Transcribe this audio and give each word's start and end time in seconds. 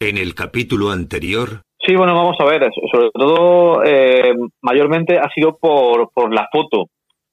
En 0.00 0.16
el 0.16 0.34
capítulo 0.34 0.90
anterior. 0.90 1.60
Sí, 1.78 1.94
bueno, 1.94 2.14
vamos 2.14 2.36
a 2.40 2.44
ver. 2.46 2.70
Sobre 2.90 3.10
todo, 3.12 3.84
eh, 3.84 4.34
mayormente 4.62 5.18
ha 5.18 5.28
sido 5.34 5.58
por, 5.58 6.10
por 6.14 6.32
la 6.32 6.48
foto, 6.50 6.86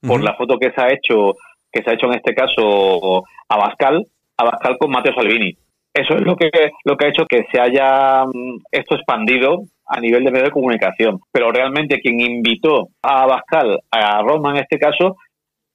por 0.05 0.21
la 0.21 0.35
foto 0.35 0.57
que 0.59 0.71
se 0.71 0.81
ha 0.81 0.91
hecho, 0.91 1.35
que 1.71 1.81
se 1.81 1.89
ha 1.89 1.93
hecho 1.93 2.07
en 2.07 2.15
este 2.15 2.35
caso 2.35 3.23
Abascal, 3.47 4.05
Abascal 4.37 4.77
con 4.77 4.91
Mateo 4.91 5.13
Salvini. 5.15 5.55
Eso 5.93 6.15
es 6.15 6.21
lo 6.21 6.35
que 6.35 6.49
lo 6.83 6.97
que 6.97 7.05
ha 7.05 7.09
hecho 7.09 7.25
que 7.25 7.45
se 7.51 7.59
haya 7.59 8.25
mm, 8.25 8.59
esto 8.71 8.95
expandido 8.95 9.63
a 9.87 10.01
nivel 10.01 10.25
de 10.25 10.31
medio 10.31 10.45
de 10.45 10.51
comunicación. 10.51 11.19
Pero 11.31 11.51
realmente 11.51 12.01
quien 12.01 12.19
invitó 12.19 12.89
a 13.01 13.23
Abascal 13.23 13.79
a 13.89 14.21
Roma 14.21 14.51
en 14.51 14.57
este 14.57 14.77
caso 14.77 15.15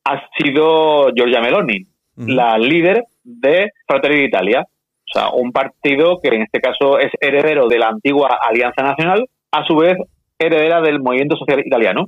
ha 0.04 0.22
sido 0.38 1.10
Giorgia 1.14 1.40
Meloni, 1.40 1.86
la 2.16 2.58
líder 2.58 3.04
de 3.24 3.70
Fratelli 3.86 4.20
d'Italia. 4.20 4.66
O 5.14 5.18
sea, 5.18 5.30
un 5.30 5.52
partido 5.52 6.20
que 6.22 6.28
en 6.28 6.42
este 6.42 6.60
caso 6.60 6.98
es 6.98 7.10
heredero 7.20 7.68
de 7.68 7.78
la 7.78 7.88
antigua 7.88 8.38
Alianza 8.42 8.82
Nacional, 8.82 9.26
a 9.52 9.64
su 9.64 9.76
vez 9.76 9.96
heredera 10.38 10.80
del 10.80 11.00
movimiento 11.00 11.36
social 11.36 11.60
italiano. 11.60 12.06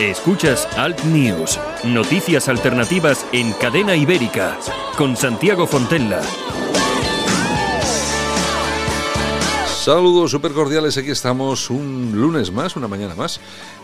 Escuchas 0.00 0.66
Alt 0.78 1.04
News, 1.04 1.60
noticias 1.84 2.48
alternativas 2.48 3.26
en 3.32 3.52
cadena 3.52 3.94
ibérica, 3.94 4.58
con 4.96 5.14
Santiago 5.14 5.66
Fontella. 5.66 6.22
Saludos 9.66 10.30
super 10.30 10.52
cordiales, 10.52 10.96
aquí 10.96 11.10
estamos 11.10 11.68
un 11.68 12.12
lunes 12.14 12.50
más, 12.50 12.76
una 12.76 12.88
mañana 12.88 13.14
más. 13.14 13.40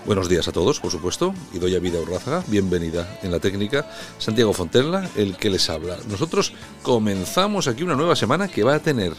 Buenos 0.06 0.30
días 0.30 0.48
a 0.48 0.52
todos, 0.52 0.80
por 0.80 0.90
supuesto. 0.90 1.34
Y 1.52 1.58
doy 1.58 1.76
a 1.76 1.80
Vida 1.80 2.00
Urrázaga, 2.00 2.42
bienvenida 2.46 3.18
en 3.22 3.30
la 3.30 3.38
técnica. 3.38 3.86
Santiago 4.16 4.54
Fontella, 4.54 5.10
el 5.16 5.36
que 5.36 5.50
les 5.50 5.68
habla. 5.68 5.98
Nosotros 6.08 6.54
comenzamos 6.82 7.68
aquí 7.68 7.82
una 7.82 7.94
nueva 7.94 8.16
semana 8.16 8.48
que 8.48 8.64
va 8.64 8.76
a 8.76 8.80
tener 8.80 9.12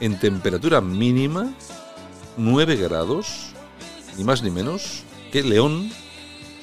en 0.00 0.18
temperatura 0.18 0.80
mínima 0.80 1.52
9 2.38 2.76
grados, 2.76 3.48
ni 4.16 4.24
más 4.24 4.42
ni 4.42 4.50
menos, 4.50 5.02
que 5.30 5.42
León, 5.42 5.90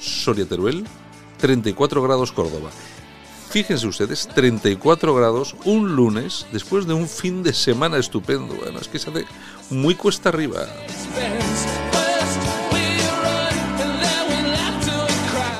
Soria 0.06 0.46
Teruel, 0.46 0.86
34 1.38 2.02
grados 2.02 2.32
Córdoba. 2.32 2.70
Fíjense 3.50 3.86
ustedes, 3.86 4.28
34 4.28 5.14
grados 5.14 5.56
un 5.64 5.94
lunes 5.96 6.46
después 6.52 6.86
de 6.86 6.94
un 6.94 7.08
fin 7.08 7.42
de 7.42 7.52
semana 7.52 7.96
estupendo. 7.98 8.54
Bueno, 8.54 8.80
es 8.80 8.88
que 8.88 8.98
se 8.98 9.10
hace 9.10 9.24
muy 9.70 9.94
cuesta 9.94 10.28
arriba. 10.28 10.66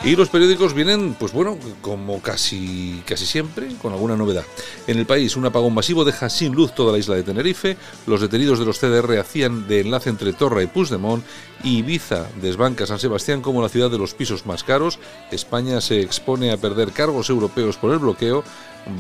Y 0.06 0.14
los 0.14 0.28
periódicos 0.28 0.72
vienen, 0.72 1.16
pues 1.18 1.32
bueno, 1.32 1.58
como 1.80 2.22
casi, 2.22 3.02
casi 3.06 3.26
siempre, 3.26 3.74
con 3.82 3.92
alguna 3.92 4.16
novedad. 4.16 4.44
En 4.86 4.98
el 4.98 5.04
país, 5.04 5.34
un 5.34 5.46
apagón 5.46 5.74
masivo 5.74 6.04
deja 6.04 6.30
sin 6.30 6.54
luz 6.54 6.72
toda 6.76 6.92
la 6.92 6.98
isla 6.98 7.16
de 7.16 7.24
Tenerife. 7.24 7.76
Los 8.06 8.20
detenidos 8.20 8.60
de 8.60 8.66
los 8.66 8.78
CDR 8.78 9.18
hacían 9.18 9.66
de 9.66 9.80
enlace 9.80 10.08
entre 10.08 10.32
Torra 10.32 10.62
y 10.62 10.68
Puigdemont. 10.68 11.24
Y 11.64 11.78
Ibiza 11.78 12.28
desbanca 12.40 12.86
San 12.86 13.00
Sebastián 13.00 13.42
como 13.42 13.60
la 13.60 13.68
ciudad 13.68 13.90
de 13.90 13.98
los 13.98 14.14
pisos 14.14 14.46
más 14.46 14.62
caros. 14.62 15.00
España 15.32 15.80
se 15.80 16.00
expone 16.02 16.52
a 16.52 16.56
perder 16.56 16.92
cargos 16.92 17.28
europeos 17.28 17.76
por 17.76 17.90
el 17.90 17.98
bloqueo. 17.98 18.44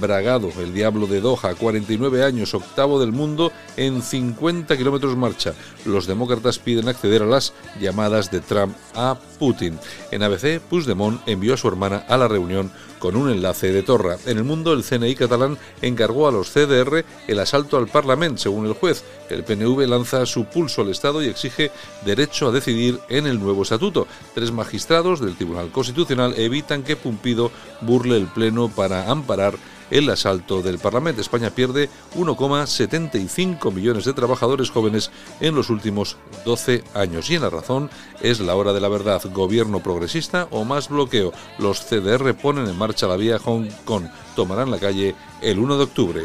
Bragado, 0.00 0.50
el 0.58 0.74
diablo 0.74 1.06
de 1.06 1.20
Doha, 1.20 1.54
49 1.54 2.24
años, 2.24 2.54
octavo 2.54 2.98
del 2.98 3.12
mundo, 3.12 3.52
en 3.76 4.02
50 4.02 4.76
kilómetros 4.76 5.16
marcha. 5.16 5.54
Los 5.84 6.06
demócratas 6.06 6.58
piden 6.58 6.88
acceder 6.88 7.22
a 7.22 7.26
las 7.26 7.52
llamadas 7.80 8.30
de 8.30 8.40
Trump 8.40 8.76
a 8.94 9.16
Putin. 9.38 9.78
En 10.10 10.22
ABC, 10.22 10.60
Puigdemont 10.60 11.20
envió 11.26 11.54
a 11.54 11.56
su 11.56 11.68
hermana 11.68 12.04
a 12.08 12.16
la 12.16 12.26
reunión 12.28 12.70
con 12.98 13.14
un 13.14 13.30
enlace 13.30 13.72
de 13.72 13.82
Torra. 13.82 14.16
En 14.26 14.38
el 14.38 14.44
mundo, 14.44 14.72
el 14.72 14.82
CNI 14.82 15.14
catalán 15.14 15.58
encargó 15.82 16.26
a 16.26 16.32
los 16.32 16.50
CDR 16.50 17.04
el 17.28 17.38
asalto 17.38 17.76
al 17.76 17.88
Parlamento, 17.88 18.42
según 18.42 18.66
el 18.66 18.72
juez. 18.72 19.04
El 19.30 19.44
PNV 19.44 19.86
lanza 19.86 20.26
su 20.26 20.46
pulso 20.46 20.82
al 20.82 20.90
Estado 20.90 21.22
y 21.22 21.28
exige 21.28 21.70
derecho 22.04 22.48
a 22.48 22.52
decidir 22.52 22.98
en 23.08 23.26
el 23.26 23.38
nuevo 23.38 23.62
estatuto. 23.62 24.06
Tres 24.34 24.50
magistrados 24.50 25.20
del 25.20 25.36
Tribunal 25.36 25.70
Constitucional 25.70 26.34
evitan 26.36 26.82
que 26.82 26.96
Pumpido 26.96 27.50
burle 27.82 28.16
el 28.16 28.26
Pleno 28.26 28.68
para 28.68 29.10
amparar 29.10 29.56
el 29.90 30.08
asalto 30.10 30.62
del 30.62 30.78
Parlamento. 30.78 31.20
España 31.20 31.50
pierde 31.50 31.88
1,75 32.16 33.72
millones 33.72 34.04
de 34.04 34.12
trabajadores 34.12 34.70
jóvenes 34.70 35.10
en 35.40 35.54
los 35.54 35.70
últimos 35.70 36.16
12 36.44 36.84
años. 36.94 37.30
Y 37.30 37.36
en 37.36 37.42
la 37.42 37.50
razón 37.50 37.90
es 38.20 38.40
la 38.40 38.54
hora 38.54 38.72
de 38.72 38.80
la 38.80 38.88
verdad. 38.88 39.22
Gobierno 39.32 39.82
progresista 39.82 40.48
o 40.50 40.64
más 40.64 40.88
bloqueo. 40.88 41.32
Los 41.58 41.80
CDR 41.80 42.34
ponen 42.34 42.66
en 42.66 42.78
marcha 42.78 43.06
la 43.06 43.16
vía 43.16 43.38
Hong 43.38 43.68
Kong. 43.84 44.06
Tomarán 44.34 44.70
la 44.70 44.78
calle 44.78 45.14
el 45.40 45.58
1 45.58 45.76
de 45.76 45.84
octubre. 45.84 46.22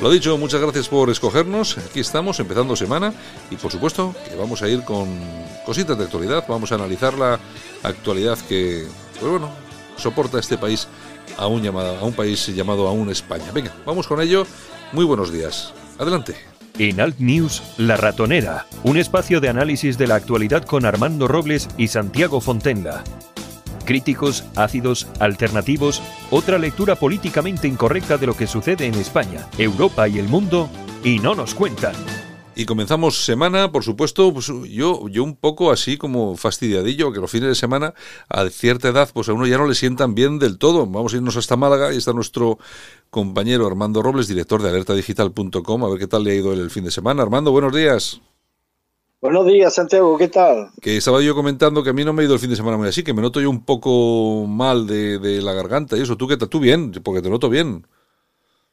Lo 0.00 0.10
dicho, 0.10 0.38
muchas 0.38 0.62
gracias 0.62 0.88
por 0.88 1.10
escogernos. 1.10 1.76
Aquí 1.76 2.00
estamos 2.00 2.40
empezando 2.40 2.74
semana 2.74 3.12
y 3.50 3.56
por 3.56 3.70
supuesto 3.70 4.14
que 4.26 4.34
vamos 4.34 4.62
a 4.62 4.68
ir 4.68 4.82
con 4.82 5.08
cositas 5.66 5.98
de 5.98 6.04
actualidad. 6.04 6.42
Vamos 6.48 6.72
a 6.72 6.76
analizar 6.76 7.18
la 7.18 7.38
actualidad 7.82 8.38
que, 8.48 8.86
pues 9.18 9.30
bueno, 9.30 9.50
soporta 9.96 10.38
este 10.38 10.56
país 10.56 10.88
a 11.36 11.46
un, 11.48 11.62
llamado, 11.62 11.98
a 11.98 12.04
un 12.04 12.14
país 12.14 12.46
llamado 12.46 12.88
aún 12.88 13.10
España. 13.10 13.52
Venga, 13.52 13.74
vamos 13.84 14.06
con 14.06 14.22
ello. 14.22 14.46
Muy 14.92 15.04
buenos 15.04 15.30
días. 15.30 15.74
Adelante. 15.98 16.34
En 16.78 16.98
Alt 16.98 17.18
News, 17.18 17.62
La 17.76 17.98
Ratonera, 17.98 18.66
un 18.84 18.96
espacio 18.96 19.38
de 19.38 19.50
análisis 19.50 19.98
de 19.98 20.06
la 20.06 20.14
actualidad 20.14 20.64
con 20.64 20.86
Armando 20.86 21.28
Robles 21.28 21.68
y 21.76 21.88
Santiago 21.88 22.40
Fontenga 22.40 23.04
críticos, 23.84 24.44
ácidos, 24.56 25.08
alternativos, 25.18 26.02
otra 26.30 26.58
lectura 26.58 26.96
políticamente 26.96 27.68
incorrecta 27.68 28.16
de 28.18 28.26
lo 28.26 28.36
que 28.36 28.46
sucede 28.46 28.86
en 28.86 28.94
España, 28.94 29.46
Europa 29.58 30.08
y 30.08 30.18
el 30.18 30.28
mundo, 30.28 30.68
y 31.04 31.18
no 31.18 31.34
nos 31.34 31.54
cuentan. 31.54 31.94
Y 32.60 32.66
comenzamos 32.66 33.24
semana, 33.24 33.72
por 33.72 33.84
supuesto, 33.84 34.32
pues 34.34 34.52
yo, 34.68 35.08
yo 35.08 35.24
un 35.24 35.36
poco 35.36 35.70
así 35.70 35.96
como 35.96 36.36
fastidiadillo, 36.36 37.10
que 37.10 37.20
los 37.20 37.30
fines 37.30 37.48
de 37.48 37.54
semana 37.54 37.94
a 38.28 38.48
cierta 38.50 38.88
edad 38.88 39.08
pues 39.14 39.28
a 39.28 39.32
uno 39.32 39.46
ya 39.46 39.56
no 39.56 39.66
le 39.66 39.74
sientan 39.74 40.14
bien 40.14 40.38
del 40.38 40.58
todo. 40.58 40.86
Vamos 40.86 41.14
a 41.14 41.16
irnos 41.16 41.36
hasta 41.36 41.56
Málaga 41.56 41.94
y 41.94 41.96
está 41.96 42.12
nuestro 42.12 42.58
compañero 43.08 43.66
Armando 43.66 44.02
Robles, 44.02 44.28
director 44.28 44.62
de 44.62 44.68
alertadigital.com, 44.68 45.84
a 45.84 45.88
ver 45.88 45.98
qué 45.98 46.06
tal 46.06 46.24
le 46.24 46.32
ha 46.32 46.34
ido 46.34 46.52
el 46.52 46.70
fin 46.70 46.84
de 46.84 46.90
semana. 46.90 47.22
Armando, 47.22 47.50
buenos 47.50 47.74
días. 47.74 48.20
Buenos 49.20 49.44
días, 49.44 49.74
Santiago, 49.74 50.16
¿qué 50.16 50.28
tal? 50.28 50.70
Que 50.80 50.96
estaba 50.96 51.20
yo 51.20 51.34
comentando 51.34 51.82
que 51.82 51.90
a 51.90 51.92
mí 51.92 52.04
no 52.04 52.14
me 52.14 52.22
ha 52.22 52.24
ido 52.24 52.32
el 52.32 52.40
fin 52.40 52.48
de 52.48 52.56
semana 52.56 52.78
muy 52.78 52.88
así, 52.88 53.04
que 53.04 53.12
me 53.12 53.20
noto 53.20 53.38
yo 53.38 53.50
un 53.50 53.66
poco 53.66 54.46
mal 54.46 54.86
de, 54.86 55.42
la 55.42 55.52
garganta 55.52 55.94
y 55.98 56.00
eso. 56.00 56.16
¿Tú 56.16 56.26
qué 56.26 56.38
tal? 56.38 56.48
¿Tú 56.48 56.58
bien? 56.58 56.90
Porque 57.04 57.20
te 57.20 57.28
noto 57.28 57.50
bien. 57.50 57.86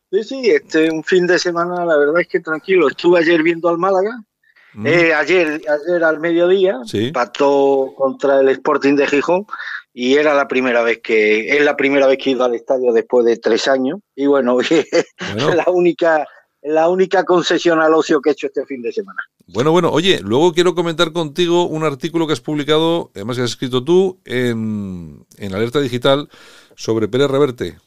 Sí, 0.09 0.23
sí, 0.23 0.49
este 0.49 0.89
un 0.89 1.03
fin 1.03 1.27
de 1.27 1.37
semana, 1.37 1.83
la 1.83 1.97
verdad 1.97 2.21
es 2.21 2.29
que 2.29 2.39
tranquilo. 2.39 2.87
Estuve 2.87 3.19
ayer 3.19 3.43
viendo 3.43 3.67
al 3.67 3.77
Málaga, 3.77 4.23
mm. 4.71 4.87
eh, 4.87 5.13
ayer, 5.13 5.61
ayer 5.67 6.03
al 6.05 6.21
mediodía, 6.21 6.79
¿Sí? 6.85 7.11
pató 7.11 7.93
contra 7.97 8.39
el 8.39 8.47
Sporting 8.47 8.95
de 8.95 9.05
Gijón 9.05 9.45
y 9.93 10.13
era 10.13 10.33
la 10.33 10.47
primera 10.47 10.81
vez 10.81 11.01
que, 11.03 11.57
es 11.57 11.61
la 11.61 11.75
primera 11.75 12.07
vez 12.07 12.19
que 12.19 12.29
he 12.29 12.33
ido 12.33 12.45
al 12.45 12.55
estadio 12.55 12.93
después 12.93 13.25
de 13.25 13.35
tres 13.35 13.67
años 13.67 13.99
y 14.15 14.27
bueno, 14.27 14.53
bueno. 15.33 15.55
la 15.55 15.65
única 15.67 16.25
la 16.61 16.87
única 16.87 17.25
concesión 17.25 17.81
al 17.81 17.93
ocio 17.93 18.21
que 18.21 18.29
he 18.29 18.33
hecho 18.33 18.47
este 18.47 18.65
fin 18.65 18.81
de 18.81 18.93
semana. 18.93 19.21
Bueno, 19.49 19.71
bueno, 19.71 19.89
oye, 19.91 20.19
luego 20.21 20.53
quiero 20.53 20.75
comentar 20.75 21.13
contigo 21.13 21.67
un 21.67 21.85
artículo 21.85 22.27
que 22.27 22.33
has 22.33 22.41
publicado, 22.41 23.11
además 23.15 23.37
que 23.37 23.43
has 23.43 23.51
escrito 23.51 23.81
tú, 23.81 24.19
en, 24.25 25.25
en 25.37 25.55
Alerta 25.55 25.79
Digital 25.79 26.29
sobre 26.75 27.07
Pérez 27.07 27.31
Reverte. 27.31 27.77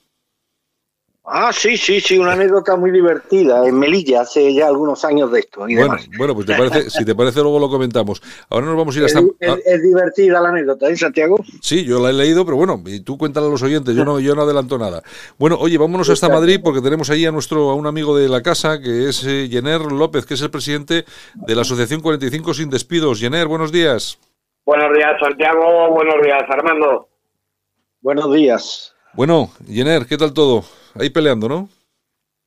Ah, 1.33 1.53
sí, 1.53 1.77
sí, 1.77 2.01
sí, 2.01 2.19
una 2.19 2.33
anécdota 2.33 2.75
muy 2.75 2.91
divertida 2.91 3.65
en 3.65 3.79
Melilla, 3.79 4.23
hace 4.23 4.53
ya 4.53 4.67
algunos 4.67 5.05
años 5.05 5.31
de 5.31 5.39
esto. 5.39 5.61
bueno, 5.61 5.97
bueno, 6.19 6.35
pues 6.35 6.45
te 6.45 6.57
parece, 6.57 6.91
si 6.91 7.05
te 7.05 7.15
parece 7.15 7.41
luego 7.41 7.61
lo 7.61 7.71
comentamos. 7.71 8.21
Ahora 8.49 8.67
nos 8.67 8.77
vamos 8.77 8.97
a 8.97 8.99
ir 8.99 9.05
hasta... 9.05 9.21
Es, 9.65 9.81
divertida 9.81 10.41
la 10.41 10.49
anécdota, 10.49 10.89
¿eh, 10.89 10.97
Santiago? 10.97 11.37
Sí, 11.63 11.85
yo 11.85 12.01
la 12.01 12.11
he 12.11 12.13
leído, 12.13 12.45
pero 12.45 12.57
bueno, 12.57 12.83
y 12.85 12.99
tú 13.01 13.17
cuéntale 13.17 13.47
a 13.47 13.51
los 13.51 13.63
oyentes, 13.63 13.95
yo 13.95 14.05
no, 14.05 14.19
yo 14.19 14.35
no 14.35 14.43
adelanto 14.43 14.77
nada. 14.77 15.05
Bueno, 15.39 15.57
oye, 15.61 15.79
vámonos 15.79 16.11
hasta 16.11 16.29
Madrid 16.29 16.61
porque 16.65 16.81
tenemos 16.81 17.09
ahí 17.11 17.25
a 17.25 17.31
nuestro, 17.31 17.71
a 17.71 17.75
un 17.77 17.87
amigo 17.87 18.19
de 18.19 18.29
la 18.29 18.43
casa, 18.43 18.81
que 18.81 19.09
es 19.09 19.25
eh, 19.25 19.47
Jenner 19.49 19.83
López, 19.83 20.27
que 20.27 20.35
es 20.35 20.43
el 20.43 20.51
presidente 20.51 21.05
de 21.35 21.55
la 21.55 21.63
Asociación 21.63 22.01
45 22.01 22.55
Sin 22.55 22.71
Despidos. 22.71 23.21
Jenner, 23.21 23.47
buenos 23.47 23.71
días. 23.71 24.19
Buenos 24.67 24.93
días, 24.97 25.13
Santiago. 25.21 25.91
Buenos 25.91 26.17
días, 26.25 26.43
Armando. 26.49 27.09
Buenos 28.01 28.35
días. 28.35 28.97
Bueno, 29.15 29.51
Jenner, 29.69 30.07
¿qué 30.07 30.17
tal 30.17 30.33
todo? 30.33 30.65
Ahí 30.95 31.11
peleando, 31.11 31.49
¿no? 31.49 31.69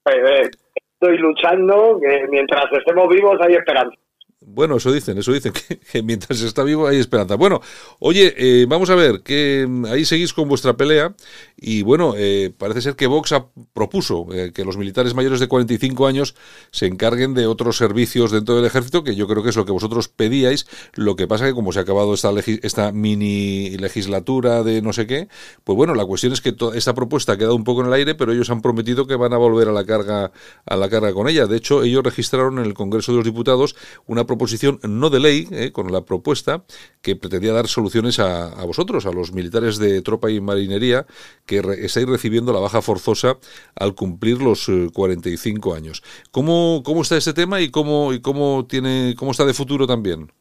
Pues, 0.03 0.17
eh, 0.17 0.51
estoy 0.75 1.17
luchando, 1.17 1.99
que 2.01 2.27
mientras 2.29 2.65
estemos 2.71 3.07
vivos 3.09 3.37
hay 3.41 3.55
esperanza. 3.55 3.97
Bueno, 4.45 4.77
eso 4.77 4.91
dicen, 4.91 5.17
eso 5.17 5.31
dicen, 5.31 5.53
que, 5.91 6.03
mientras 6.03 6.41
está 6.41 6.63
vivo 6.63 6.87
hay 6.87 6.97
esperanza. 6.97 7.35
Bueno, 7.35 7.61
oye, 7.99 8.33
eh, 8.37 8.65
vamos 8.67 8.89
a 8.89 8.95
ver, 8.95 9.21
que 9.21 9.65
mm, 9.67 9.85
ahí 9.85 10.05
seguís 10.05 10.33
con 10.33 10.47
vuestra 10.47 10.75
pelea 10.75 11.15
y 11.57 11.81
bueno, 11.83 12.13
eh, 12.17 12.51
parece 12.57 12.81
ser 12.81 12.95
que 12.95 13.07
Vox 13.07 13.33
propuso 13.73 14.27
eh, 14.33 14.51
que 14.53 14.65
los 14.65 14.77
militares 14.77 15.13
mayores 15.13 15.39
de 15.39 15.47
45 15.47 16.07
años 16.07 16.35
se 16.71 16.87
encarguen 16.87 17.33
de 17.33 17.47
otros 17.47 17.77
servicios 17.77 18.31
dentro 18.31 18.55
del 18.55 18.65
ejército, 18.65 19.03
que 19.03 19.15
yo 19.15 19.27
creo 19.27 19.43
que 19.43 19.49
es 19.49 19.55
lo 19.55 19.65
que 19.65 19.71
vosotros 19.71 20.09
pedíais. 20.09 20.67
Lo 20.93 21.15
que 21.15 21.27
pasa 21.27 21.45
que 21.45 21.53
como 21.53 21.71
se 21.71 21.79
ha 21.79 21.83
acabado 21.83 22.13
esta, 22.13 22.31
esta 22.61 22.91
mini 22.91 23.77
legislatura 23.77 24.63
de 24.63 24.81
no 24.81 24.93
sé 24.93 25.07
qué, 25.07 25.29
pues 25.63 25.75
bueno, 25.75 25.95
la 25.95 26.05
cuestión 26.05 26.33
es 26.33 26.41
que 26.41 26.55
esta 26.75 26.93
propuesta 26.93 27.33
ha 27.33 27.37
quedado 27.37 27.55
un 27.55 27.63
poco 27.63 27.81
en 27.81 27.87
el 27.87 27.93
aire, 27.93 28.15
pero 28.15 28.33
ellos 28.33 28.49
han 28.49 28.61
prometido 28.61 29.07
que 29.07 29.15
van 29.15 29.33
a 29.33 29.37
volver 29.37 29.69
a 29.69 29.71
la 29.71 29.85
carga 29.85 30.31
a 30.65 30.75
la 30.75 30.89
carga 30.89 31.13
con 31.13 31.27
ella. 31.29 31.47
De 31.47 31.57
hecho, 31.57 31.83
ellos 31.83 32.03
registraron 32.03 32.59
en 32.59 32.65
el 32.65 32.73
Congreso 32.73 33.11
de 33.11 33.17
los 33.17 33.25
Diputados 33.25 33.75
una 34.05 34.25
proposición 34.33 34.79
no 34.83 35.09
de 35.09 35.19
ley, 35.19 35.47
eh, 35.51 35.71
con 35.71 35.91
la 35.91 36.01
propuesta 36.01 36.63
que 37.01 37.15
pretendía 37.15 37.53
dar 37.53 37.67
soluciones 37.67 38.19
a, 38.19 38.47
a, 38.59 38.65
vosotros, 38.65 39.05
a 39.05 39.11
los 39.11 39.33
militares 39.33 39.77
de 39.77 40.01
tropa 40.01 40.31
y 40.31 40.41
marinería, 40.41 41.05
que 41.45 41.61
estáis 41.79 42.07
recibiendo 42.07 42.51
la 42.51 42.59
baja 42.59 42.81
forzosa 42.81 43.37
al 43.75 43.93
cumplir 43.95 44.41
los 44.41 44.69
45 44.93 45.73
eh, 45.73 45.77
años. 45.77 46.03
¿Cómo, 46.31 46.81
cómo 46.83 47.01
está 47.01 47.17
este 47.17 47.33
tema 47.33 47.61
y 47.61 47.69
cómo, 47.69 48.13
y 48.13 48.21
cómo, 48.21 48.65
tiene, 48.67 49.13
cómo 49.17 49.31
está 49.31 49.45
de 49.45 49.53
futuro 49.53 49.85
también? 49.85 50.31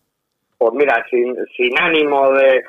Pues 0.59 0.73
mira, 0.75 1.05
sin, 1.11 1.35
sin 1.57 1.79
ánimo 1.79 2.33
de, 2.33 2.63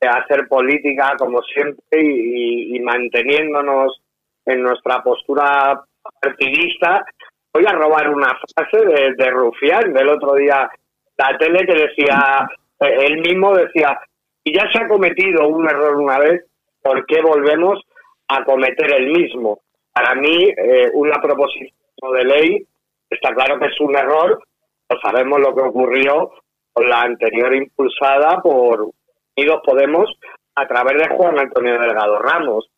hacer 0.00 0.48
política 0.48 1.14
como 1.18 1.42
siempre 1.42 2.00
y 2.00 2.80
manteniéndonos 2.80 4.00
en 4.46 4.62
nuestra 4.62 5.02
postura 5.02 5.84
partidista, 6.20 7.04
voy 7.52 7.64
a 7.66 7.72
robar 7.72 8.08
una 8.10 8.38
frase 8.54 8.84
de, 8.84 9.14
de 9.14 9.30
Rufián 9.30 9.92
del 9.92 10.08
otro 10.08 10.34
día, 10.34 10.70
la 11.16 11.38
tele 11.38 11.66
que 11.66 11.74
decía, 11.74 12.48
eh, 12.80 13.06
él 13.06 13.20
mismo 13.20 13.54
decía, 13.54 13.98
y 14.44 14.54
ya 14.54 14.70
se 14.72 14.78
ha 14.78 14.88
cometido 14.88 15.48
un 15.48 15.68
error 15.68 15.96
una 15.96 16.18
vez, 16.18 16.44
¿por 16.82 17.04
qué 17.06 17.20
volvemos 17.20 17.80
a 18.28 18.44
cometer 18.44 18.94
el 18.94 19.12
mismo? 19.12 19.60
Para 19.92 20.14
mí, 20.14 20.48
eh, 20.56 20.90
una 20.94 21.20
proposición 21.20 21.72
de 22.14 22.24
ley 22.24 22.66
está 23.08 23.34
claro 23.34 23.58
que 23.58 23.66
es 23.66 23.80
un 23.80 23.96
error, 23.96 24.40
no 24.88 25.00
sabemos 25.00 25.40
lo 25.40 25.54
que 25.54 25.62
ocurrió 25.62 26.30
con 26.72 26.88
la 26.88 27.02
anterior 27.02 27.54
impulsada 27.54 28.40
por 28.40 28.90
Unidos 29.36 29.62
Podemos 29.64 30.10
a 30.54 30.66
través 30.66 30.98
de 30.98 31.16
Juan 31.16 31.38
Antonio 31.38 31.78
Delgado 31.80 32.18
Ramos. 32.18 32.68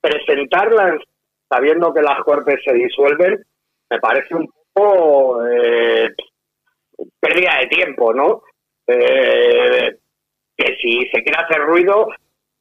Presentarla 0.00 0.98
sabiendo 1.48 1.92
que 1.92 2.02
las 2.02 2.20
Cortes 2.20 2.60
se 2.64 2.72
disuelven 2.72 3.44
me 3.90 3.98
parece 3.98 4.34
un 4.34 4.48
poco 4.72 5.46
eh, 5.46 6.08
pérdida 7.20 7.58
de 7.60 7.66
tiempo, 7.66 8.12
¿no? 8.12 8.42
Eh, 8.86 9.96
que 10.56 10.76
si 10.80 11.00
se 11.12 11.22
quiere 11.22 11.42
hacer 11.42 11.60
ruido 11.62 12.08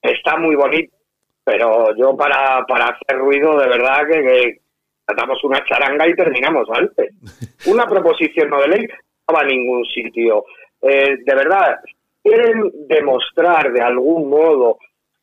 está 0.01 0.37
muy 0.37 0.55
bonito, 0.55 0.95
pero 1.43 1.95
yo 1.95 2.15
para, 2.15 2.65
para 2.65 2.87
hacer 2.89 3.17
ruido 3.17 3.57
de 3.57 3.67
verdad 3.67 4.07
que, 4.07 4.21
que 4.21 4.61
tratamos 5.05 5.43
una 5.43 5.63
charanga 5.65 6.07
y 6.07 6.13
terminamos 6.13 6.67
antes. 6.71 7.13
Una 7.67 7.85
proposición 7.85 8.49
no 8.49 8.61
de 8.61 8.67
ley 8.67 8.87
no 8.87 9.35
va 9.35 9.41
a 9.41 9.45
ningún 9.45 9.83
sitio. 9.85 10.45
Eh, 10.81 11.17
de 11.25 11.35
verdad, 11.35 11.79
quieren 12.23 12.71
demostrar 12.87 13.71
de 13.71 13.81
algún 13.81 14.29
modo 14.29 14.77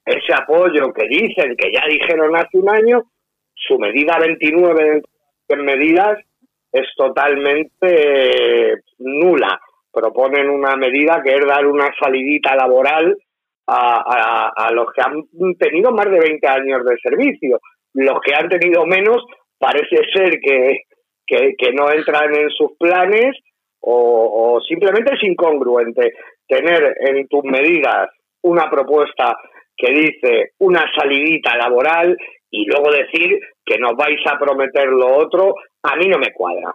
ese 0.04 0.34
apoyo 0.34 0.92
que 0.92 1.06
dicen, 1.06 1.56
que 1.56 1.70
ya 1.72 1.86
dijeron 1.86 2.34
hace 2.36 2.58
un 2.58 2.68
año, 2.68 3.04
su 3.54 3.78
medida 3.78 4.18
29 4.18 5.02
medidas 5.58 6.18
es 6.72 6.86
totalmente 6.96 8.82
nula. 8.98 9.60
Proponen 9.92 10.50
una 10.50 10.74
medida 10.76 11.22
que 11.22 11.34
es 11.34 11.46
dar 11.46 11.66
una 11.66 11.92
salidita 12.00 12.56
laboral 12.56 13.16
a, 13.66 14.52
a, 14.54 14.72
los 14.72 14.86
que 14.92 15.00
han 15.00 15.56
tenido 15.56 15.92
más 15.92 16.06
de 16.06 16.18
20 16.18 16.46
años 16.48 16.84
de 16.84 16.96
servicio. 16.98 17.60
Los 17.94 18.20
que 18.20 18.34
han 18.34 18.48
tenido 18.48 18.84
menos 18.86 19.24
parece 19.58 19.98
ser 20.12 20.40
que, 20.40 20.82
que, 21.26 21.72
no 21.72 21.90
entran 21.90 22.34
en 22.34 22.50
sus 22.50 22.72
planes 22.76 23.36
o, 23.80 24.56
o 24.56 24.60
simplemente 24.60 25.14
es 25.14 25.22
incongruente 25.22 26.12
tener 26.46 26.96
en 27.00 27.28
tus 27.28 27.44
medidas 27.44 28.10
una 28.42 28.68
propuesta 28.68 29.36
que 29.76 29.92
dice 29.92 30.52
una 30.58 30.84
salidita 30.96 31.56
laboral 31.56 32.16
y 32.54 32.66
luego 32.66 32.90
decir 32.90 33.40
que 33.64 33.78
nos 33.78 33.96
vais 33.96 34.20
a 34.30 34.38
prometer 34.38 34.86
lo 34.86 35.16
otro, 35.18 35.54
a 35.82 35.96
mí 35.96 36.06
no 36.06 36.18
me 36.18 36.32
cuadra. 36.32 36.72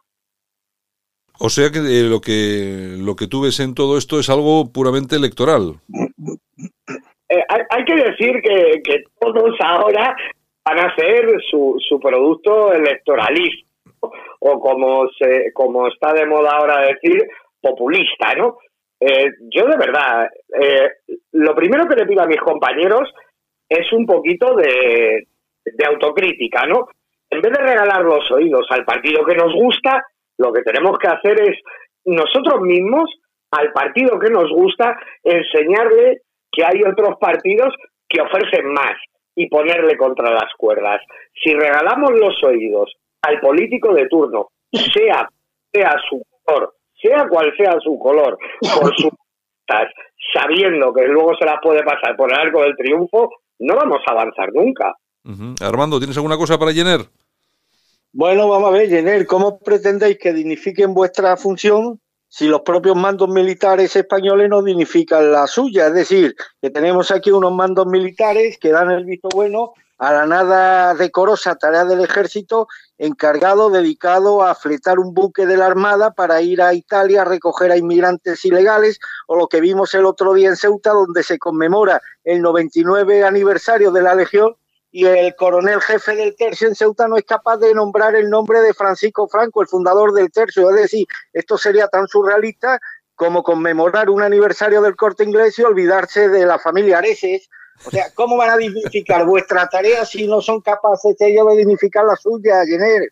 O 1.40 1.50
sea 1.50 1.70
que 1.72 1.80
eh, 1.80 2.04
lo 2.04 2.20
que 2.20 2.98
lo 2.98 3.16
que 3.16 3.28
tú 3.28 3.44
ves 3.44 3.62
en 3.62 3.74
todo 3.74 3.98
esto 3.98 4.20
es 4.20 4.30
algo 4.30 4.74
puramente 4.74 5.16
electoral. 5.16 5.76
Eh, 7.30 7.44
hay, 7.48 7.86
que 7.86 7.96
decir 7.96 8.42
que, 8.42 8.82
que, 8.84 9.04
todos 9.22 9.56
ahora 9.60 10.16
van 10.66 10.80
a 10.80 10.88
hacer 10.88 11.30
su, 11.50 11.78
su 11.88 12.00
producto 12.00 12.74
electoralista 12.74 13.70
o 14.40 14.60
como 14.60 15.08
se 15.18 15.54
como 15.54 15.88
está 15.88 16.12
de 16.14 16.26
moda 16.26 16.52
ahora 16.58 16.88
decir 16.88 17.26
populista, 17.62 18.34
¿no? 18.36 18.58
Eh, 19.00 19.32
yo 19.56 19.66
de 19.66 19.78
verdad, 19.78 20.28
lo 21.32 21.56
primero 21.56 21.88
que 21.88 21.96
le 21.96 22.06
pido 22.06 22.22
a 22.22 22.28
mis 22.28 22.42
compañeros 22.42 23.10
es 23.70 23.94
un 23.94 24.06
poquito 24.06 24.56
de, 24.56 25.28
de 25.66 25.86
autocrítica, 25.86 26.66
¿no? 26.66 26.88
En 27.30 27.42
vez 27.42 27.52
de 27.52 27.64
regalar 27.64 28.02
los 28.04 28.30
oídos 28.32 28.66
al 28.70 28.86
partido 28.86 29.24
que 29.24 29.36
nos 29.36 29.54
gusta, 29.54 30.04
lo 30.38 30.52
que 30.52 30.64
tenemos 30.64 30.98
que 30.98 31.08
hacer 31.08 31.42
es 31.42 31.58
nosotros 32.06 32.62
mismos, 32.62 33.10
al 33.52 33.72
partido 33.72 34.20
que 34.20 34.30
nos 34.30 34.50
gusta, 34.52 34.98
enseñarle 35.24 36.22
que 36.52 36.64
hay 36.64 36.82
otros 36.84 37.18
partidos 37.20 37.74
que 38.08 38.22
ofrecen 38.22 38.72
más 38.74 38.94
y 39.36 39.48
ponerle 39.48 39.96
contra 39.98 40.32
las 40.32 40.52
cuerdas. 40.58 41.02
Si 41.44 41.54
regalamos 41.54 42.12
los 42.12 42.44
oídos 42.44 42.94
al 43.22 43.40
político 43.40 43.94
de 43.94 44.08
turno, 44.08 44.48
sea, 44.72 45.30
sea 45.72 45.96
su 46.10 46.22
color, 46.44 46.74
sea 47.00 47.28
cual 47.28 47.54
sea 47.56 47.80
su 47.80 47.98
color, 48.00 48.38
por 48.62 48.96
sus 48.98 49.12
sabiendo 50.34 50.94
que 50.94 51.08
luego 51.08 51.36
se 51.36 51.46
las 51.46 51.58
puede 51.62 51.84
pasar 51.84 52.16
por 52.16 52.32
el 52.32 52.40
arco 52.40 52.64
del 52.64 52.76
triunfo, 52.76 53.30
no 53.60 53.76
vamos 53.76 54.02
a 54.08 54.12
avanzar 54.12 54.50
nunca. 54.54 54.94
Armando, 55.62 56.00
¿tienes 56.00 56.18
alguna 56.18 56.38
cosa 56.38 56.58
para 56.58 56.74
Jenner? 56.74 57.10
Bueno, 58.12 58.50
vamos 58.50 58.70
a 58.70 58.72
ver, 58.72 58.90
Jenner, 58.90 59.28
¿cómo 59.28 59.60
pretendéis 59.60 60.18
que 60.18 60.34
dignifiquen 60.34 60.94
vuestra 60.94 61.38
función 61.38 62.00
si 62.28 62.48
los 62.48 62.62
propios 62.62 62.96
mandos 62.96 63.30
militares 63.30 63.96
españoles 63.96 64.50
no 64.50 64.64
dignifican 64.64 65.32
la 65.32 65.46
suya? 65.46 65.88
Es 65.88 65.94
decir, 65.94 66.36
que 66.60 66.72
tenemos 66.72 67.12
aquí 67.12 67.32
unos 67.32 67.54
mandos 67.54 67.86
militares 67.86 68.58
que 68.60 68.72
dan 68.72 68.90
el 68.90 69.06
visto 69.06 69.30
bueno 69.34 69.74
a 70.00 70.14
la 70.14 70.26
nada 70.26 70.96
decorosa 70.96 71.56
tarea 71.56 71.86
del 71.86 72.02
ejército 72.02 72.68
encargado, 72.98 73.70
dedicado 73.70 74.42
a 74.42 74.56
fletar 74.56 74.98
un 74.98 75.14
buque 75.14 75.46
de 75.46 75.58
la 75.58 75.68
Armada 75.68 76.12
para 76.12 76.42
ir 76.42 76.62
a 76.62 76.74
Italia 76.74 77.22
a 77.22 77.26
recoger 77.26 77.72
a 77.72 77.78
inmigrantes 77.78 78.44
ilegales, 78.46 79.00
o 79.28 79.36
lo 79.36 79.48
que 79.48 79.62
vimos 79.62 79.94
el 79.94 80.06
otro 80.06 80.34
día 80.34 80.50
en 80.50 80.56
Ceuta, 80.56 80.92
donde 80.92 81.22
se 81.22 81.38
conmemora 81.38 82.02
el 82.24 82.42
99 82.42 83.24
aniversario 83.24 83.92
de 83.92 84.02
la 84.02 84.16
Legión 84.16 84.56
y 84.92 85.06
el 85.06 85.36
coronel 85.36 85.82
jefe 85.82 86.16
del 86.16 86.36
tercio 86.36 86.68
en 86.68 86.76
Ceuta 86.76 87.08
no 87.08 87.18
es 87.18 87.24
capaz 87.24 87.58
de 87.58 87.74
nombrar 87.74 88.16
el 88.16 88.30
nombre 88.30 88.62
de 88.62 88.74
Francisco 88.74 89.28
Franco, 89.28 89.62
el 89.62 89.68
fundador 89.68 90.14
del 90.14 90.32
tercio. 90.32 90.70
Es 90.70 90.76
decir, 90.76 91.06
esto 91.32 91.58
sería 91.58 91.88
tan 91.88 92.08
surrealista 92.08 92.80
como 93.16 93.44
conmemorar 93.44 94.10
un 94.10 94.24
aniversario 94.24 94.82
del 94.82 94.96
corte 94.96 95.24
inglés 95.24 95.60
y 95.60 95.64
olvidarse 95.64 96.30
de 96.30 96.46
la 96.46 96.58
familia 96.58 97.00
Areces. 97.00 97.50
O 97.86 97.92
sea, 97.92 98.06
¿cómo 98.16 98.36
van 98.36 98.50
a 98.50 98.58
dignificar 98.58 99.26
vuestra 99.26 99.68
tarea 99.68 100.06
si 100.06 100.28
no 100.28 100.42
son 100.42 100.62
capaces 100.62 101.16
ellos 101.20 101.48
de 101.50 101.58
dignificar 101.58 102.06
la 102.06 102.16
suya, 102.16 102.66
Jenner? 102.66 103.10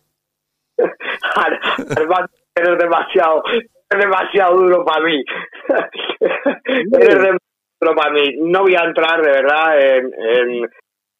Eres 2.54 2.78
demasiado, 2.78 3.42
demasiado 3.90 4.56
duro 4.56 4.84
para 4.84 5.04
mí. 5.04 5.24
eres 6.64 7.18
demasiado 7.18 7.38
duro 7.80 7.94
para 7.94 8.10
mí. 8.10 8.34
No 8.40 8.62
voy 8.62 8.74
a 8.74 8.84
entrar 8.84 9.22
de 9.22 9.30
verdad 9.30 9.80
en 9.80 10.68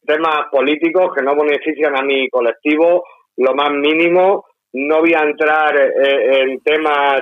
temas 0.09 0.47
políticos 0.51 1.11
que 1.15 1.23
no 1.23 1.35
benefician 1.35 1.95
a 1.95 2.01
mi 2.01 2.27
colectivo 2.29 3.03
lo 3.37 3.53
más 3.53 3.69
mínimo. 3.71 4.45
No 4.73 4.99
voy 4.99 5.13
a 5.13 5.21
entrar 5.21 5.75
eh, 5.77 6.41
en 6.41 6.59
temas 6.61 7.21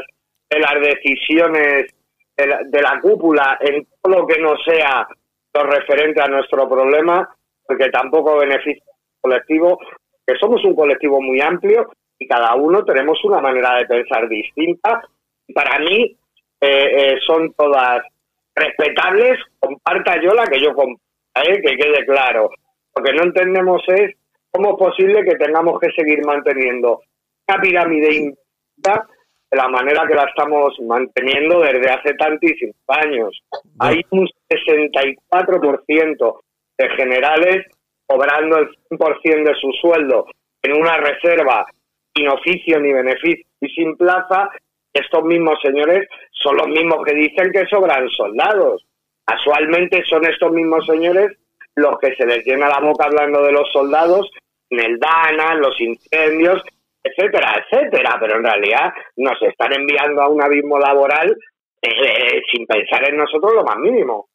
de 0.50 0.60
las 0.60 0.82
decisiones 0.82 1.94
de 2.38 2.82
la, 2.82 3.00
cúpula, 3.02 3.58
en 3.60 3.88
todo 4.00 4.20
lo 4.20 4.28
que 4.28 4.40
no 4.40 4.56
sea 4.58 5.08
lo 5.54 5.64
referente 5.64 6.22
a 6.22 6.28
nuestro 6.28 6.70
problema, 6.70 7.28
porque 7.66 7.90
tampoco 7.90 8.38
beneficia 8.38 8.84
al 8.86 9.22
colectivo, 9.22 9.80
que 10.26 10.38
somos 10.38 10.64
un 10.64 10.76
colectivo 10.76 11.20
muy 11.20 11.42
amplio 11.42 11.90
y 12.20 12.28
cada 12.28 12.54
uno 12.56 12.86
tenemos 12.86 13.24
una 13.24 13.40
manera 13.40 13.78
de 13.78 13.86
pensar 13.86 14.30
distinta. 14.30 15.02
Para 15.54 15.80
mí 15.80 16.16
eh, 16.62 16.92
eh, 16.98 17.18
son 17.26 17.54
todas 17.54 18.04
respetables, 18.56 19.40
comparta 19.60 20.22
yo 20.22 20.34
la 20.34 20.46
que 20.46 20.62
yo 20.62 20.76
comparta, 20.76 21.02
que 21.44 21.76
quede 21.76 22.06
claro. 22.06 22.50
Lo 22.98 23.04
que 23.04 23.14
no 23.14 23.24
entendemos 23.26 23.84
es 23.90 24.16
cómo 24.50 24.72
es 24.72 24.78
posible 24.78 25.24
que 25.24 25.36
tengamos 25.36 25.80
que 25.80 25.92
seguir 25.92 26.26
manteniendo 26.26 27.02
una 27.48 27.62
pirámide 27.62 28.34
de 28.78 29.04
la 29.52 29.68
manera 29.68 30.08
que 30.08 30.16
la 30.16 30.24
estamos 30.24 30.76
manteniendo 30.82 31.60
desde 31.60 31.92
hace 31.92 32.16
tantísimos 32.16 32.76
años. 32.88 33.40
Hay 33.80 34.02
un 34.10 34.28
64% 34.50 36.40
de 36.80 36.90
generales 36.90 37.68
cobrando 38.08 38.58
el 38.58 38.70
100% 38.90 39.44
de 39.44 39.56
su 39.62 39.72
sueldo 39.74 40.26
en 40.64 40.74
una 40.74 40.98
reserva 40.98 41.68
sin 42.16 42.30
oficio 42.30 42.80
ni 42.80 42.94
beneficio 42.94 43.46
y 43.62 43.70
sin 43.70 43.96
plaza, 43.96 44.50
estos 44.92 45.24
mismos 45.24 45.60
señores 45.62 46.10
son 46.32 46.58
los 46.58 46.68
mismos 46.68 47.06
que 47.06 47.14
dicen 47.14 47.52
que 47.52 47.68
sobran 47.68 48.10
soldados. 48.10 48.84
Casualmente 49.24 50.04
son 50.10 50.26
estos 50.26 50.52
mismos 50.52 50.84
señores 50.88 51.38
los 51.78 52.00
que 52.00 52.16
se 52.16 52.26
les 52.26 52.44
llena 52.46 52.68
la 52.68 52.80
boca 52.80 53.06
hablando 53.06 53.42
de 53.44 53.52
los 53.52 53.72
soldados 53.72 54.30
en 54.70 54.80
el 54.80 55.00
Dana, 55.00 55.56
los 55.56 55.80
incendios, 55.80 56.62
etcétera, 57.04 57.64
etcétera, 57.64 58.18
pero 58.20 58.38
en 58.38 58.44
realidad 58.44 58.94
nos 59.16 59.42
están 59.44 59.74
enviando 59.74 60.22
a 60.22 60.30
un 60.30 60.42
abismo 60.42 60.80
laboral 60.80 61.38
eh, 61.82 61.90
eh, 61.90 62.42
sin 62.52 62.66
pensar 62.66 63.08
en 63.08 63.18
nosotros 63.18 63.54
lo 63.54 63.64
más 63.64 63.78
mínimo. 63.78 64.28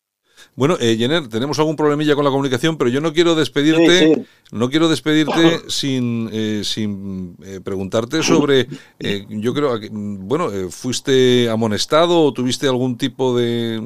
Bueno, 0.54 0.76
eh, 0.80 0.96
Jenner, 0.96 1.28
tenemos 1.28 1.58
algún 1.58 1.76
problemilla 1.76 2.14
con 2.14 2.24
la 2.24 2.30
comunicación, 2.30 2.76
pero 2.76 2.90
yo 2.90 3.00
no 3.00 3.12
quiero 3.12 3.34
despedirte, 3.34 4.24
no 4.52 4.68
quiero 4.68 4.88
despedirte 4.88 5.32
sin, 5.68 6.28
eh, 6.32 6.60
sin 6.64 7.36
eh, 7.44 7.60
preguntarte 7.64 8.22
sobre, 8.22 8.66
eh, 9.00 9.24
yo 9.28 9.54
creo, 9.54 9.78
bueno, 9.90 10.50
fuiste 10.70 11.48
amonestado 11.48 12.22
o 12.22 12.32
tuviste 12.32 12.66
algún 12.66 12.98
tipo 12.98 13.36
de, 13.36 13.80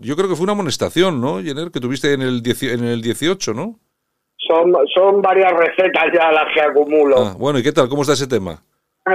yo 0.00 0.16
creo 0.16 0.28
que 0.28 0.34
fue 0.34 0.44
una 0.44 0.52
amonestación, 0.52 1.20
¿no, 1.20 1.40
Jenner, 1.42 1.70
que 1.70 1.80
tuviste 1.80 2.12
en 2.12 2.22
el, 2.22 2.42
en 2.44 2.84
el 2.84 3.02
18, 3.02 3.54
¿no? 3.54 3.78
Son, 4.36 4.74
son 4.92 5.22
varias 5.22 5.52
recetas 5.52 6.06
ya 6.12 6.32
las 6.32 6.52
que 6.52 6.60
acumulo. 6.60 7.16
Ah, 7.18 7.36
bueno, 7.38 7.60
¿y 7.60 7.62
qué 7.62 7.70
tal? 7.70 7.88
¿Cómo 7.88 8.02
está 8.02 8.14
ese 8.14 8.26
tema? 8.26 8.60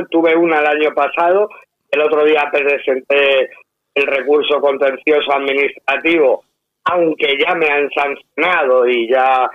Tuve 0.10 0.36
una 0.36 0.60
el 0.60 0.68
año 0.68 0.94
pasado, 0.94 1.50
el 1.92 2.02
otro 2.02 2.24
día 2.24 2.50
presenté 2.52 3.50
el 3.96 4.08
recurso 4.08 4.62
contencioso 4.62 5.34
administrativo 5.34 6.45
aunque 6.86 7.38
ya 7.38 7.56
me 7.56 7.68
han 7.68 7.90
sancionado 7.92 8.88
y 8.88 9.10
ya 9.10 9.50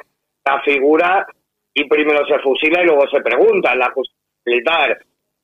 la 0.44 0.60
figura, 0.62 1.26
y 1.74 1.84
primero 1.84 2.26
se 2.26 2.38
fusila 2.40 2.82
y 2.82 2.86
luego 2.86 3.08
se 3.08 3.20
pregunta 3.20 3.72
en 3.72 3.78
la 3.78 3.90
justicia 3.90 4.20
militar. 4.44 4.98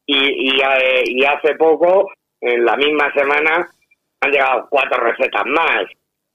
Y, 0.07 0.17
y, 0.17 0.61
eh, 0.61 1.03
y 1.07 1.25
hace 1.25 1.55
poco, 1.57 2.11
en 2.41 2.65
la 2.65 2.77
misma 2.77 3.13
semana, 3.13 3.69
han 4.21 4.31
llegado 4.31 4.67
cuatro 4.69 5.03
recetas 5.03 5.47
más. 5.47 5.85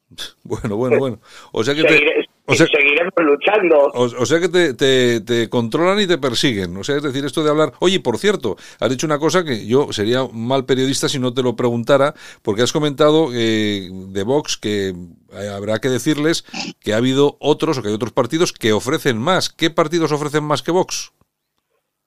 Bueno, 0.44 0.76
bueno, 0.76 1.00
bueno. 1.00 1.20
O 1.54 1.64
sea 1.64 1.74
que 1.74 2.26
seguiremos 2.58 3.14
luchando. 3.18 3.92
O, 3.94 4.26
sea 4.26 4.40
que 4.40 4.50
te, 4.50 4.74
te, 5.22 5.50
controlan 5.50 6.00
y 6.00 6.08
te 6.08 6.18
persiguen. 6.18 6.76
O 6.78 6.84
sea, 6.84 6.98
es 6.98 7.04
decir, 7.04 7.26
esto 7.26 7.44
de 7.44 7.50
hablar. 7.50 7.74
Oye, 7.80 8.00
por 8.00 8.18
cierto, 8.18 8.56
has 8.80 8.90
dicho 8.90 9.06
una 9.06 9.20
cosa 9.20 9.44
que 9.44 9.66
yo 9.66 9.92
sería 9.92 10.22
mal 10.34 10.66
periodista 10.66 11.10
si 11.10 11.20
no 11.20 11.34
te 11.34 11.44
lo 11.44 11.56
preguntara, 11.56 12.14
porque 12.42 12.62
has 12.62 12.74
comentado 12.74 13.30
eh, 13.34 13.90
de 13.92 14.24
Vox 14.24 14.58
que 14.58 14.90
eh, 14.90 15.50
habrá 15.56 15.80
que 15.80 15.90
decirles 15.90 16.46
que 16.84 16.94
ha 16.94 16.98
habido 16.98 17.38
otros 17.40 17.78
o 17.78 17.82
que 17.82 17.90
hay 17.90 17.96
otros 17.96 18.14
partidos 18.14 18.54
que 18.54 18.74
ofrecen 18.74 19.18
más. 19.18 19.50
¿Qué 19.50 19.70
partidos 19.70 20.12
ofrecen 20.12 20.44
más 20.44 20.62
que 20.62 20.72
Vox? 20.72 21.14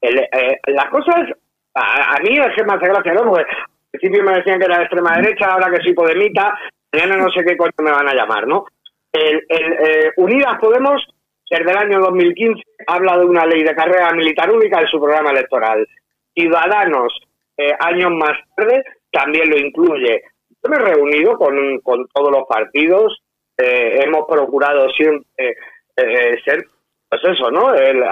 Eh, 0.01 0.61
las 0.67 0.91
cosas, 0.91 1.31
a, 1.75 2.19
mí 2.23 2.37
es 2.39 2.55
que 2.55 2.65
me 2.65 2.75
hace 2.75 2.89
gracia, 2.89 3.15
¿no? 3.15 3.25
Porque 3.25 3.45
al 3.51 4.01
principio 4.01 4.25
me 4.25 4.37
decían 4.37 4.59
que 4.59 4.67
era 4.67 4.79
de 4.79 4.85
extrema 4.85 5.17
derecha, 5.17 5.47
ahora 5.47 5.71
que 5.71 5.83
soy 5.83 5.95
podemita, 5.95 6.59
mañana 6.93 7.17
no 7.17 7.31
sé 7.31 7.45
qué 7.45 7.57
coño 7.57 7.73
me 7.79 7.91
van 7.91 8.09
a 8.09 8.15
llamar, 8.15 8.47
¿no? 8.47 8.67
El, 9.15 9.47
eh, 9.49 10.11
Unidas 10.17 10.59
Podemos, 10.61 11.01
desde 11.49 11.71
el 11.71 11.77
año 11.77 12.01
2015, 12.01 12.61
habla 12.89 13.17
de 13.17 13.25
una 13.25 13.47
ley 13.47 13.63
de 13.63 13.75
carrera 13.75 14.13
militar 14.13 14.51
única 14.51 14.81
en 14.81 14.89
su 14.89 15.01
programa 15.01 15.31
electoral. 15.31 15.87
Ciudadanos, 16.35 17.17
eh, 17.57 17.73
años 17.79 18.11
más 18.11 18.37
tarde, 18.57 18.83
también 19.13 19.49
lo 19.49 19.57
incluye. 19.57 20.21
Yo 20.51 20.69
me 20.69 20.77
he 20.77 20.81
reunido 20.81 21.39
con, 21.39 21.79
con 21.79 22.09
todos 22.09 22.33
los 22.33 22.43
partidos, 22.49 23.23
eh, 23.57 24.01
hemos 24.05 24.27
procurado 24.29 24.91
siempre 24.91 25.55
ser, 26.45 26.65
pues 27.09 27.23
eso, 27.25 27.53
¿no? 27.53 27.73
El, 27.73 28.03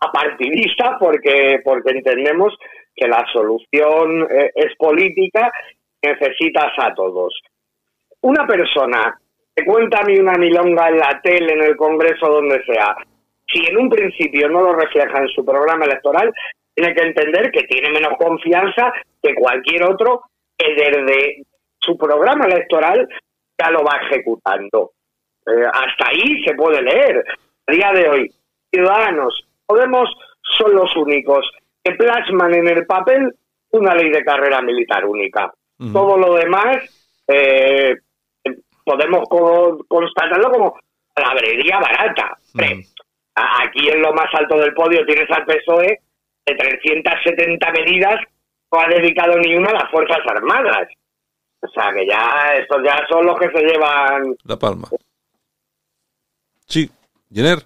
apartidista 0.00 0.98
porque, 0.98 1.60
porque 1.62 1.90
entendemos 1.90 2.52
que 2.96 3.06
la 3.06 3.24
solución 3.32 4.26
es 4.56 4.74
política, 4.76 5.52
necesitas 6.02 6.72
a 6.78 6.92
todos. 6.92 7.40
Una 8.22 8.44
persona 8.48 9.16
cuenta 9.64 10.00
a 10.00 10.04
mí 10.04 10.18
una 10.18 10.34
milonga 10.34 10.88
en 10.88 10.98
la 10.98 11.20
tele, 11.22 11.52
en 11.52 11.62
el 11.62 11.76
Congreso, 11.76 12.26
donde 12.26 12.62
sea, 12.64 12.96
si 13.46 13.64
en 13.66 13.78
un 13.78 13.88
principio 13.88 14.48
no 14.48 14.62
lo 14.62 14.74
refleja 14.74 15.18
en 15.18 15.28
su 15.28 15.44
programa 15.44 15.84
electoral, 15.84 16.32
tiene 16.74 16.94
que 16.94 17.02
entender 17.02 17.50
que 17.50 17.64
tiene 17.64 17.90
menos 17.90 18.16
confianza 18.18 18.92
que 19.22 19.34
cualquier 19.34 19.84
otro 19.84 20.22
que 20.56 20.74
desde 20.74 21.42
su 21.78 21.96
programa 21.96 22.46
electoral 22.46 23.08
ya 23.58 23.70
lo 23.70 23.82
va 23.82 23.98
ejecutando. 24.02 24.92
Eh, 25.46 25.66
hasta 25.66 26.08
ahí 26.08 26.44
se 26.44 26.54
puede 26.54 26.82
leer. 26.82 27.24
A 27.66 27.72
día 27.72 27.92
de 27.92 28.08
hoy, 28.08 28.32
Ciudadanos, 28.72 29.46
Podemos 29.70 30.10
son 30.58 30.74
los 30.74 30.96
únicos 30.96 31.48
que 31.84 31.92
plasman 31.92 32.52
en 32.54 32.66
el 32.66 32.86
papel 32.86 33.32
una 33.70 33.94
ley 33.94 34.10
de 34.10 34.24
carrera 34.24 34.60
militar 34.60 35.06
única. 35.06 35.52
Todo 35.92 36.18
lo 36.18 36.34
demás 36.34 36.78
eh, 37.28 37.94
podemos 38.90 39.28
constatarlo 39.88 40.50
como 40.50 40.78
palabrería 41.14 41.78
barata. 41.78 42.36
Mm. 42.54 42.80
Aquí 43.34 43.88
en 43.88 44.02
lo 44.02 44.12
más 44.12 44.28
alto 44.34 44.56
del 44.56 44.74
podio 44.74 45.04
tienes 45.06 45.30
al 45.30 45.44
PSOE 45.44 46.00
de 46.46 46.54
370 46.54 47.72
medidas, 47.72 48.20
no 48.72 48.80
ha 48.80 48.88
dedicado 48.88 49.38
ni 49.38 49.54
una 49.54 49.70
a 49.70 49.74
las 49.74 49.90
Fuerzas 49.90 50.20
Armadas. 50.26 50.88
O 51.62 51.68
sea 51.68 51.92
que 51.92 52.06
ya 52.06 52.54
estos 52.58 52.82
ya 52.84 52.98
son 53.08 53.26
los 53.26 53.38
que 53.38 53.50
se 53.50 53.64
llevan... 53.64 54.34
La 54.44 54.56
palma. 54.56 54.88
Sí, 56.66 56.90
Jenner. 57.32 57.58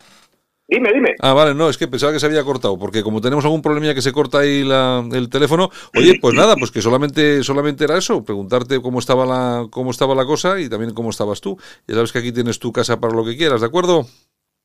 Dime, 0.74 0.92
dime. 0.92 1.14
Ah, 1.20 1.34
vale, 1.34 1.54
no, 1.54 1.68
es 1.68 1.78
que 1.78 1.86
pensaba 1.86 2.12
que 2.12 2.18
se 2.18 2.26
había 2.26 2.42
cortado, 2.42 2.76
porque 2.76 3.04
como 3.04 3.20
tenemos 3.20 3.44
algún 3.44 3.62
problemilla 3.62 3.94
que 3.94 4.02
se 4.02 4.12
corta 4.12 4.40
ahí 4.40 4.68
el 5.12 5.28
teléfono, 5.30 5.70
oye, 5.96 6.18
pues 6.20 6.34
nada, 6.34 6.56
pues 6.56 6.72
que 6.72 6.82
solamente 6.82 7.44
solamente 7.44 7.84
era 7.84 7.96
eso, 7.96 8.24
preguntarte 8.24 8.82
cómo 8.82 8.98
estaba 8.98 9.24
la 9.24 9.66
cómo 9.70 9.92
estaba 9.92 10.16
la 10.16 10.24
cosa 10.24 10.58
y 10.58 10.68
también 10.68 10.92
cómo 10.92 11.10
estabas 11.10 11.40
tú. 11.40 11.56
Ya 11.86 11.94
sabes 11.94 12.12
que 12.12 12.18
aquí 12.18 12.32
tienes 12.32 12.58
tu 12.58 12.72
casa 12.72 12.98
para 12.98 13.14
lo 13.14 13.24
que 13.24 13.36
quieras, 13.36 13.60
¿de 13.60 13.68
acuerdo? 13.68 14.04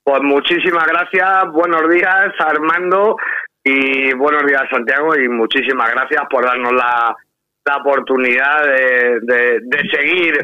Pues 0.04 0.22
muchísimas 0.24 0.88
gracias, 0.88 1.52
buenos 1.54 1.88
días 1.92 2.34
Armando 2.40 3.16
y 3.64 4.12
buenos 4.16 4.48
días 4.48 4.64
Santiago 4.72 5.16
y 5.16 5.30
muchísimas 5.30 5.92
gracias 5.92 6.24
por 6.32 6.44
darnos 6.44 6.74
la, 6.74 7.16
la 7.66 7.78
oportunidad 7.78 8.64
de, 8.64 9.20
de, 9.22 9.60
de 9.62 9.90
seguir 9.92 10.40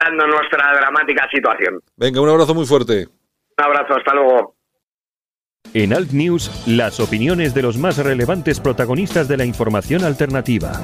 dando 0.00 0.26
nuestra 0.26 0.72
dramática 0.74 1.28
situación. 1.30 1.80
Venga, 1.96 2.22
un 2.22 2.30
abrazo 2.30 2.54
muy 2.54 2.64
fuerte. 2.64 3.06
Un 3.56 3.64
abrazo, 3.64 3.94
hasta 3.96 4.14
luego. 4.14 4.53
En 5.74 5.92
Alt 5.92 6.12
News, 6.12 6.50
las 6.66 7.00
opiniones 7.00 7.52
de 7.52 7.62
los 7.62 7.78
más 7.78 7.96
relevantes 7.96 8.60
protagonistas 8.60 9.26
de 9.26 9.36
la 9.36 9.44
información 9.44 10.04
alternativa. 10.04 10.80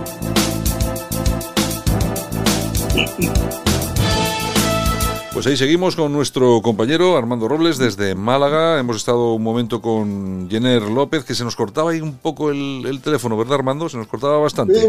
Pues 5.33 5.47
ahí 5.47 5.57
seguimos 5.57 5.95
con 5.95 6.13
nuestro 6.13 6.61
compañero 6.61 7.17
Armando 7.17 7.47
Robles 7.47 7.79
desde 7.79 8.17
Málaga. 8.17 8.81
Hemos 8.81 8.97
estado 8.97 9.35
un 9.35 9.45
momento 9.45 9.81
con 9.81 10.51
Jenner 10.51 10.83
López, 10.83 11.25
que 11.25 11.37
se 11.37 11.45
nos 11.45 11.55
cortaba 11.55 11.93
ahí 11.93 12.01
un 12.01 12.17
poco 12.17 12.51
el, 12.51 13.01
teléfono, 13.01 13.37
¿verdad, 13.37 13.55
Armando? 13.55 13.89
Se 13.89 13.97
nos 13.97 14.09
cortaba 14.09 14.39
bastante. 14.39 14.77
Eh, 14.77 14.89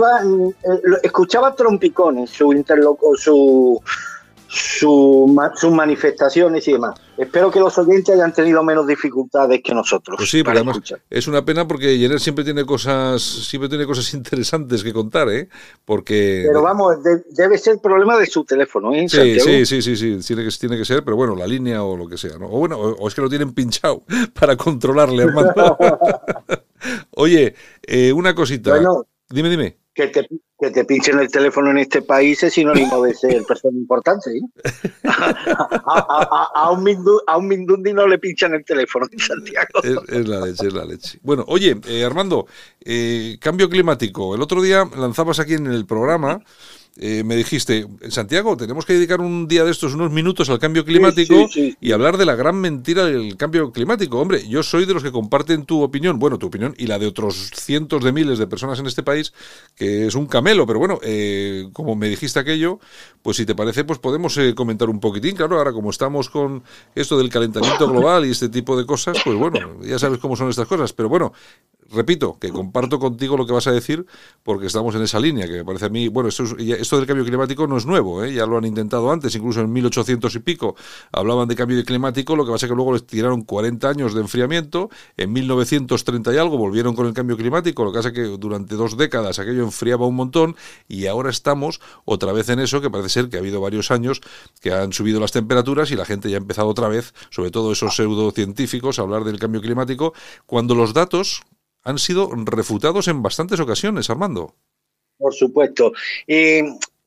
escuchaba 1.04 1.54
trompicones, 1.54 2.32
su 2.32 2.52
interlocutor, 2.54 3.20
su 3.20 3.82
su, 4.52 5.34
sus 5.56 5.72
manifestaciones 5.72 6.68
y 6.68 6.74
demás. 6.74 7.00
Espero 7.18 7.50
que 7.50 7.60
los 7.60 7.78
oyentes 7.78 8.14
hayan 8.16 8.34
tenido 8.34 8.62
menos 8.64 8.86
dificultades 8.86 9.62
que 9.64 9.74
nosotros. 9.74 10.18
Pues 10.18 10.30
sí, 10.30 10.44
pero 10.44 10.58
además 10.58 10.80
es 11.10 11.28
una 11.28 11.46
pena 11.46 11.66
porque 11.68 11.98
Jenner 11.98 12.20
siempre 12.20 12.44
tiene 12.44 12.66
cosas, 12.66 13.22
siempre 13.22 13.70
tiene 13.70 13.86
cosas 13.86 14.14
interesantes 14.14 14.84
que 14.84 14.92
contar, 14.92 15.30
¿eh? 15.30 15.48
Porque 15.86 16.44
pero 16.48 16.62
vamos, 16.62 16.98
debe 17.30 17.58
ser 17.58 17.80
problema 17.80 18.18
de 18.18 18.26
su 18.26 18.44
teléfono, 18.44 18.94
¿eh? 18.94 19.08
Sí, 19.08 19.40
sí, 19.40 19.66
sí, 19.66 19.82
sí, 19.82 19.96
sí, 19.96 20.20
tiene 20.28 20.44
que 20.44 20.50
tiene 20.58 20.78
que 20.78 20.86
ser, 20.86 21.04
pero 21.04 21.16
bueno, 21.16 21.36
la 21.36 21.48
línea 21.48 21.84
o 21.84 21.96
lo 21.96 22.08
que 22.08 22.18
sea, 22.18 22.38
¿no? 22.38 22.48
O 22.48 22.60
bueno, 22.60 22.78
o, 22.78 23.08
es 23.08 23.16
que 23.16 23.22
lo 23.22 23.30
tienen 23.30 23.54
pinchado 23.54 24.04
para 24.38 24.58
controlarle, 24.58 25.24
hermano. 25.24 25.54
Oye, 27.16 27.56
eh, 27.84 28.12
una 28.12 28.36
cosita. 28.36 28.78
dime, 29.30 29.50
dime. 29.50 29.81
Que 29.94 30.08
te, 30.08 30.28
que 30.58 30.72
te 30.72 30.86
pinchen 30.86 31.20
el 31.20 31.30
teléfono 31.30 31.72
en 31.72 31.80
este 31.80 32.02
país 32.02 32.42
es 32.44 32.54
sinónimo 32.54 33.04
de 33.04 33.14
ser 33.14 33.44
persona 33.48 33.78
importante. 33.78 34.30
¿eh? 34.32 34.42
a, 35.04 36.72
un 36.72 37.48
Mindundi 37.48 37.94
no 37.94 38.08
le 38.08 38.18
pinchan 38.20 38.54
el 38.54 38.64
teléfono 38.64 39.08
en 39.12 39.20
Santiago. 39.20 39.82
Es, 39.84 40.28
la 40.28 40.46
leche, 40.46 40.68
es 40.68 40.74
la 40.74 40.86
leche. 40.86 41.20
Bueno, 41.24 41.44
oye, 41.48 41.76
eh, 41.88 42.06
Armando, 42.06 42.48
eh, 42.80 43.38
cambio 43.42 43.70
climático. 43.70 44.34
El 44.34 44.42
otro 44.42 44.62
día 44.62 44.90
lanzabas 44.96 45.40
aquí 45.40 45.56
en 45.56 45.68
el 45.68 45.86
programa 45.86 46.42
eh, 46.98 47.24
me 47.24 47.38
dijiste, 47.38 47.88
Santiago 48.10 48.58
tenemos 48.58 48.86
que 48.86 48.94
dedicar 48.94 49.22
un 49.22 49.48
día 49.48 49.64
de 49.64 49.72
estos 49.72 49.94
unos 49.94 50.12
minutos 50.12 50.50
al 50.50 50.60
cambio 50.60 50.84
climático 50.84 51.48
y 51.80 51.92
hablar 51.94 52.18
de 52.18 52.26
la 52.26 52.36
gran 52.36 52.58
mentira 52.58 53.06
del 53.06 53.38
cambio 53.38 53.72
climático. 53.72 54.20
Hombre, 54.20 54.46
yo 54.48 54.62
soy 54.62 54.86
de 54.86 54.94
los 54.94 55.02
que 55.02 55.12
comparten 55.12 55.66
tu 55.66 55.82
opinión, 55.82 56.20
bueno, 56.20 56.38
tu 56.38 56.48
opinión 56.48 56.76
y 56.78 56.88
la 56.88 57.00
de 57.00 57.08
otros 57.08 57.52
cientos 57.56 58.04
de 58.04 58.12
miles 58.12 58.40
de 58.40 58.48
personas 58.48 58.78
en 58.80 58.88
este 58.88 59.04
país, 59.04 59.34
que 59.76 60.08
es 60.08 60.16
un 60.16 60.26
camelo, 60.26 60.68
pero 60.68 60.80
bueno, 60.80 61.00
eh, 61.02 61.70
como 61.72 61.96
me 61.96 62.10
dijiste 62.10 62.40
aquello, 62.40 62.80
pues 63.22 63.38
si 63.38 63.46
te 63.46 63.56
parece, 63.56 63.86
pues 63.86 64.00
podemos 64.00 64.38
eh, 64.38 64.54
comentar 64.54 64.90
un 64.90 65.00
poquitín. 65.00 65.36
Claro, 65.38 65.58
ahora 65.58 65.72
como 65.72 65.92
estamos 65.92 66.30
con 66.30 66.62
esto 66.94 67.18
del 67.18 67.30
calentamiento 67.30 67.88
global 67.90 68.26
y 68.26 68.32
este 68.32 68.50
tipo 68.50 68.78
de 68.78 68.86
cosas, 68.86 69.18
pues 69.24 69.38
bueno, 69.38 69.82
ya 69.82 69.98
sabes 69.98 70.20
cómo 70.20 70.36
son 70.36 70.50
estas 70.50 70.68
cosas, 70.68 70.92
pero 70.92 71.08
bueno, 71.08 71.32
repito, 71.92 72.38
que 72.40 72.50
comparto 72.50 73.00
contigo 73.00 73.38
lo 73.38 73.46
que 73.46 73.54
vas 73.54 73.68
a 73.68 73.72
decir, 73.72 74.06
porque 74.44 74.68
estamos 74.68 74.96
en 74.96 75.02
esa 75.02 75.20
línea, 75.20 75.48
que 75.48 75.58
me 75.58 75.66
parece 75.66 75.86
a 75.86 75.90
mí, 75.90 76.08
bueno, 76.08 76.30
esto, 76.30 76.44
esto 76.58 76.98
del 76.98 77.06
cambio 77.06 77.26
climático 77.26 77.68
no 77.68 77.78
es 77.78 77.86
nuevo, 77.86 78.24
¿eh? 78.24 78.34
ya 78.34 78.46
lo 78.46 78.58
han 78.58 78.66
intentado 78.66 79.12
antes, 79.12 79.36
incluso 79.36 79.62
en 79.62 79.72
1800 79.72 80.34
y 80.36 80.40
pico 80.40 80.76
hablaban 81.12 81.48
de 81.48 81.56
cambio 81.56 81.84
climático, 81.84 82.36
lo 82.36 82.46
que 82.46 82.52
pasa 82.52 82.66
es 82.66 82.72
que 82.72 82.76
luego 82.76 82.94
les 82.94 83.06
tiraron 83.06 83.42
40 83.42 83.90
años 83.90 84.14
de 84.14 84.22
enfriamiento, 84.22 84.90
en 85.18 85.34
1930 85.34 86.34
y 86.34 86.38
algo 86.38 86.58
volvieron 86.58 86.96
con 86.96 87.08
el 87.08 87.14
cambio 87.14 87.38
climático, 87.38 87.84
lo 87.84 87.92
que 87.92 87.98
pasa 87.98 88.10
es 88.10 88.16
que 88.16 88.24
durante 88.38 88.76
dos 88.76 88.98
décadas 88.98 89.40
aquello 89.40 89.64
enfriaba 89.64 90.06
un 90.08 90.16
montón 90.16 90.56
y 90.88 91.08
ahora 91.08 91.30
estamos 91.30 91.82
otra 92.06 92.32
vez 92.32 92.50
en 92.50 92.60
eso, 92.60 92.82
que 92.82 92.90
parece 92.90 93.10
ser 93.10 93.30
que 93.30 93.38
ha 93.38 93.40
habido 93.40 93.62
varios 93.62 93.92
años 93.92 94.22
que 94.62 94.74
han 94.74 94.94
subido 94.94 95.20
las 95.20 95.32
temperaturas 95.32 95.92
y 95.92 95.96
la 95.96 96.06
gente 96.06 96.30
ya 96.30 96.38
ha 96.38 96.42
empezado 96.42 96.68
otra 96.68 96.88
vez, 96.88 97.14
sobre 97.30 97.52
todo 97.52 97.72
esos 97.72 97.96
pseudocientíficos, 97.96 99.00
a 99.00 99.02
hablar 99.02 99.24
del 99.24 99.40
cambio 99.40 99.62
climático, 99.62 100.14
cuando 100.46 100.76
los 100.76 100.94
datos 100.94 101.42
han 101.84 101.98
sido 101.98 102.30
refutados 102.34 103.08
en 103.08 103.22
bastantes 103.22 103.60
ocasiones, 103.60 104.10
Armando. 104.10 104.56
Por 105.18 105.34
supuesto. 105.34 105.94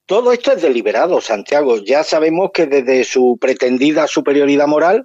todo 0.06 0.32
esto 0.32 0.52
es 0.52 0.62
deliberado, 0.62 1.20
Santiago. 1.20 1.78
Ya 1.78 2.04
sabemos 2.04 2.50
que 2.52 2.66
desde 2.66 3.04
su 3.04 3.38
pretendida 3.40 4.06
superioridad 4.06 4.66
moral, 4.66 5.04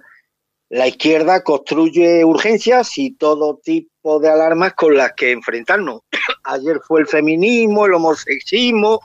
la 0.70 0.86
izquierda 0.86 1.42
construye 1.42 2.24
urgencias 2.24 2.96
y 2.96 3.10
todo 3.10 3.60
tipo 3.62 4.20
de 4.20 4.30
alarmas 4.30 4.74
con 4.74 4.96
las 4.96 5.12
que 5.14 5.32
enfrentarnos. 5.32 6.02
Ayer 6.44 6.80
fue 6.86 7.00
el 7.00 7.08
feminismo, 7.08 7.86
el 7.86 7.94
homosexismo 7.94 9.00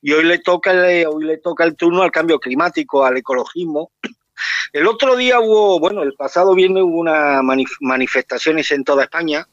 y 0.00 0.12
hoy 0.12 0.24
le 0.24 0.38
toca 0.38 0.70
el, 0.70 1.06
hoy 1.08 1.24
le 1.24 1.38
toca 1.38 1.64
el 1.64 1.74
turno 1.74 2.02
al 2.02 2.12
cambio 2.12 2.38
climático, 2.38 3.04
al 3.04 3.16
ecologismo. 3.16 3.90
El 4.72 4.86
otro 4.86 5.16
día 5.16 5.40
hubo, 5.40 5.80
bueno, 5.80 6.04
el 6.04 6.12
pasado 6.12 6.54
viernes 6.54 6.84
hubo 6.84 7.00
unas 7.00 7.42
manifestaciones 7.80 8.70
en 8.70 8.84
toda 8.84 9.02
España 9.02 9.48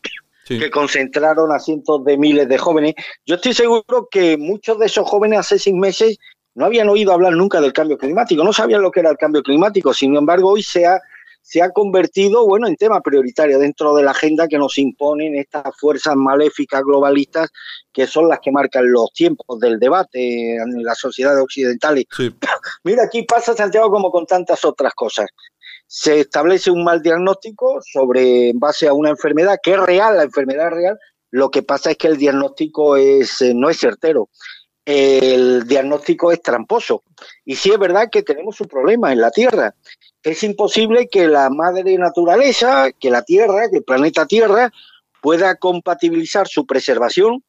que 0.47 0.69
concentraron 0.69 1.51
a 1.51 1.59
cientos 1.59 2.03
de 2.03 2.17
miles 2.17 2.47
de 2.47 2.57
jóvenes. 2.57 2.93
Yo 3.25 3.35
estoy 3.35 3.53
seguro 3.53 4.07
que 4.09 4.37
muchos 4.37 4.77
de 4.79 4.85
esos 4.85 5.07
jóvenes 5.07 5.39
hace 5.39 5.59
seis 5.59 5.75
meses 5.75 6.17
no 6.53 6.65
habían 6.65 6.87
oído 6.87 7.11
hablar 7.11 7.33
nunca 7.33 7.59
del 7.59 7.73
cambio 7.73 7.97
climático, 7.97 8.43
no 8.43 8.53
sabían 8.53 8.81
lo 8.81 8.91
que 8.91 9.01
era 9.01 9.09
el 9.09 9.17
cambio 9.17 9.43
climático. 9.43 9.93
Sin 9.93 10.15
embargo, 10.15 10.51
hoy 10.51 10.63
se 10.63 10.85
ha, 10.85 11.01
se 11.41 11.61
ha 11.61 11.71
convertido 11.71 12.47
bueno, 12.47 12.67
en 12.67 12.77
tema 12.77 13.01
prioritario 13.01 13.59
dentro 13.59 13.95
de 13.95 14.03
la 14.03 14.11
agenda 14.11 14.47
que 14.47 14.57
nos 14.57 14.77
imponen 14.77 15.35
estas 15.35 15.63
fuerzas 15.77 16.15
maléficas 16.15 16.81
globalistas 16.83 17.49
que 17.91 18.07
son 18.07 18.29
las 18.29 18.39
que 18.39 18.51
marcan 18.51 18.89
los 18.89 19.11
tiempos 19.13 19.59
del 19.59 19.79
debate 19.79 20.55
en 20.55 20.83
las 20.83 20.99
sociedades 20.99 21.43
occidentales. 21.43 22.05
Mira, 22.83 23.03
aquí 23.03 23.23
pasa 23.23 23.53
Santiago 23.53 23.89
como 23.89 24.11
con 24.11 24.25
tantas 24.25 24.63
otras 24.63 24.93
cosas 24.93 25.27
se 25.87 26.21
establece 26.21 26.71
un 26.71 26.83
mal 26.83 27.01
diagnóstico 27.01 27.79
sobre 27.81 28.49
en 28.49 28.59
base 28.59 28.87
a 28.87 28.93
una 28.93 29.09
enfermedad 29.09 29.59
que 29.61 29.73
es 29.73 29.79
real, 29.79 30.17
la 30.17 30.23
enfermedad 30.23 30.71
real, 30.71 30.97
lo 31.31 31.51
que 31.51 31.63
pasa 31.63 31.91
es 31.91 31.97
que 31.97 32.07
el 32.07 32.17
diagnóstico 32.17 32.95
es, 32.95 33.41
eh, 33.41 33.53
no 33.53 33.69
es 33.69 33.77
certero. 33.77 34.29
El 34.85 35.67
diagnóstico 35.67 36.31
es 36.31 36.41
tramposo. 36.41 37.03
Y 37.43 37.55
sí 37.55 37.71
es 37.71 37.79
verdad 37.79 38.09
que 38.11 38.23
tenemos 38.23 38.61
un 38.61 38.67
problema 38.67 39.11
en 39.11 39.19
la 39.19 39.31
Tierra. 39.31 39.75
Es 40.23 40.43
imposible 40.43 41.07
que 41.07 41.27
la 41.27 41.49
madre 41.49 41.97
naturaleza, 41.97 42.91
que 42.91 43.09
la 43.09 43.23
Tierra, 43.23 43.69
que 43.69 43.77
el 43.77 43.83
planeta 43.83 44.25
Tierra, 44.25 44.71
pueda 45.21 45.55
compatibilizar 45.55 46.47
su 46.47 46.65
preservación 46.65 47.43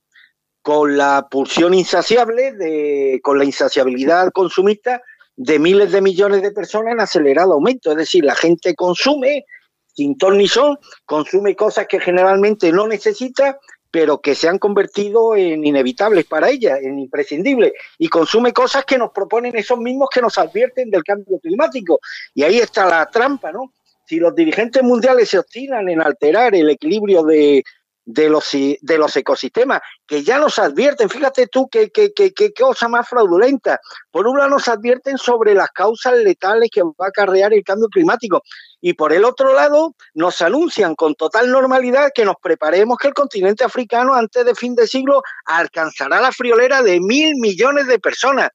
con 0.62 0.96
la 0.96 1.28
pulsión 1.30 1.74
insaciable, 1.74 2.52
de, 2.52 3.20
con 3.22 3.38
la 3.38 3.44
insaciabilidad 3.44 4.32
consumista 4.32 5.00
de 5.36 5.58
miles 5.58 5.92
de 5.92 6.00
millones 6.00 6.42
de 6.42 6.50
personas 6.50 6.92
en 6.92 7.00
acelerado 7.00 7.52
aumento. 7.52 7.90
Es 7.90 7.96
decir, 7.96 8.24
la 8.24 8.34
gente 8.34 8.74
consume, 8.74 9.44
sin 9.94 10.16
ton 10.16 10.38
ni 10.38 10.48
son, 10.48 10.78
consume 11.04 11.54
cosas 11.54 11.86
que 11.86 12.00
generalmente 12.00 12.72
no 12.72 12.86
necesita, 12.86 13.58
pero 13.90 14.20
que 14.20 14.34
se 14.34 14.48
han 14.48 14.58
convertido 14.58 15.36
en 15.36 15.64
inevitables 15.64 16.26
para 16.26 16.50
ella, 16.50 16.76
en 16.78 16.98
imprescindibles, 16.98 17.72
y 17.98 18.08
consume 18.08 18.52
cosas 18.52 18.84
que 18.84 18.98
nos 18.98 19.10
proponen 19.10 19.56
esos 19.56 19.78
mismos 19.78 20.08
que 20.12 20.20
nos 20.20 20.36
advierten 20.38 20.90
del 20.90 21.04
cambio 21.04 21.38
climático. 21.38 22.00
Y 22.34 22.42
ahí 22.42 22.58
está 22.58 22.86
la 22.86 23.06
trampa, 23.06 23.52
¿no? 23.52 23.72
Si 24.06 24.16
los 24.16 24.34
dirigentes 24.34 24.82
mundiales 24.82 25.28
se 25.28 25.38
obstinan 25.38 25.88
en 25.88 26.00
alterar 26.00 26.54
el 26.54 26.70
equilibrio 26.70 27.22
de, 27.22 27.64
de 28.06 28.30
los, 28.30 28.48
de 28.52 28.98
los 28.98 29.16
ecosistemas, 29.16 29.80
que 30.06 30.22
ya 30.22 30.38
nos 30.38 30.60
advierten, 30.60 31.10
fíjate 31.10 31.48
tú 31.48 31.68
qué, 31.68 31.90
qué 31.90 32.52
cosa 32.56 32.88
más 32.88 33.08
fraudulenta. 33.08 33.80
Por 34.12 34.28
un 34.28 34.38
lado 34.38 34.50
nos 34.50 34.68
advierten 34.68 35.18
sobre 35.18 35.54
las 35.54 35.70
causas 35.70 36.14
letales 36.14 36.70
que 36.72 36.82
va 36.82 37.06
a 37.06 37.08
acarrear 37.08 37.52
el 37.52 37.64
cambio 37.64 37.88
climático 37.88 38.42
y 38.80 38.94
por 38.94 39.12
el 39.12 39.24
otro 39.24 39.52
lado 39.52 39.96
nos 40.14 40.40
anuncian 40.40 40.94
con 40.94 41.16
total 41.16 41.50
normalidad 41.50 42.10
que 42.14 42.24
nos 42.24 42.36
preparemos 42.40 42.96
que 42.98 43.08
el 43.08 43.14
continente 43.14 43.64
africano 43.64 44.14
antes 44.14 44.44
de 44.44 44.54
fin 44.54 44.76
de 44.76 44.86
siglo 44.86 45.22
alcanzará 45.44 46.20
la 46.20 46.30
friolera 46.30 46.82
de 46.82 47.00
mil 47.00 47.34
millones 47.36 47.88
de 47.88 47.98
personas. 47.98 48.50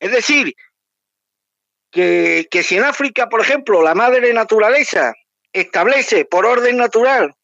Es 0.00 0.10
decir, 0.10 0.52
que, 1.92 2.48
que 2.50 2.64
si 2.64 2.76
en 2.76 2.84
África, 2.84 3.28
por 3.28 3.40
ejemplo, 3.40 3.82
la 3.82 3.94
madre 3.94 4.32
naturaleza 4.34 5.12
establece 5.52 6.24
por 6.24 6.44
orden 6.44 6.76
natural 6.76 7.34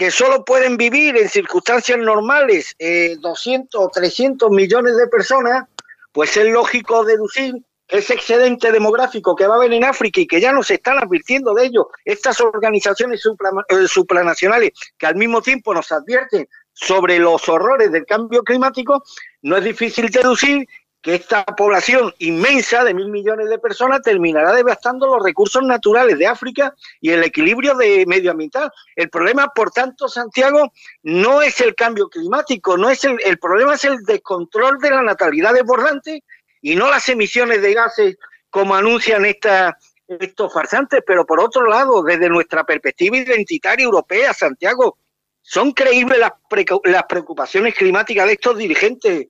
que 0.00 0.10
solo 0.10 0.46
pueden 0.46 0.78
vivir 0.78 1.14
en 1.18 1.28
circunstancias 1.28 1.98
normales 1.98 2.74
200 3.20 3.78
o 3.78 3.90
300 3.90 4.50
millones 4.50 4.96
de 4.96 5.06
personas, 5.08 5.68
pues 6.10 6.34
es 6.38 6.46
lógico 6.46 7.04
deducir 7.04 7.56
ese 7.86 8.14
excedente 8.14 8.72
demográfico 8.72 9.36
que 9.36 9.46
va 9.46 9.56
a 9.56 9.58
haber 9.58 9.74
en 9.74 9.84
África 9.84 10.22
y 10.22 10.26
que 10.26 10.40
ya 10.40 10.52
nos 10.52 10.70
están 10.70 10.96
advirtiendo 10.96 11.52
de 11.52 11.66
ello. 11.66 11.90
Estas 12.02 12.40
organizaciones 12.40 13.20
eh, 13.26 13.88
supranacionales 13.88 14.70
que 14.96 15.04
al 15.04 15.16
mismo 15.16 15.42
tiempo 15.42 15.74
nos 15.74 15.92
advierten 15.92 16.48
sobre 16.72 17.18
los 17.18 17.46
horrores 17.50 17.92
del 17.92 18.06
cambio 18.06 18.42
climático, 18.42 19.02
no 19.42 19.58
es 19.58 19.64
difícil 19.64 20.08
deducir 20.08 20.66
que 21.02 21.14
esta 21.14 21.44
población 21.44 22.14
inmensa 22.18 22.84
de 22.84 22.92
mil 22.92 23.08
millones 23.08 23.48
de 23.48 23.58
personas 23.58 24.02
terminará 24.02 24.52
devastando 24.52 25.06
los 25.06 25.24
recursos 25.24 25.62
naturales 25.62 26.18
de 26.18 26.26
África 26.26 26.74
y 27.00 27.10
el 27.10 27.24
equilibrio 27.24 27.74
de 27.74 28.04
medioambiental. 28.06 28.70
El 28.94 29.08
problema, 29.08 29.48
por 29.48 29.70
tanto, 29.70 30.08
Santiago, 30.08 30.72
no 31.02 31.40
es 31.40 31.60
el 31.60 31.74
cambio 31.74 32.08
climático, 32.08 32.76
no 32.76 32.90
es 32.90 33.04
el, 33.04 33.18
el 33.24 33.38
problema 33.38 33.74
es 33.74 33.84
el 33.84 34.02
descontrol 34.04 34.78
de 34.78 34.90
la 34.90 35.02
natalidad 35.02 35.54
desbordante 35.54 36.22
y 36.60 36.76
no 36.76 36.90
las 36.90 37.08
emisiones 37.08 37.62
de 37.62 37.72
gases 37.72 38.18
como 38.50 38.74
anuncian 38.74 39.24
estos 39.24 40.52
farsantes. 40.52 41.02
Pero 41.06 41.24
por 41.24 41.40
otro 41.40 41.66
lado, 41.66 42.02
desde 42.02 42.28
nuestra 42.28 42.64
perspectiva 42.64 43.16
identitaria 43.16 43.84
europea, 43.84 44.34
Santiago, 44.34 44.98
¿son 45.40 45.72
creíbles 45.72 46.18
las 46.18 47.04
preocupaciones 47.04 47.74
climáticas 47.74 48.26
de 48.26 48.32
estos 48.34 48.58
dirigentes? 48.58 49.28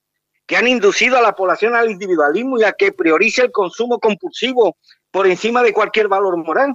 Que 0.50 0.56
han 0.56 0.66
inducido 0.66 1.16
a 1.16 1.22
la 1.22 1.36
población 1.36 1.76
al 1.76 1.92
individualismo 1.92 2.58
y 2.58 2.64
a 2.64 2.72
que 2.72 2.90
priorice 2.90 3.42
el 3.42 3.52
consumo 3.52 4.00
compulsivo 4.00 4.78
por 5.12 5.28
encima 5.28 5.62
de 5.62 5.72
cualquier 5.72 6.08
valor 6.08 6.36
moral. 6.38 6.74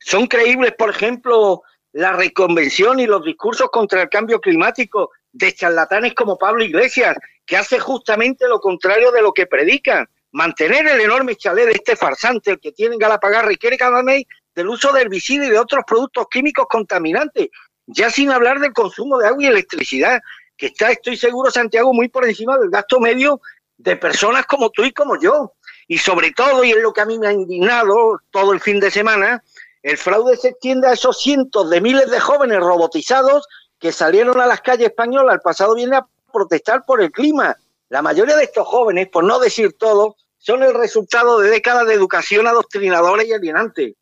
Son 0.00 0.26
creíbles, 0.26 0.72
por 0.76 0.90
ejemplo, 0.90 1.62
la 1.92 2.14
reconvención 2.14 2.98
y 2.98 3.06
los 3.06 3.22
discursos 3.24 3.70
contra 3.70 4.02
el 4.02 4.08
cambio 4.08 4.40
climático 4.40 5.12
de 5.30 5.54
charlatanes 5.54 6.14
como 6.14 6.36
Pablo 6.36 6.64
Iglesias, 6.64 7.16
que 7.46 7.56
hace 7.56 7.78
justamente 7.78 8.48
lo 8.48 8.58
contrario 8.58 9.12
de 9.12 9.22
lo 9.22 9.32
que 9.32 9.46
predican. 9.46 10.04
Mantener 10.32 10.88
el 10.88 11.00
enorme 11.00 11.36
chalet 11.36 11.66
de 11.66 11.72
este 11.74 11.94
farsante, 11.94 12.50
el 12.50 12.58
que 12.58 12.72
tiene 12.72 12.96
Galapagar, 12.98 13.46
requiere 13.46 13.78
cada 13.78 14.02
mes 14.02 14.24
del 14.56 14.66
uso 14.66 14.92
de 14.92 15.02
herbicidas 15.02 15.46
y 15.46 15.50
de 15.52 15.58
otros 15.60 15.84
productos 15.86 16.26
químicos 16.28 16.66
contaminantes, 16.68 17.46
ya 17.86 18.10
sin 18.10 18.32
hablar 18.32 18.58
del 18.58 18.72
consumo 18.72 19.18
de 19.18 19.28
agua 19.28 19.44
y 19.44 19.46
electricidad, 19.46 20.20
que 20.56 20.66
está, 20.66 20.90
estoy 20.90 21.16
seguro, 21.16 21.50
Santiago, 21.50 21.92
muy 21.92 22.08
por 22.08 22.26
encima 22.26 22.58
del 22.58 22.70
gasto 22.70 23.00
medio 23.00 23.40
de 23.78 23.96
personas 23.96 24.46
como 24.46 24.70
tú 24.70 24.84
y 24.84 24.92
como 24.92 25.20
yo. 25.20 25.52
Y 25.88 25.98
sobre 25.98 26.32
todo, 26.32 26.64
y 26.64 26.70
es 26.70 26.78
lo 26.78 26.92
que 26.92 27.02
a 27.02 27.06
mí 27.06 27.18
me 27.18 27.28
ha 27.28 27.32
indignado 27.32 28.20
todo 28.30 28.52
el 28.52 28.60
fin 28.60 28.80
de 28.80 28.90
semana, 28.90 29.42
el 29.82 29.98
fraude 29.98 30.36
se 30.36 30.48
extiende 30.48 30.88
a 30.88 30.94
esos 30.94 31.20
cientos 31.20 31.70
de 31.70 31.80
miles 31.80 32.10
de 32.10 32.18
jóvenes 32.18 32.58
robotizados 32.58 33.46
que 33.78 33.92
salieron 33.92 34.40
a 34.40 34.46
las 34.46 34.60
calles 34.60 34.88
españolas 34.88 35.34
el 35.34 35.40
pasado 35.40 35.74
viernes 35.74 36.00
a 36.00 36.08
protestar 36.32 36.84
por 36.84 37.00
el 37.00 37.12
clima. 37.12 37.56
La 37.88 38.02
mayoría 38.02 38.36
de 38.36 38.44
estos 38.44 38.66
jóvenes, 38.66 39.08
por 39.08 39.22
no 39.22 39.38
decir 39.38 39.76
todo, 39.78 40.16
son 40.38 40.62
el 40.62 40.74
resultado 40.74 41.38
de 41.38 41.50
décadas 41.50 41.86
de 41.86 41.94
educación 41.94 42.46
adoctrinadora 42.46 43.24
y 43.24 43.32
alienante. 43.32 43.94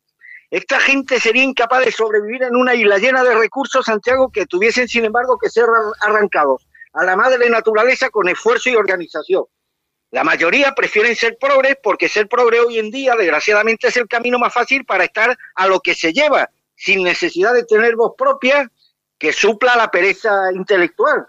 Esta 0.49 0.79
gente 0.79 1.19
sería 1.19 1.43
incapaz 1.43 1.85
de 1.85 1.91
sobrevivir 1.91 2.43
en 2.43 2.55
una 2.55 2.75
isla 2.75 2.97
llena 2.97 3.23
de 3.23 3.35
recursos, 3.35 3.85
Santiago, 3.85 4.29
que 4.31 4.45
tuviesen, 4.45 4.87
sin 4.87 5.05
embargo, 5.05 5.37
que 5.37 5.49
ser 5.49 5.65
arrancados 6.01 6.67
a 6.93 7.03
la 7.03 7.15
madre 7.15 7.49
naturaleza 7.49 8.09
con 8.09 8.29
esfuerzo 8.29 8.69
y 8.69 8.75
organización. 8.75 9.45
La 10.11 10.23
mayoría 10.23 10.73
prefieren 10.73 11.15
ser 11.15 11.37
progres 11.37 11.77
porque 11.83 12.07
ser 12.07 12.29
progre 12.29 12.61
hoy 12.61 12.79
en 12.79 12.89
día, 12.89 13.15
desgraciadamente, 13.15 13.87
es 13.87 13.97
el 13.97 14.07
camino 14.07 14.39
más 14.39 14.53
fácil 14.53 14.85
para 14.85 15.03
estar 15.03 15.37
a 15.55 15.67
lo 15.67 15.81
que 15.81 15.93
se 15.93 16.13
lleva, 16.13 16.49
sin 16.75 17.03
necesidad 17.03 17.53
de 17.53 17.65
tener 17.65 17.95
voz 17.95 18.13
propia 18.17 18.71
que 19.17 19.33
supla 19.33 19.75
la 19.75 19.91
pereza 19.91 20.51
intelectual. 20.53 21.27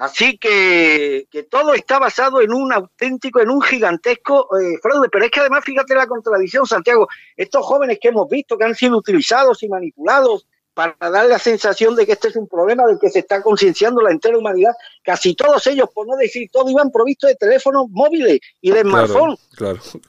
Así 0.00 0.38
que, 0.38 1.26
que 1.30 1.42
todo 1.42 1.74
está 1.74 1.98
basado 1.98 2.40
en 2.40 2.54
un 2.54 2.72
auténtico, 2.72 3.38
en 3.38 3.50
un 3.50 3.60
gigantesco 3.60 4.48
eh, 4.58 4.78
fraude. 4.80 5.10
Pero 5.12 5.26
es 5.26 5.30
que 5.30 5.40
además, 5.40 5.62
fíjate 5.62 5.94
la 5.94 6.06
contradicción, 6.06 6.64
Santiago, 6.64 7.06
estos 7.36 7.66
jóvenes 7.66 7.98
que 8.00 8.08
hemos 8.08 8.26
visto 8.26 8.56
que 8.56 8.64
han 8.64 8.74
sido 8.74 8.96
utilizados 8.96 9.62
y 9.62 9.68
manipulados 9.68 10.46
para 10.72 10.96
dar 10.98 11.26
la 11.26 11.38
sensación 11.38 11.94
de 11.96 12.06
que 12.06 12.12
este 12.12 12.28
es 12.28 12.36
un 12.36 12.48
problema 12.48 12.86
del 12.86 12.98
que 12.98 13.10
se 13.10 13.18
está 13.18 13.42
concienciando 13.42 14.00
la 14.00 14.10
entera 14.10 14.38
humanidad, 14.38 14.72
casi 15.02 15.34
todos 15.34 15.66
ellos, 15.66 15.90
por 15.92 16.06
no 16.06 16.16
decir 16.16 16.48
todo, 16.50 16.70
iban 16.70 16.90
provistos 16.90 17.28
de 17.28 17.36
teléfonos 17.36 17.84
móviles 17.90 18.40
y 18.62 18.70
de 18.70 18.80
smartphones. 18.80 19.38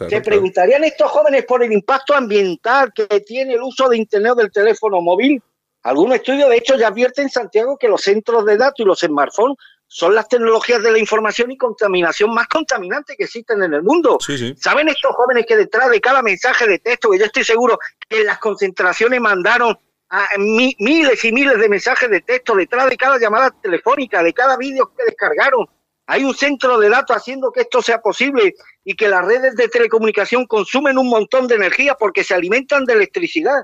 se 0.07 0.21
preguntarían 0.21 0.85
estos 0.85 1.11
jóvenes 1.11 1.43
por 1.43 1.65
el 1.65 1.73
impacto 1.73 2.13
ambiental 2.13 2.93
que 2.95 3.07
tiene 3.19 3.55
el 3.55 3.61
uso 3.61 3.89
de 3.89 3.97
Internet 3.97 4.35
del 4.37 4.53
teléfono 4.53 5.01
móvil. 5.01 5.43
Algunos 5.83 6.15
estudios, 6.15 6.49
de 6.49 6.57
hecho, 6.57 6.77
ya 6.77 6.87
advierten, 6.87 7.27
Santiago, 7.27 7.75
que 7.75 7.89
los 7.89 8.01
centros 8.01 8.45
de 8.45 8.55
datos 8.55 8.79
y 8.79 8.85
los 8.85 8.99
smartphones 8.99 9.57
son 9.93 10.15
las 10.15 10.29
tecnologías 10.29 10.81
de 10.81 10.89
la 10.89 10.99
información 10.99 11.51
y 11.51 11.57
contaminación 11.57 12.33
más 12.33 12.47
contaminantes 12.47 13.17
que 13.17 13.25
existen 13.25 13.61
en 13.61 13.73
el 13.73 13.83
mundo. 13.83 14.19
¿Saben 14.55 14.87
estos 14.87 15.13
jóvenes 15.13 15.45
que 15.45 15.57
detrás 15.57 15.89
de 15.89 15.99
cada 15.99 16.21
mensaje 16.21 16.65
de 16.65 16.79
texto, 16.79 17.09
que 17.11 17.19
yo 17.19 17.25
estoy 17.25 17.43
seguro 17.43 17.77
que 18.07 18.21
en 18.21 18.27
las 18.27 18.39
concentraciones 18.39 19.19
mandaron 19.19 19.77
a 20.07 20.29
miles 20.37 21.25
y 21.25 21.33
miles 21.33 21.59
de 21.59 21.67
mensajes 21.67 22.09
de 22.09 22.21
texto 22.21 22.55
detrás 22.55 22.89
de 22.89 22.95
cada 22.95 23.19
llamada 23.19 23.51
telefónica, 23.61 24.23
de 24.23 24.31
cada 24.31 24.55
vídeo 24.55 24.93
que 24.95 25.03
descargaron? 25.03 25.67
Hay 26.05 26.23
un 26.23 26.35
centro 26.35 26.79
de 26.79 26.87
datos 26.87 27.17
haciendo 27.17 27.51
que 27.51 27.61
esto 27.61 27.81
sea 27.81 27.99
posible 27.99 28.55
y 28.85 28.95
que 28.95 29.09
las 29.09 29.25
redes 29.25 29.57
de 29.57 29.67
telecomunicación 29.67 30.45
consumen 30.47 30.97
un 30.97 31.09
montón 31.09 31.47
de 31.47 31.55
energía 31.55 31.95
porque 31.95 32.23
se 32.23 32.33
alimentan 32.33 32.85
de 32.85 32.93
electricidad, 32.93 33.63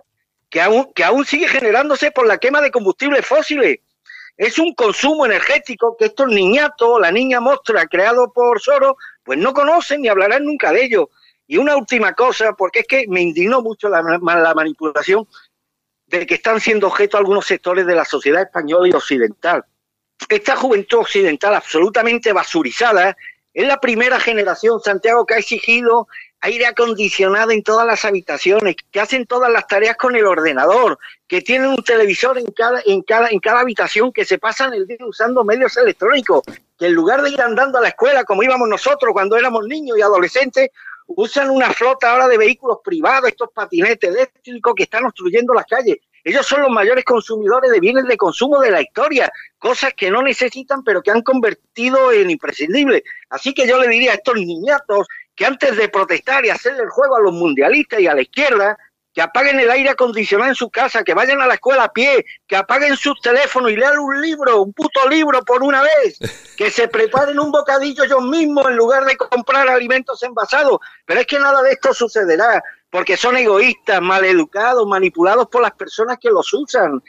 que 0.49 0.59
aún, 0.59 0.91
que 0.93 1.05
aún 1.05 1.23
sigue 1.23 1.47
generándose 1.47 2.11
por 2.11 2.27
la 2.27 2.37
quema 2.37 2.59
de 2.59 2.69
combustibles 2.69 3.25
fósiles 3.25 3.79
es 4.37 4.59
un 4.59 4.73
consumo 4.75 5.25
energético 5.25 5.97
que 5.97 6.05
estos 6.05 6.27
niñatos, 6.27 7.01
la 7.01 7.11
niña 7.11 7.39
mostra 7.39 7.87
creado 7.87 8.31
por 8.31 8.61
Soros, 8.61 8.93
pues 9.23 9.39
no 9.39 9.53
conocen 9.53 10.01
ni 10.01 10.07
hablarán 10.07 10.45
nunca 10.45 10.71
de 10.71 10.85
ello. 10.85 11.09
Y 11.47 11.57
una 11.57 11.75
última 11.75 12.13
cosa, 12.13 12.53
porque 12.53 12.81
es 12.81 12.87
que 12.87 13.05
me 13.07 13.21
indignó 13.21 13.61
mucho 13.61 13.89
la, 13.89 14.01
la 14.01 14.53
manipulación 14.53 15.27
de 16.05 16.25
que 16.25 16.35
están 16.35 16.59
siendo 16.59 16.87
objeto 16.87 17.17
algunos 17.17 17.47
sectores 17.47 17.85
de 17.85 17.95
la 17.95 18.05
sociedad 18.05 18.43
española 18.43 18.87
y 18.87 18.91
occidental. 18.91 19.65
Esta 20.29 20.55
juventud 20.55 20.99
occidental 20.99 21.55
absolutamente 21.55 22.31
basurizada 22.31 23.15
es 23.53 23.67
la 23.67 23.79
primera 23.79 24.19
generación, 24.19 24.79
Santiago, 24.79 25.25
que 25.25 25.33
ha 25.33 25.39
exigido 25.39 26.07
aire 26.41 26.65
acondicionado 26.65 27.51
en 27.51 27.63
todas 27.63 27.85
las 27.85 28.05
habitaciones, 28.05 28.75
que 28.91 28.99
hacen 28.99 29.25
todas 29.25 29.51
las 29.51 29.67
tareas 29.67 29.97
con 29.97 30.15
el 30.15 30.25
ordenador, 30.25 30.99
que 31.27 31.41
tienen 31.41 31.69
un 31.69 31.83
televisor 31.83 32.37
en 32.37 32.47
cada, 32.47 32.81
en 32.85 33.01
cada, 33.01 33.29
en 33.29 33.39
cada 33.39 33.61
habitación, 33.61 34.11
que 34.11 34.25
se 34.25 34.37
pasan 34.37 34.73
el 34.73 34.87
día 34.87 34.97
usando 35.01 35.43
medios 35.43 35.75
electrónicos, 35.77 36.43
que 36.77 36.87
en 36.87 36.93
lugar 36.93 37.21
de 37.21 37.31
ir 37.31 37.41
andando 37.41 37.79
a 37.79 37.81
la 37.81 37.89
escuela 37.89 38.23
como 38.23 38.43
íbamos 38.43 38.69
nosotros 38.69 39.13
cuando 39.13 39.35
éramos 39.35 39.65
niños 39.67 39.97
y 39.97 40.01
adolescentes, 40.01 40.69
usan 41.07 41.49
una 41.49 41.71
flota 41.71 42.11
ahora 42.11 42.27
de 42.27 42.37
vehículos 42.37 42.79
privados, 42.83 43.29
estos 43.29 43.49
patinetes 43.53 44.09
eléctricos 44.09 44.73
que 44.75 44.83
están 44.83 45.05
obstruyendo 45.05 45.53
las 45.53 45.65
calles. 45.65 45.97
Ellos 46.23 46.45
son 46.45 46.61
los 46.61 46.69
mayores 46.69 47.05
consumidores 47.05 47.71
de 47.71 47.79
bienes 47.79 48.05
de 48.05 48.17
consumo 48.17 48.59
de 48.59 48.71
la 48.71 48.81
historia, 48.81 49.31
cosas 49.57 49.93
que 49.93 50.11
no 50.11 50.21
necesitan 50.21 50.83
pero 50.83 51.01
que 51.01 51.11
han 51.11 51.21
convertido 51.21 52.11
en 52.11 52.29
imprescindibles. 52.29 53.03
Así 53.29 53.53
que 53.53 53.65
yo 53.65 53.79
le 53.79 53.87
diría 53.87 54.11
a 54.11 54.15
estos 54.15 54.35
niñatos 54.35 55.07
que 55.37 55.45
antes 55.45 55.77
de 55.77 55.87
protestar 55.87 56.43
y 56.45 56.49
hacerle 56.49 56.83
el 56.83 56.89
juego 56.89 57.15
a 57.15 57.21
los 57.21 57.31
mundialistas 57.31 57.99
y 58.01 58.07
a 58.07 58.15
la 58.15 58.21
izquierda, 58.21 58.75
que 59.13 59.21
apaguen 59.21 59.59
el 59.59 59.69
aire 59.69 59.91
acondicionado 59.91 60.49
en 60.49 60.55
su 60.55 60.69
casa, 60.69 61.03
que 61.03 61.13
vayan 61.13 61.41
a 61.41 61.47
la 61.47 61.53
escuela 61.53 61.85
a 61.85 61.93
pie, 61.93 62.25
que 62.47 62.55
apaguen 62.55 62.97
sus 62.97 63.21
teléfonos 63.21 63.71
y 63.71 63.75
lean 63.75 63.99
un 63.99 64.19
libro, 64.19 64.63
un 64.63 64.73
puto 64.73 65.07
libro 65.07 65.43
por 65.43 65.63
una 65.63 65.81
vez, 65.81 66.19
que 66.57 66.71
se 66.71 66.87
preparen 66.87 67.39
un 67.39 67.51
bocadillo 67.51 68.03
ellos 68.03 68.23
mismos 68.23 68.65
en 68.67 68.75
lugar 68.75 69.05
de 69.05 69.15
comprar 69.15 69.69
alimentos 69.69 70.21
envasados. 70.23 70.79
Pero 71.05 71.19
es 71.19 71.27
que 71.27 71.39
nada 71.39 71.61
de 71.61 71.71
esto 71.71 71.93
sucederá, 71.93 72.63
porque 72.89 73.15
son 73.15 73.37
egoístas, 73.37 74.01
maleducados, 74.01 74.87
manipulados 74.87 75.47
por 75.49 75.61
las 75.61 75.73
personas 75.73 76.17
que 76.19 76.29
los 76.29 76.51
usan 76.51 77.01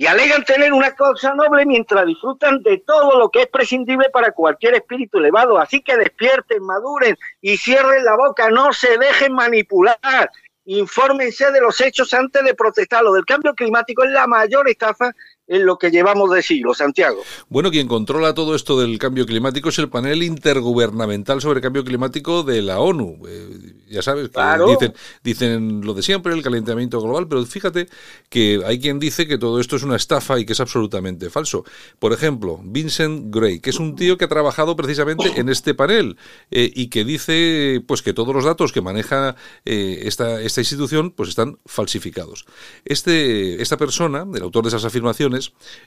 y 0.00 0.06
alegan 0.06 0.44
tener 0.44 0.72
una 0.72 0.94
causa 0.94 1.34
noble 1.34 1.66
mientras 1.66 2.06
disfrutan 2.06 2.62
de 2.62 2.78
todo 2.78 3.18
lo 3.18 3.30
que 3.30 3.42
es 3.42 3.46
prescindible 3.48 4.08
para 4.10 4.30
cualquier 4.30 4.74
espíritu 4.74 5.18
elevado. 5.18 5.58
Así 5.58 5.82
que 5.82 5.96
despierten, 5.96 6.62
maduren 6.62 7.16
y 7.40 7.56
cierren 7.56 8.04
la 8.04 8.16
boca, 8.16 8.48
no 8.48 8.72
se 8.72 8.96
dejen 8.96 9.32
manipular. 9.32 10.30
Infórmense 10.66 11.50
de 11.50 11.60
los 11.60 11.80
hechos 11.80 12.14
antes 12.14 12.44
de 12.44 12.54
protestar. 12.54 13.02
Lo 13.02 13.12
del 13.12 13.24
cambio 13.24 13.54
climático 13.54 14.04
es 14.04 14.10
la 14.12 14.28
mayor 14.28 14.68
estafa 14.68 15.10
en 15.48 15.64
lo 15.64 15.78
que 15.78 15.90
llevamos 15.90 16.30
de 16.30 16.42
siglo, 16.42 16.74
Santiago. 16.74 17.22
Bueno, 17.48 17.70
quien 17.70 17.88
controla 17.88 18.34
todo 18.34 18.54
esto 18.54 18.78
del 18.78 18.98
cambio 18.98 19.26
climático 19.26 19.70
es 19.70 19.78
el 19.78 19.88
panel 19.88 20.22
intergubernamental 20.22 21.40
sobre 21.40 21.62
cambio 21.62 21.84
climático 21.84 22.42
de 22.42 22.62
la 22.62 22.80
ONU. 22.80 23.22
Eh, 23.26 23.74
ya 23.88 24.02
sabes, 24.02 24.28
que 24.28 24.40
dicen, 24.68 24.94
dicen 25.24 25.80
lo 25.84 25.94
de 25.94 26.02
siempre, 26.02 26.34
el 26.34 26.42
calentamiento 26.42 27.00
global, 27.00 27.26
pero 27.26 27.44
fíjate 27.46 27.88
que 28.28 28.60
hay 28.66 28.78
quien 28.78 28.98
dice 28.98 29.26
que 29.26 29.38
todo 29.38 29.60
esto 29.60 29.76
es 29.76 29.82
una 29.82 29.96
estafa 29.96 30.38
y 30.38 30.44
que 30.44 30.52
es 30.52 30.60
absolutamente 30.60 31.30
falso. 31.30 31.64
Por 31.98 32.12
ejemplo, 32.12 32.60
Vincent 32.62 33.34
Gray, 33.34 33.60
que 33.60 33.70
es 33.70 33.78
un 33.78 33.96
tío 33.96 34.18
que 34.18 34.26
ha 34.26 34.28
trabajado 34.28 34.76
precisamente 34.76 35.40
en 35.40 35.48
este 35.48 35.74
panel 35.74 36.18
eh, 36.50 36.70
y 36.74 36.88
que 36.88 37.04
dice 37.04 37.82
pues 37.86 38.02
que 38.02 38.12
todos 38.12 38.34
los 38.34 38.44
datos 38.44 38.72
que 38.72 38.82
maneja 38.82 39.36
eh, 39.64 40.00
esta, 40.04 40.42
esta 40.42 40.60
institución 40.60 41.10
pues 41.10 41.30
están 41.30 41.58
falsificados. 41.64 42.44
Este, 42.84 43.62
esta 43.62 43.78
persona, 43.78 44.26
el 44.34 44.42
autor 44.42 44.64
de 44.64 44.68
esas 44.68 44.84
afirmaciones, 44.84 45.37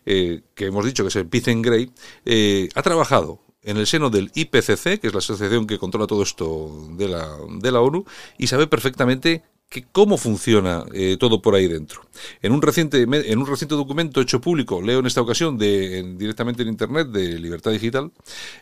eh, 0.05 0.41
que 0.55 0.65
hemos 0.65 0.85
dicho 0.85 1.03
que 1.03 1.09
es 1.09 1.15
el 1.15 1.27
Pizen 1.27 1.61
Gray, 1.61 1.91
eh, 2.25 2.69
ha 2.75 2.81
trabajado 2.81 3.39
en 3.63 3.77
el 3.77 3.87
seno 3.87 4.09
del 4.09 4.31
IPCC, 4.33 4.99
que 4.99 5.07
es 5.07 5.13
la 5.13 5.19
asociación 5.19 5.67
que 5.67 5.77
controla 5.77 6.07
todo 6.07 6.23
esto 6.23 6.87
de 6.91 7.07
la, 7.07 7.37
de 7.59 7.71
la 7.71 7.81
ONU, 7.81 8.05
y 8.37 8.47
sabe 8.47 8.67
perfectamente 8.67 9.43
que 9.71 9.85
cómo 9.89 10.17
funciona 10.17 10.83
eh, 10.93 11.15
todo 11.17 11.41
por 11.41 11.55
ahí 11.55 11.65
dentro. 11.65 12.01
En 12.41 12.51
un, 12.51 12.61
reciente, 12.61 13.03
en 13.03 13.39
un 13.39 13.47
reciente 13.47 13.73
documento 13.73 14.19
hecho 14.19 14.41
público, 14.41 14.81
leo 14.81 14.99
en 14.99 15.05
esta 15.05 15.21
ocasión 15.21 15.57
de, 15.57 16.13
directamente 16.17 16.63
en 16.63 16.67
Internet 16.67 17.07
de 17.07 17.39
Libertad 17.39 17.71
Digital, 17.71 18.11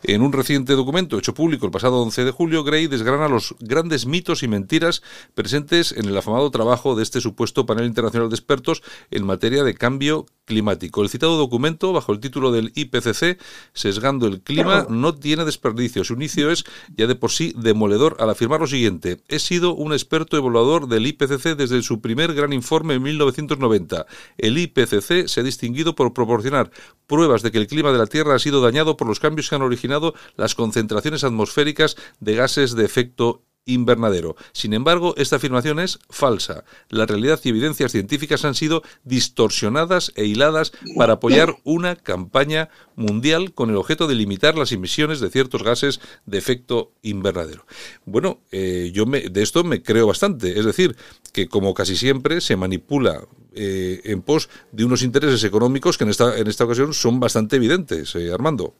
en 0.03 0.21
un 0.21 0.31
reciente 0.31 0.73
documento 0.73 1.17
hecho 1.17 1.33
público 1.33 1.65
el 1.65 1.71
pasado 1.71 2.03
11 2.03 2.25
de 2.25 2.31
julio, 2.31 2.63
Gray 2.63 2.85
desgrana 2.85 3.27
los 3.27 3.55
grandes 3.59 4.05
mitos 4.05 4.43
y 4.43 4.47
mentiras 4.47 5.01
presentes 5.33 5.93
en 5.93 6.05
el 6.05 6.15
afamado 6.15 6.51
trabajo 6.51 6.95
de 6.95 7.01
este 7.01 7.21
supuesto 7.21 7.65
panel 7.65 7.87
internacional 7.87 8.29
de 8.29 8.35
expertos 8.35 8.83
en 9.09 9.25
materia 9.25 9.63
de 9.63 9.73
cambio 9.73 10.27
climático. 10.45 11.01
El 11.01 11.09
citado 11.09 11.37
documento, 11.37 11.93
bajo 11.93 12.11
el 12.11 12.19
título 12.19 12.51
del 12.51 12.71
IPCC, 12.75 13.39
Sesgando 13.73 14.27
el 14.27 14.41
clima, 14.41 14.85
no 14.89 15.15
tiene 15.15 15.45
desperdicio. 15.45 16.03
Su 16.03 16.13
inicio 16.13 16.51
es 16.51 16.65
ya 16.95 17.07
de 17.07 17.15
por 17.15 17.31
sí 17.31 17.53
demoledor 17.55 18.17
al 18.19 18.29
afirmar 18.29 18.59
lo 18.59 18.67
siguiente. 18.67 19.21
He 19.27 19.39
sido 19.39 19.73
un 19.73 19.93
experto 19.93 20.37
evaluador 20.37 20.87
del 20.99 21.07
IPCC 21.07 21.55
desde 21.55 21.81
su 21.81 22.01
primer 22.01 22.33
gran 22.33 22.53
informe 22.53 22.95
en 22.95 23.03
1990. 23.03 24.05
El 24.37 24.57
IPCC 24.57 25.27
se 25.27 25.39
ha 25.39 25.43
distinguido 25.43 25.95
por 25.95 26.13
proporcionar 26.13 26.71
pruebas 27.07 27.41
de 27.41 27.51
que 27.51 27.57
el 27.57 27.67
clima 27.67 27.91
de 27.91 27.97
la 27.97 28.07
Tierra 28.07 28.35
ha 28.35 28.39
sido 28.39 28.61
dañado 28.61 28.97
por 28.97 29.07
los 29.07 29.19
cambios 29.19 29.49
que 29.49 29.55
han 29.55 29.61
originado 29.61 30.13
las 30.35 30.55
concentraciones 30.55 31.23
atmosféricas 31.23 31.95
de 32.19 32.35
gases 32.35 32.75
de 32.75 32.85
efecto 32.85 33.43
invernadero. 33.65 34.35
Sin 34.51 34.73
embargo, 34.73 35.13
esta 35.17 35.37
afirmación 35.37 35.79
es 35.79 35.99
falsa. 36.09 36.63
La 36.89 37.05
realidad 37.05 37.39
y 37.43 37.49
evidencias 37.49 37.91
científicas 37.91 38.45
han 38.45 38.55
sido 38.55 38.83
distorsionadas 39.03 40.11
e 40.15 40.25
hiladas 40.25 40.71
para 40.95 41.13
apoyar 41.13 41.55
una 41.63 41.95
campaña 41.95 42.69
mundial 42.95 43.53
con 43.53 43.69
el 43.69 43.77
objeto 43.77 44.07
de 44.07 44.15
limitar 44.15 44.57
las 44.57 44.71
emisiones 44.71 45.19
de 45.19 45.29
ciertos 45.29 45.63
gases 45.63 45.99
de 46.25 46.37
efecto 46.37 46.91
invernadero. 47.01 47.65
Bueno, 48.05 48.41
eh, 48.51 48.91
yo 48.93 49.05
me, 49.05 49.21
de 49.21 49.41
esto 49.41 49.63
me 49.63 49.81
creo 49.81 50.07
bastante. 50.07 50.59
Es 50.59 50.65
decir, 50.65 50.95
que 51.31 51.47
como 51.47 51.73
casi 51.73 51.95
siempre 51.95 52.41
se 52.41 52.55
manipula 52.55 53.27
eh, 53.53 54.01
en 54.03 54.21
pos 54.21 54.49
de 54.71 54.85
unos 54.85 55.01
intereses 55.01 55.43
económicos 55.43 55.97
que 55.97 56.03
en 56.03 56.09
esta, 56.11 56.37
en 56.37 56.47
esta 56.47 56.65
ocasión 56.65 56.93
son 56.93 57.19
bastante 57.19 57.55
evidentes, 57.55 58.15
eh, 58.15 58.31
Armando. 58.31 58.75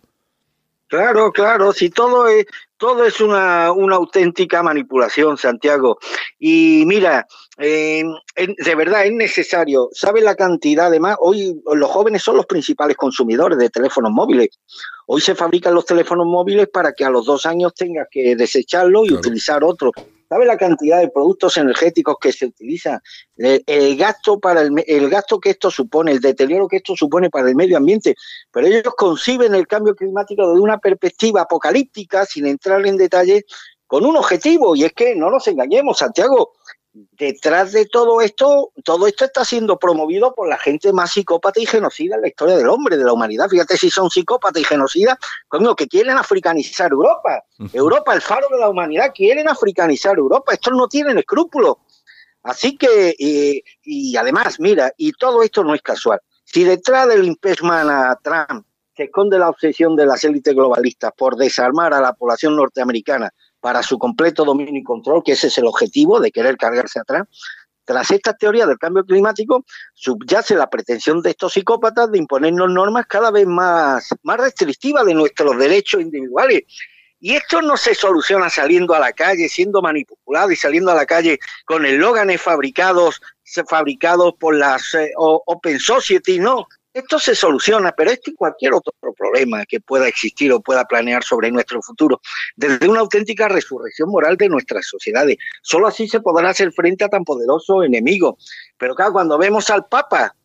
Claro, 0.89 1.31
claro, 1.31 1.71
si 1.71 1.91
todo 1.91 2.27
es 2.27 2.47
todo 2.77 3.05
es 3.05 3.21
una, 3.21 3.71
una 3.71 3.97
auténtica 3.97 4.63
manipulación, 4.63 5.37
Santiago. 5.37 5.99
Y 6.39 6.83
mira, 6.87 7.27
eh, 7.61 8.03
de 8.35 8.75
verdad 8.75 9.05
es 9.05 9.11
necesario, 9.11 9.89
¿sabe 9.91 10.21
la 10.21 10.35
cantidad? 10.35 10.87
Además, 10.87 11.17
hoy 11.19 11.61
los 11.73 11.89
jóvenes 11.89 12.23
son 12.23 12.37
los 12.37 12.45
principales 12.45 12.95
consumidores 12.95 13.57
de 13.57 13.69
teléfonos 13.69 14.11
móviles. 14.11 14.47
Hoy 15.07 15.19
se 15.19 15.35
fabrican 15.35 15.73
los 15.73 15.85
teléfonos 15.85 16.25
móviles 16.25 16.69
para 16.69 16.93
que 16.93 17.03
a 17.03 17.09
los 17.09 17.25
dos 17.25 17.45
años 17.45 17.73
tengas 17.73 18.07
que 18.09 18.35
desecharlo 18.37 19.05
y 19.05 19.13
utilizar 19.13 19.63
otro. 19.63 19.91
¿Sabe 20.29 20.45
la 20.45 20.57
cantidad 20.57 20.99
de 20.99 21.09
productos 21.09 21.57
energéticos 21.57 22.15
que 22.21 22.31
se 22.31 22.45
utilizan? 22.45 22.99
El, 23.35 23.97
gasto 23.97 24.39
para 24.39 24.61
el, 24.61 24.71
el, 24.85 25.09
gasto 25.09 25.39
que 25.39 25.49
esto 25.49 25.69
supone, 25.69 26.11
el 26.11 26.21
deterioro 26.21 26.67
que 26.67 26.77
esto 26.77 26.93
supone 26.95 27.29
para 27.29 27.49
el 27.49 27.55
medio 27.55 27.77
ambiente. 27.77 28.15
Pero 28.51 28.67
ellos 28.67 28.83
conciben 28.95 29.53
el 29.53 29.67
cambio 29.67 29.95
climático 29.95 30.47
desde 30.47 30.61
una 30.61 30.77
perspectiva 30.77 31.41
apocalíptica, 31.41 32.25
sin 32.25 32.45
entrar 32.45 32.85
en 32.85 32.95
detalle, 32.95 33.43
con 33.89 34.05
un 34.05 34.15
objetivo, 34.17 34.75
y 34.75 34.83
es 34.83 34.93
que 34.93 35.15
no 35.15 35.31
nos 35.31 35.47
engañemos, 35.47 35.97
Santiago, 35.97 36.51
detrás 37.11 37.71
de 37.71 37.85
todo 37.85 38.21
esto, 38.21 38.71
todo 38.83 39.07
esto 39.07 39.25
está 39.25 39.45
siendo 39.45 39.77
promovido 39.77 40.33
por 40.33 40.47
la 40.47 40.57
gente 40.57 40.91
más 40.93 41.11
psicópata 41.11 41.59
y 41.59 41.65
genocida 41.65 42.15
en 42.15 42.21
la 42.21 42.27
historia 42.27 42.57
del 42.57 42.69
hombre, 42.69 42.97
de 42.97 43.03
la 43.03 43.13
humanidad. 43.13 43.49
Fíjate 43.49 43.77
si 43.77 43.89
son 43.89 44.09
psicópatas 44.09 44.61
y 44.61 44.65
genocidas, 44.65 45.17
coño, 45.47 45.75
que 45.75 45.87
quieren 45.87 46.17
africanizar 46.17 46.91
Europa. 46.91 47.43
Europa, 47.73 48.13
el 48.13 48.21
faro 48.21 48.47
de 48.51 48.59
la 48.59 48.69
humanidad, 48.69 49.11
quieren 49.13 49.47
africanizar 49.49 50.17
Europa. 50.17 50.53
Estos 50.53 50.73
no 50.73 50.87
tienen 50.87 51.17
escrúpulos. 51.17 51.77
Así 52.43 52.77
que, 52.77 53.15
y 53.17 54.15
además, 54.15 54.59
mira, 54.59 54.93
y 54.97 55.11
todo 55.11 55.43
esto 55.43 55.63
no 55.63 55.75
es 55.75 55.81
casual. 55.81 56.19
Si 56.45 56.63
detrás 56.63 57.07
del 57.07 57.25
impeachment 57.25 57.89
a 57.89 58.19
Trump 58.23 58.65
se 58.95 59.03
esconde 59.03 59.37
la 59.37 59.49
obsesión 59.49 59.95
de 59.95 60.05
las 60.05 60.23
élites 60.23 60.53
globalistas 60.53 61.11
por 61.15 61.35
desarmar 61.35 61.93
a 61.93 62.01
la 62.01 62.13
población 62.13 62.55
norteamericana 62.55 63.31
para 63.59 63.83
su 63.83 63.97
completo 63.97 64.45
dominio 64.45 64.79
y 64.79 64.83
control, 64.83 65.23
que 65.23 65.33
ese 65.33 65.47
es 65.47 65.57
el 65.57 65.65
objetivo 65.65 66.19
de 66.19 66.31
querer 66.31 66.57
cargarse 66.57 66.99
atrás. 66.99 67.27
Tras 67.85 68.11
esta 68.11 68.33
teoría 68.33 68.67
del 68.67 68.77
cambio 68.77 69.03
climático, 69.03 69.65
subyace 69.95 70.55
la 70.55 70.69
pretensión 70.69 71.21
de 71.23 71.31
estos 71.31 71.53
psicópatas 71.53 72.11
de 72.11 72.19
imponernos 72.19 72.69
normas 72.69 73.07
cada 73.07 73.31
vez 73.31 73.47
más, 73.47 74.09
más 74.21 74.37
restrictivas 74.37 75.05
de 75.05 75.15
nuestros 75.15 75.57
derechos 75.57 75.99
individuales. 75.99 76.63
Y 77.19 77.33
esto 77.33 77.61
no 77.61 77.75
se 77.75 77.95
soluciona 77.95 78.49
saliendo 78.49 78.93
a 78.93 78.99
la 78.99 79.11
calle, 79.11 79.49
siendo 79.49 79.81
manipulado 79.81 80.51
y 80.51 80.55
saliendo 80.55 80.91
a 80.91 80.95
la 80.95 81.05
calle 81.05 81.39
con 81.65 81.85
eslóganes 81.85 82.41
fabricados, 82.41 83.19
fabricados 83.67 84.35
por 84.39 84.55
las 84.55 84.93
eh, 84.93 85.11
Open 85.17 85.79
Society, 85.79 86.39
no. 86.39 86.67
Esto 86.91 87.19
se 87.19 87.35
soluciona, 87.35 87.91
pero 87.91 88.09
este 88.09 88.31
y 88.31 88.35
cualquier 88.35 88.73
otro 88.73 88.93
problema 89.15 89.63
que 89.65 89.79
pueda 89.79 90.07
existir 90.07 90.51
o 90.51 90.59
pueda 90.59 90.85
planear 90.85 91.23
sobre 91.23 91.51
nuestro 91.51 91.81
futuro, 91.83 92.19
desde 92.55 92.87
una 92.87 93.01
auténtica 93.01 93.47
resurrección 93.47 94.09
moral 94.09 94.37
de 94.37 94.49
nuestras 94.49 94.87
sociedades. 94.87 95.37
Solo 95.61 95.87
así 95.87 96.07
se 96.07 96.19
podrá 96.19 96.49
hacer 96.49 96.71
frente 96.71 97.03
a 97.03 97.09
tan 97.09 97.23
poderoso 97.23 97.83
enemigo. 97.83 98.37
Pero 98.77 98.95
claro, 98.95 99.13
cuando 99.13 99.37
vemos 99.37 99.69
al 99.69 99.85
Papa, 99.85 100.35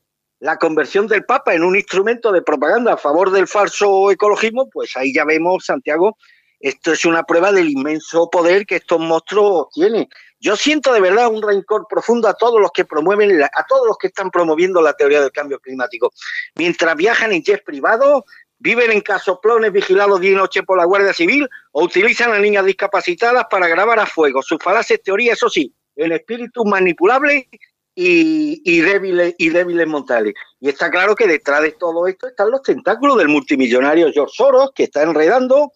la 0.41 0.59
conversión 0.59 1.07
del 1.07 1.25
Papa 1.25 1.55
en 1.55 1.65
un 1.65 1.77
instrumento 1.77 2.31
de 2.31 2.43
propaganda 2.43 2.93
a 2.93 2.99
favor 2.99 3.31
del 3.31 3.49
falso 3.49 4.11
ecologismo, 4.11 4.69
pues 4.69 4.95
ahí 4.97 5.15
ya 5.15 5.25
vemos, 5.25 5.65
Santiago, 5.65 6.19
esto 6.61 6.93
es 6.93 7.05
una 7.05 7.25
prueba 7.25 7.53
del 7.53 7.71
inmenso 7.71 8.29
poder 8.31 8.67
que 8.67 8.77
estos 8.77 9.01
monstruos 9.01 9.69
tienen. 9.73 10.09
Yo 10.45 10.57
siento 10.57 10.93
de 10.93 11.01
verdad 11.01 11.29
un 11.29 11.41
rencor 11.41 11.87
profundo 11.89 12.29
a 12.29 12.35
todos 12.35 12.61
los 12.61 12.71
que 12.71 12.85
promueven, 12.85 13.43
a 13.43 13.67
todos 13.67 13.87
los 13.87 13.97
que 13.97 14.09
están 14.09 14.31
promoviendo 14.31 14.83
la 14.83 14.93
teoría 14.93 15.23
del 15.23 15.33
cambio 15.33 15.59
climático. 15.59 16.13
Mientras 16.57 16.95
viajan 16.97 17.33
en 17.33 17.43
jets 17.43 17.63
privados, 17.63 18.25
viven 18.59 18.91
en 18.93 19.01
casoplones 19.01 19.73
vigilados 19.73 20.21
día 20.21 20.33
y 20.33 20.35
noche 20.35 20.63
por 20.63 20.77
la 20.77 20.85
Guardia 20.85 21.15
Civil 21.15 21.49
o 21.73 21.85
utilizan 21.85 22.31
a 22.35 22.39
niñas 22.39 22.67
discapacitadas 22.67 23.47
para 23.51 23.69
grabar 23.69 23.99
a 23.99 24.05
fuego. 24.05 24.43
Sus 24.43 24.59
falaces 24.63 25.03
teorías, 25.03 25.39
eso 25.39 25.49
sí, 25.49 25.75
el 25.97 26.13
espíritu 26.13 26.63
manipulable 26.67 27.49
y, 27.95 28.61
y, 28.67 28.81
débiles, 28.83 29.35
y 29.39 29.49
débiles 29.49 29.87
mentales. 29.87 30.35
Y 30.61 30.69
está 30.69 30.91
claro 30.91 31.15
que 31.15 31.27
detrás 31.27 31.63
de 31.63 31.73
todo 31.73 32.07
esto 32.07 32.29
están 32.29 32.51
los 32.51 32.61
tentáculos 32.61 33.17
del 33.17 33.29
multimillonario 33.29 34.13
George 34.13 34.35
Soros, 34.37 34.73
que 34.75 34.85
está 34.85 35.05
enredando 35.05 35.73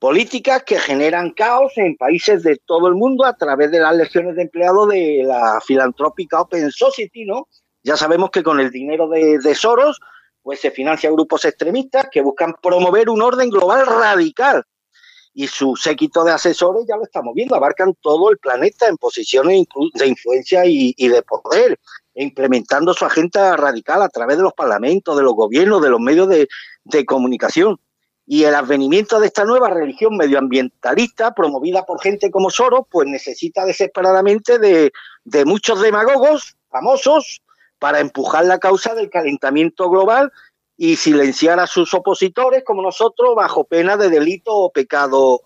políticas 0.00 0.64
que 0.64 0.78
generan 0.78 1.30
caos 1.30 1.72
en 1.76 1.94
países 1.94 2.42
de 2.42 2.56
todo 2.64 2.88
el 2.88 2.94
mundo 2.94 3.26
a 3.26 3.36
través 3.36 3.70
de 3.70 3.80
las 3.80 3.94
legiones 3.94 4.34
de 4.34 4.42
empleados 4.42 4.88
de 4.88 5.22
la 5.24 5.60
filantrópica 5.60 6.40
Open 6.40 6.72
Society, 6.72 7.26
¿no? 7.26 7.46
Ya 7.82 7.96
sabemos 7.98 8.30
que 8.30 8.42
con 8.42 8.60
el 8.60 8.70
dinero 8.70 9.08
de, 9.08 9.38
de 9.38 9.54
Soros, 9.54 10.00
pues 10.42 10.58
se 10.58 10.70
financian 10.70 11.14
grupos 11.14 11.44
extremistas 11.44 12.08
que 12.10 12.22
buscan 12.22 12.54
promover 12.62 13.10
un 13.10 13.20
orden 13.20 13.50
global 13.50 13.86
radical. 13.86 14.64
Y 15.34 15.46
su 15.46 15.76
séquito 15.76 16.24
de 16.24 16.32
asesores, 16.32 16.86
ya 16.88 16.96
lo 16.96 17.04
estamos 17.04 17.34
viendo, 17.34 17.54
abarcan 17.54 17.94
todo 18.00 18.30
el 18.30 18.38
planeta 18.38 18.88
en 18.88 18.96
posiciones 18.96 19.66
de 19.94 20.06
influencia 20.06 20.62
y, 20.64 20.94
de 20.96 21.22
poder, 21.22 21.78
implementando 22.14 22.94
su 22.94 23.04
agenda 23.04 23.54
radical 23.56 24.02
a 24.02 24.08
través 24.08 24.38
de 24.38 24.42
los 24.42 24.54
parlamentos, 24.54 25.16
de 25.16 25.22
los 25.22 25.34
gobiernos, 25.34 25.82
de 25.82 25.90
los 25.90 26.00
medios 26.00 26.28
de 26.28 27.06
comunicación 27.06 27.78
y 28.32 28.44
el 28.44 28.54
advenimiento 28.54 29.18
de 29.18 29.26
esta 29.26 29.44
nueva 29.44 29.70
religión 29.70 30.16
medioambientalista 30.16 31.34
promovida 31.34 31.84
por 31.84 32.00
gente 32.00 32.30
como 32.30 32.48
Soros, 32.48 32.86
pues 32.88 33.08
necesita 33.08 33.64
desesperadamente 33.64 34.60
de, 34.60 34.92
de 35.24 35.44
muchos 35.44 35.82
demagogos 35.82 36.54
famosos 36.68 37.42
para 37.80 37.98
empujar 37.98 38.44
la 38.44 38.60
causa 38.60 38.94
del 38.94 39.10
calentamiento 39.10 39.90
global 39.90 40.30
y 40.76 40.94
silenciar 40.94 41.58
a 41.58 41.66
sus 41.66 41.92
opositores 41.92 42.62
como 42.64 42.82
nosotros 42.82 43.34
bajo 43.34 43.64
pena 43.64 43.96
de 43.96 44.08
delito 44.08 44.54
o 44.54 44.70
pecado, 44.70 45.40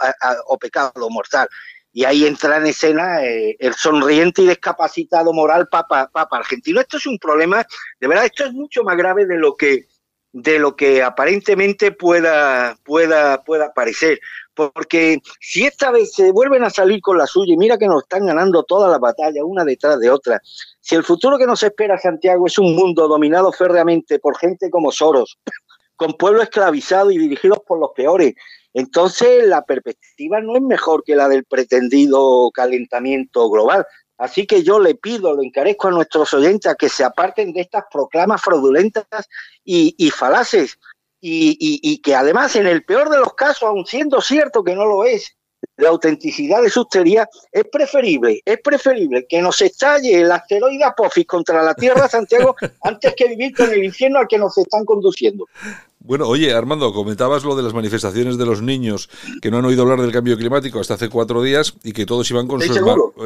o 0.46 0.58
pecado 0.58 1.08
mortal. 1.08 1.48
Y 1.90 2.04
ahí 2.04 2.26
entra 2.26 2.58
en 2.58 2.66
escena 2.66 3.24
eh, 3.24 3.56
el 3.60 3.72
sonriente 3.72 4.42
y 4.42 4.48
discapacitado 4.48 5.32
moral 5.32 5.68
papa, 5.68 6.10
papa 6.12 6.36
argentino. 6.36 6.82
Esto 6.82 6.98
es 6.98 7.06
un 7.06 7.18
problema, 7.18 7.64
de 7.98 8.08
verdad, 8.08 8.26
esto 8.26 8.44
es 8.44 8.52
mucho 8.52 8.82
más 8.82 8.98
grave 8.98 9.24
de 9.24 9.38
lo 9.38 9.56
que 9.56 9.86
de 10.34 10.58
lo 10.58 10.74
que 10.74 11.00
aparentemente 11.00 11.92
pueda, 11.92 12.76
pueda, 12.82 13.44
pueda 13.44 13.72
parecer. 13.72 14.18
Porque 14.52 15.20
si 15.40 15.64
esta 15.64 15.92
vez 15.92 16.12
se 16.12 16.32
vuelven 16.32 16.64
a 16.64 16.70
salir 16.70 17.00
con 17.00 17.16
la 17.16 17.26
suya, 17.26 17.54
y 17.54 17.56
mira 17.56 17.78
que 17.78 17.86
nos 17.86 18.02
están 18.02 18.26
ganando 18.26 18.64
todas 18.64 18.90
las 18.90 18.98
batallas, 18.98 19.44
una 19.44 19.64
detrás 19.64 20.00
de 20.00 20.10
otra, 20.10 20.40
si 20.80 20.96
el 20.96 21.04
futuro 21.04 21.38
que 21.38 21.46
nos 21.46 21.62
espera 21.62 21.98
Santiago 21.98 22.48
es 22.48 22.58
un 22.58 22.74
mundo 22.74 23.06
dominado 23.06 23.52
férreamente 23.52 24.18
por 24.18 24.36
gente 24.36 24.70
como 24.70 24.90
Soros, 24.90 25.38
con 25.94 26.14
pueblo 26.14 26.42
esclavizado 26.42 27.12
y 27.12 27.18
dirigidos 27.18 27.60
por 27.64 27.78
los 27.78 27.90
peores, 27.94 28.34
entonces 28.72 29.46
la 29.46 29.64
perspectiva 29.64 30.40
no 30.40 30.56
es 30.56 30.62
mejor 30.62 31.04
que 31.04 31.14
la 31.14 31.28
del 31.28 31.44
pretendido 31.44 32.50
calentamiento 32.52 33.48
global, 33.48 33.86
Así 34.16 34.46
que 34.46 34.62
yo 34.62 34.78
le 34.78 34.94
pido, 34.94 35.34
lo 35.34 35.42
encarezco 35.42 35.88
a 35.88 35.92
nuestros 35.92 36.32
oyentes 36.34 36.70
a 36.70 36.76
que 36.76 36.88
se 36.88 37.04
aparten 37.04 37.52
de 37.52 37.62
estas 37.62 37.84
proclamas 37.90 38.40
fraudulentas 38.42 39.28
y, 39.64 40.10
falaces 40.10 40.78
y, 41.20 41.56
y, 41.58 41.98
que 41.98 42.14
además 42.14 42.54
en 42.56 42.66
el 42.66 42.84
peor 42.84 43.10
de 43.10 43.18
los 43.18 43.34
casos, 43.34 43.64
aun 43.64 43.86
siendo 43.86 44.20
cierto 44.20 44.62
que 44.62 44.74
no 44.74 44.84
lo 44.84 45.04
es, 45.04 45.36
la 45.76 45.88
autenticidad 45.88 46.62
de 46.62 46.70
sus 46.70 46.88
teorías, 46.88 47.28
es 47.50 47.64
preferible, 47.64 48.40
es 48.44 48.60
preferible 48.60 49.26
que 49.28 49.42
nos 49.42 49.60
estalle 49.60 50.20
el 50.20 50.30
asteroide 50.30 50.84
Apophis 50.84 51.26
contra 51.26 51.62
la 51.62 51.74
Tierra, 51.74 52.08
Santiago, 52.08 52.54
antes 52.82 53.14
que 53.14 53.28
vivir 53.28 53.54
con 53.56 53.70
el 53.72 53.82
infierno 53.82 54.20
al 54.20 54.28
que 54.28 54.38
nos 54.38 54.56
están 54.58 54.84
conduciendo. 54.84 55.46
Bueno, 56.06 56.28
oye, 56.28 56.52
Armando, 56.52 56.92
comentabas 56.92 57.44
lo 57.44 57.56
de 57.56 57.62
las 57.62 57.72
manifestaciones 57.72 58.36
de 58.36 58.44
los 58.44 58.60
niños 58.60 59.08
que 59.40 59.50
no 59.50 59.56
han 59.56 59.64
oído 59.64 59.80
hablar 59.80 60.02
del 60.02 60.12
cambio 60.12 60.36
climático 60.36 60.78
hasta 60.78 60.94
hace 60.94 61.08
cuatro 61.08 61.42
días 61.42 61.76
y 61.82 61.92
que 61.92 62.04
todos 62.04 62.30
iban 62.30 62.46
con, 62.46 62.60
su, 62.60 62.74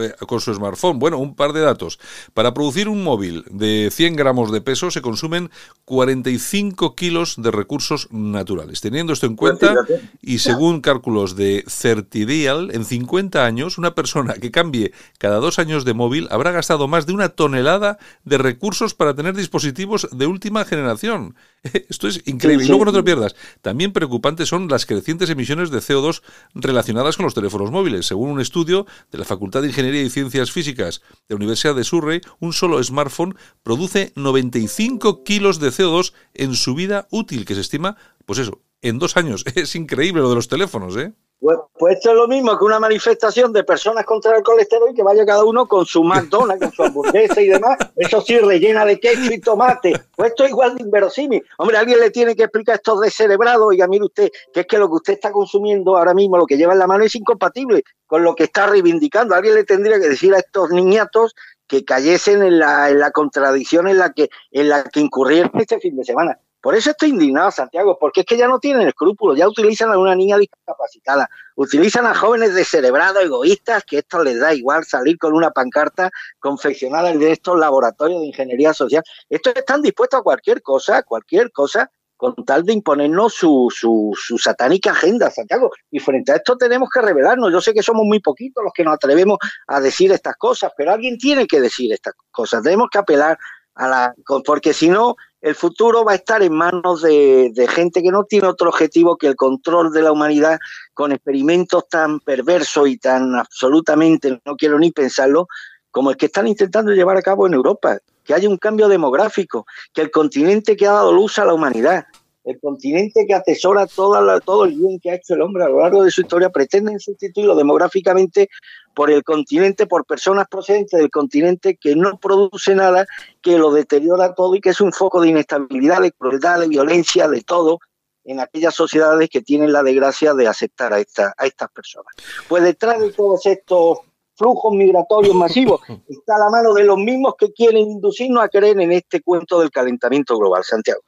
eh, 0.01 0.15
con 0.29 0.41
su 0.41 0.55
smartphone. 0.55 1.01
Bueno, 1.01 1.19
un 1.19 1.35
par 1.35 1.53
de 1.53 1.61
datos. 1.61 1.99
Para 2.35 2.55
producir 2.55 2.89
un 2.89 3.03
móvil 3.03 3.45
de 3.51 3.91
100 3.91 4.15
gramos 4.15 4.53
de 4.53 4.61
peso 4.61 4.93
se 4.93 5.03
consumen 5.03 5.51
45 5.87 6.95
kilos 6.95 7.35
de 7.39 7.51
recursos 7.51 8.07
naturales. 8.13 8.81
Teniendo 8.81 9.13
esto 9.13 9.27
en 9.27 9.35
cuenta, 9.35 9.75
y 10.23 10.39
según 10.39 10.81
cálculos 10.81 11.35
de 11.35 11.65
Certidial, 11.67 12.71
en 12.73 12.85
50 12.85 13.45
años, 13.45 13.79
una 13.79 13.97
persona 13.97 14.35
que 14.35 14.53
cambie 14.53 14.93
cada 15.19 15.39
dos 15.39 15.59
años 15.59 15.85
de 15.85 15.95
móvil 15.95 16.29
habrá 16.31 16.53
gastado 16.53 16.87
más 16.87 17.07
de 17.07 17.13
una 17.13 17.31
tonelada 17.31 17.99
de 18.25 18.39
recursos 18.39 18.95
para 18.95 19.17
tener 19.17 19.35
dispositivos 19.35 20.07
de 20.13 20.27
última 20.29 20.65
generación. 20.65 21.35
Esto 21.89 22.07
es 22.07 22.23
increíble. 22.25 22.68
Luego 22.69 22.85
no 22.85 22.93
te 22.93 23.03
pierdas. 23.03 23.35
También 23.63 23.93
preocupantes 23.93 24.49
son 24.49 24.69
las 24.69 24.87
crecientes 24.87 25.31
emisiones 25.31 25.71
de 25.71 25.79
CO2 25.79 26.23
relacionadas 26.55 27.17
con 27.17 27.25
los 27.25 27.35
teléfonos 27.35 27.71
móviles. 27.71 28.07
Según 28.07 28.31
un 28.31 28.41
estudio 28.41 28.87
de 29.11 29.19
la 29.19 29.25
Facultad 29.25 29.63
de 29.63 29.69
Ingeniería 29.69 30.03
y 30.03 30.11
Ciencias 30.11 30.53
Físicas 30.53 31.01
de 31.29 31.35
la 31.35 31.37
Universidad 31.37 31.75
de 31.75 31.85
Surrey, 31.85 32.21
un 32.41 32.53
solo 32.53 32.83
smartphone 32.83 33.37
produce 33.63 34.13
95 34.17 35.25
kilos 35.25 35.61
de 35.61 35.69
CO2 35.69 36.13
en 36.35 36.55
su 36.55 36.75
vida 36.75 37.09
útil, 37.11 37.45
que 37.45 37.55
se 37.55 37.61
estima, 37.61 37.97
pues 38.27 38.39
eso, 38.39 38.63
en 38.83 38.99
dos 38.99 39.17
años. 39.17 39.45
Es 39.55 39.75
increíble 39.75 40.23
lo 40.23 40.29
de 40.29 40.37
los 40.37 40.49
teléfonos, 40.49 40.97
¿eh? 40.97 41.13
Pues, 41.41 41.57
pues, 41.79 41.97
esto 41.97 42.11
es 42.11 42.17
lo 42.17 42.27
mismo 42.27 42.59
que 42.59 42.65
una 42.65 42.81
manifestación 42.81 43.53
de 43.53 43.63
personas 43.63 44.05
contra 44.05 44.37
el 44.37 44.43
colesterol 44.43 44.91
y 44.91 44.95
que 44.95 45.05
vaya 45.05 45.25
cada 45.25 45.45
uno 45.45 45.69
con 45.69 45.87
su 45.87 46.03
McDonald's, 46.03 46.65
con 46.65 46.73
su 46.73 46.83
hamburguesa 46.83 47.41
y 47.41 47.47
demás, 47.47 47.79
eso 47.95 48.21
sí, 48.21 48.39
rellena 48.39 48.85
de 48.85 48.99
queso 48.99 49.33
y 49.33 49.41
tomate. 49.41 49.93
Pues 50.17 50.31
esto 50.31 50.45
es 50.45 50.51
igual 50.51 50.77
de 50.77 50.83
inverosímil. 50.83 51.45
Hombre, 51.59 51.77
alguien 51.77 52.01
le 52.01 52.11
tiene 52.11 52.35
que 52.35 52.43
explicar 52.43 52.77
esto 52.77 52.99
descerebrado, 52.99 53.73
y 53.73 53.81
mire 53.89 54.05
usted, 54.05 54.31
que 54.53 54.61
es 54.61 54.67
que 54.67 54.79
lo 54.79 54.89
que 54.89 54.95
usted 54.95 55.13
está 55.13 55.31
consumiendo 55.31 55.97
ahora 55.97 56.13
mismo, 56.13 56.37
lo 56.37 56.47
que 56.47 56.57
lleva 56.57 56.73
en 56.73 56.81
la 56.81 56.89
mano, 56.89 57.05
es 57.05 57.15
incompatible 57.15 57.85
con 58.07 58.25
lo 58.25 58.35
que 58.35 58.45
está 58.45 58.67
reivindicando. 58.67 59.37
Alguien 59.37 59.55
le 59.55 59.65
tendría 59.65 60.01
que 60.01 60.09
decir 60.09 60.35
a 60.35 60.39
estos 60.39 60.71
niñatos 60.71 61.37
que 61.69 61.85
cayesen 61.85 62.43
en 62.43 62.59
la, 62.59 62.91
en 62.91 62.99
la 62.99 63.13
contradicción 63.13 63.87
en 63.87 63.99
la 63.99 64.13
que, 64.13 64.29
en 64.51 64.71
la 64.71 64.83
que 64.83 65.01
incurrieron 65.01 65.53
este 65.55 65.79
fin 65.79 65.97
de 65.97 66.05
semana. 66.05 66.41
Por 66.69 66.77
eso 66.77 66.91
estoy 66.91 67.09
indignado, 67.09 67.51
Santiago, 67.51 67.97
porque 67.99 68.21
es 68.21 68.27
que 68.27 68.37
ya 68.37 68.47
no 68.47 68.59
tienen 68.59 68.87
escrúpulos, 68.87 69.39
ya 69.39 69.49
utilizan 69.49 69.91
a 69.91 69.97
una 69.97 70.15
niña 70.15 70.37
discapacitada, 70.37 71.27
utilizan 71.57 72.05
a 72.05 72.15
jóvenes 72.15 72.55
descerebrados, 72.55 73.23
egoístas, 73.23 73.85
que 73.85 74.01
esto 74.01 74.23
les 74.23 74.39
da 74.39 74.53
igual 74.53 74.85
salir 74.85 75.17
con 75.17 75.33
una 75.33 75.51
pancarta 75.51 76.11
confeccionada 76.39 77.11
de 77.11 77.33
estos 77.33 77.59
laboratorios 77.59 78.21
de 78.21 78.27
ingeniería 78.27 78.75
social. 78.75 79.03
Estos 79.31 79.57
están 79.57 79.81
dispuestos 79.81 80.21
a 80.21 80.23
cualquier 80.23 80.61
cosa, 80.61 81.03
cualquier 81.05 81.51
cosa, 81.53 81.91
con 82.19 82.35
tal 82.45 82.65
de 82.65 82.75
imponernos 82.75 83.33
su, 83.33 83.73
su, 83.75 84.13
su, 84.15 84.37
satánica 84.37 84.91
agenda, 84.91 85.31
Santiago. 85.31 85.71
Y 85.91 86.01
frente 86.01 86.33
a 86.33 86.37
esto 86.37 86.59
tenemos 86.59 86.91
que 86.93 87.01
revelarnos. 87.01 87.51
Yo 87.51 87.63
sé 87.63 87.73
que 87.73 87.83
somos 87.83 88.05
muy 88.05 88.21
poquitos 88.21 88.63
los 88.63 88.75
que 88.75 88.85
nos 88.85 88.93
atrevemos 88.93 89.39
a 89.69 89.81
decir 89.81 90.13
estas 90.13 90.37
cosas, 90.37 90.71
pero 90.77 90.93
alguien 90.93 91.17
tiene 91.17 91.47
que 91.47 91.63
decir 91.63 91.95
estas 91.95 92.13
cosas. 92.31 92.63
Tenemos 92.63 92.89
que 92.93 92.99
apelar 92.99 93.39
a 93.75 93.89
la... 93.89 94.15
porque 94.45 94.75
si 94.75 94.91
no, 94.91 95.17
el 95.41 95.55
futuro 95.55 96.05
va 96.05 96.13
a 96.13 96.17
estar 96.17 96.43
en 96.43 96.53
manos 96.53 97.03
de, 97.03 97.69
gente 97.69 98.03
que 98.03 98.11
no 98.11 98.25
tiene 98.25 98.49
otro 98.49 98.69
objetivo 98.71 99.17
que 99.17 99.29
el 99.29 99.37
control 99.37 99.93
de 99.93 100.03
la 100.03 100.13
humanidad 100.13 100.59
con 100.95 101.13
experimentos 101.13 101.89
tan 101.89 102.21
perversos 102.21 102.89
y 102.89 102.99
tan 102.99 103.35
absolutamente, 103.37 104.41
no 104.45 104.57
quiero 104.57 104.79
ni 104.79 104.91
pensarlo, 104.91 105.49
como 105.91 106.11
el 106.11 106.17
que 106.17 106.27
están 106.27 106.49
intentando 106.49 106.93
llevar 106.93 107.17
a 107.17 107.23
cabo 107.23 107.47
en 107.47 107.55
Europa, 107.55 107.99
que 108.25 108.35
haya 108.35 108.49
un 108.49 108.59
cambio 108.59 108.89
demográfico, 108.89 109.67
que 109.93 110.03
el 110.03 110.11
continente 110.11 110.77
que 110.77 110.87
ha 110.87 110.93
dado 110.93 111.13
luz 111.13 111.39
a 111.39 111.45
la 111.45 111.55
humanidad, 111.55 112.07
el 112.49 112.59
continente 112.61 113.27
que 113.27 113.35
atesora 113.35 113.87
toda 113.87 114.41
todo 114.41 114.65
el 114.65 114.75
bien 114.75 114.99
que 114.99 115.11
ha 115.11 115.15
hecho 115.17 115.35
el 115.35 115.43
hombre 115.43 115.65
a 115.65 115.69
lo 115.69 115.81
largo 115.81 116.03
de 116.03 116.11
su 116.11 116.23
historia, 116.23 116.49
pretenden 116.49 116.99
sustituirlo 116.99 117.55
demográficamente 117.55 118.49
por 118.95 119.11
el 119.11 119.23
continente, 119.23 119.87
por 119.87 120.07
personas 120.07 120.49
procedentes 120.49 120.99
del 120.99 121.11
continente 121.11 121.77
que 121.77 121.95
no 121.95 122.19
produce 122.19 122.75
nada, 122.75 123.07
que 123.43 123.59
lo 123.59 123.71
deteriora 123.71 124.35
todo 124.35 124.55
y 124.55 124.61
que 124.61 124.71
es 124.71 124.81
un 124.81 124.93
foco 124.93 125.21
de 125.21 125.29
inestabilidad, 125.29 126.01
de 126.01 126.13
crueldad, 126.13 126.61
de 126.61 126.69
violencia, 126.69 127.29
de 127.29 127.43
todo 127.43 127.81
en 128.25 128.41
aquellas 128.41 128.75
sociedades 128.75 129.29
que 129.29 129.43
tienen 129.43 129.73
la 129.73 129.83
desgracia 129.83 130.35
de 130.35 130.49
aceptar 130.49 130.93
a, 130.93 131.01
esta, 131.01 131.35
a 131.37 131.47
estas 131.47 131.71
personas. 131.71 132.15
Pues 132.49 132.63
detrás 132.63 133.01
de 133.01 133.13
todos 133.13 133.45
estos 133.47 133.99
flujos 134.39 134.73
migratorios 134.75 135.35
masivos, 135.35 135.81
está 136.09 136.37
a 136.37 136.39
la 136.39 136.51
mano 136.51 136.73
de 136.73 136.85
los 136.85 136.97
mismos 136.97 137.35
que 137.37 137.53
quieren 137.53 137.91
inducirnos 137.91 138.43
a 138.43 138.49
creer 138.49 138.81
en 138.81 138.93
este 138.93 139.21
cuento 139.21 139.61
del 139.61 139.71
calentamiento 139.71 140.39
global, 140.39 140.63
Santiago. 140.65 141.01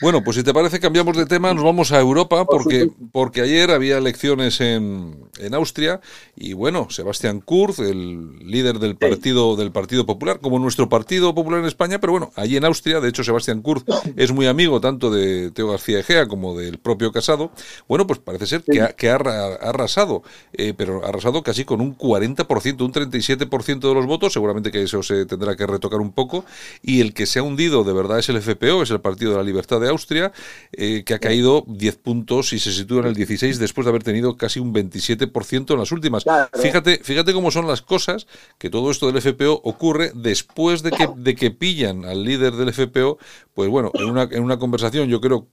Bueno, 0.00 0.22
pues 0.24 0.36
si 0.36 0.42
te 0.42 0.52
parece 0.52 0.80
cambiamos 0.80 1.16
de 1.16 1.26
tema, 1.26 1.54
nos 1.54 1.64
vamos 1.64 1.92
a 1.92 2.00
Europa 2.00 2.44
porque, 2.44 2.90
porque 3.12 3.42
ayer 3.42 3.70
había 3.70 3.98
elecciones 3.98 4.60
en, 4.60 5.30
en 5.38 5.54
Austria 5.54 6.00
y 6.34 6.54
bueno, 6.54 6.88
Sebastián 6.90 7.40
Kurz, 7.40 7.78
el 7.78 8.38
líder 8.40 8.80
del 8.80 8.96
partido 8.96 9.54
del 9.56 9.70
Partido 9.70 10.04
Popular, 10.04 10.40
como 10.40 10.58
nuestro 10.58 10.88
Partido 10.88 11.34
Popular 11.34 11.60
en 11.60 11.66
España, 11.66 12.00
pero 12.00 12.12
bueno, 12.12 12.32
allí 12.34 12.56
en 12.56 12.64
Austria, 12.64 13.00
de 13.00 13.08
hecho 13.08 13.22
Sebastián 13.22 13.62
Kurz 13.62 13.84
es 14.16 14.32
muy 14.32 14.46
amigo 14.46 14.80
tanto 14.80 15.10
de 15.10 15.50
Teo 15.52 15.68
García 15.68 16.00
Egea 16.00 16.26
como 16.26 16.58
del 16.58 16.78
propio 16.78 17.12
Casado, 17.12 17.52
bueno, 17.86 18.06
pues 18.06 18.18
parece 18.18 18.46
ser 18.46 18.62
que, 18.64 18.80
ha, 18.80 18.88
que 18.92 19.10
ha, 19.10 19.14
arrasado, 19.14 20.22
eh, 20.52 20.74
pero 20.76 21.04
ha 21.04 21.08
arrasado 21.08 21.42
casi 21.42 21.64
con 21.64 21.80
un 21.80 21.96
40% 21.96 22.71
un 22.80 22.92
37% 22.92 23.80
de 23.80 23.94
los 23.94 24.06
votos, 24.06 24.32
seguramente 24.32 24.70
que 24.70 24.82
eso 24.82 25.02
se 25.02 25.26
tendrá 25.26 25.56
que 25.56 25.66
retocar 25.66 26.00
un 26.00 26.12
poco, 26.12 26.44
y 26.82 27.00
el 27.00 27.14
que 27.14 27.26
se 27.26 27.38
ha 27.38 27.42
hundido 27.42 27.84
de 27.84 27.92
verdad 27.92 28.18
es 28.18 28.28
el 28.28 28.40
FPO, 28.40 28.82
es 28.82 28.90
el 28.90 29.00
Partido 29.00 29.32
de 29.32 29.38
la 29.38 29.42
Libertad 29.42 29.80
de 29.80 29.88
Austria, 29.88 30.32
eh, 30.72 31.02
que 31.04 31.14
ha 31.14 31.18
caído 31.18 31.64
10 31.66 31.96
puntos 31.96 32.52
y 32.52 32.58
se 32.58 32.72
sitúa 32.72 33.00
en 33.00 33.06
el 33.06 33.14
16 33.14 33.58
después 33.58 33.84
de 33.84 33.90
haber 33.90 34.02
tenido 34.02 34.36
casi 34.36 34.60
un 34.60 34.72
27% 34.72 35.72
en 35.72 35.78
las 35.78 35.92
últimas. 35.92 36.24
Fíjate, 36.54 37.00
fíjate 37.02 37.32
cómo 37.32 37.50
son 37.50 37.66
las 37.66 37.82
cosas, 37.82 38.26
que 38.58 38.70
todo 38.70 38.90
esto 38.90 39.10
del 39.10 39.20
FPO 39.20 39.60
ocurre 39.64 40.12
después 40.14 40.82
de 40.82 40.90
que, 40.90 41.08
de 41.16 41.34
que 41.34 41.50
pillan 41.50 42.04
al 42.04 42.24
líder 42.24 42.54
del 42.54 42.72
FPO, 42.72 43.18
pues 43.54 43.68
bueno, 43.68 43.90
en 43.94 44.08
una, 44.08 44.22
en 44.22 44.42
una 44.42 44.58
conversación 44.58 45.08
yo 45.08 45.20
creo 45.20 45.48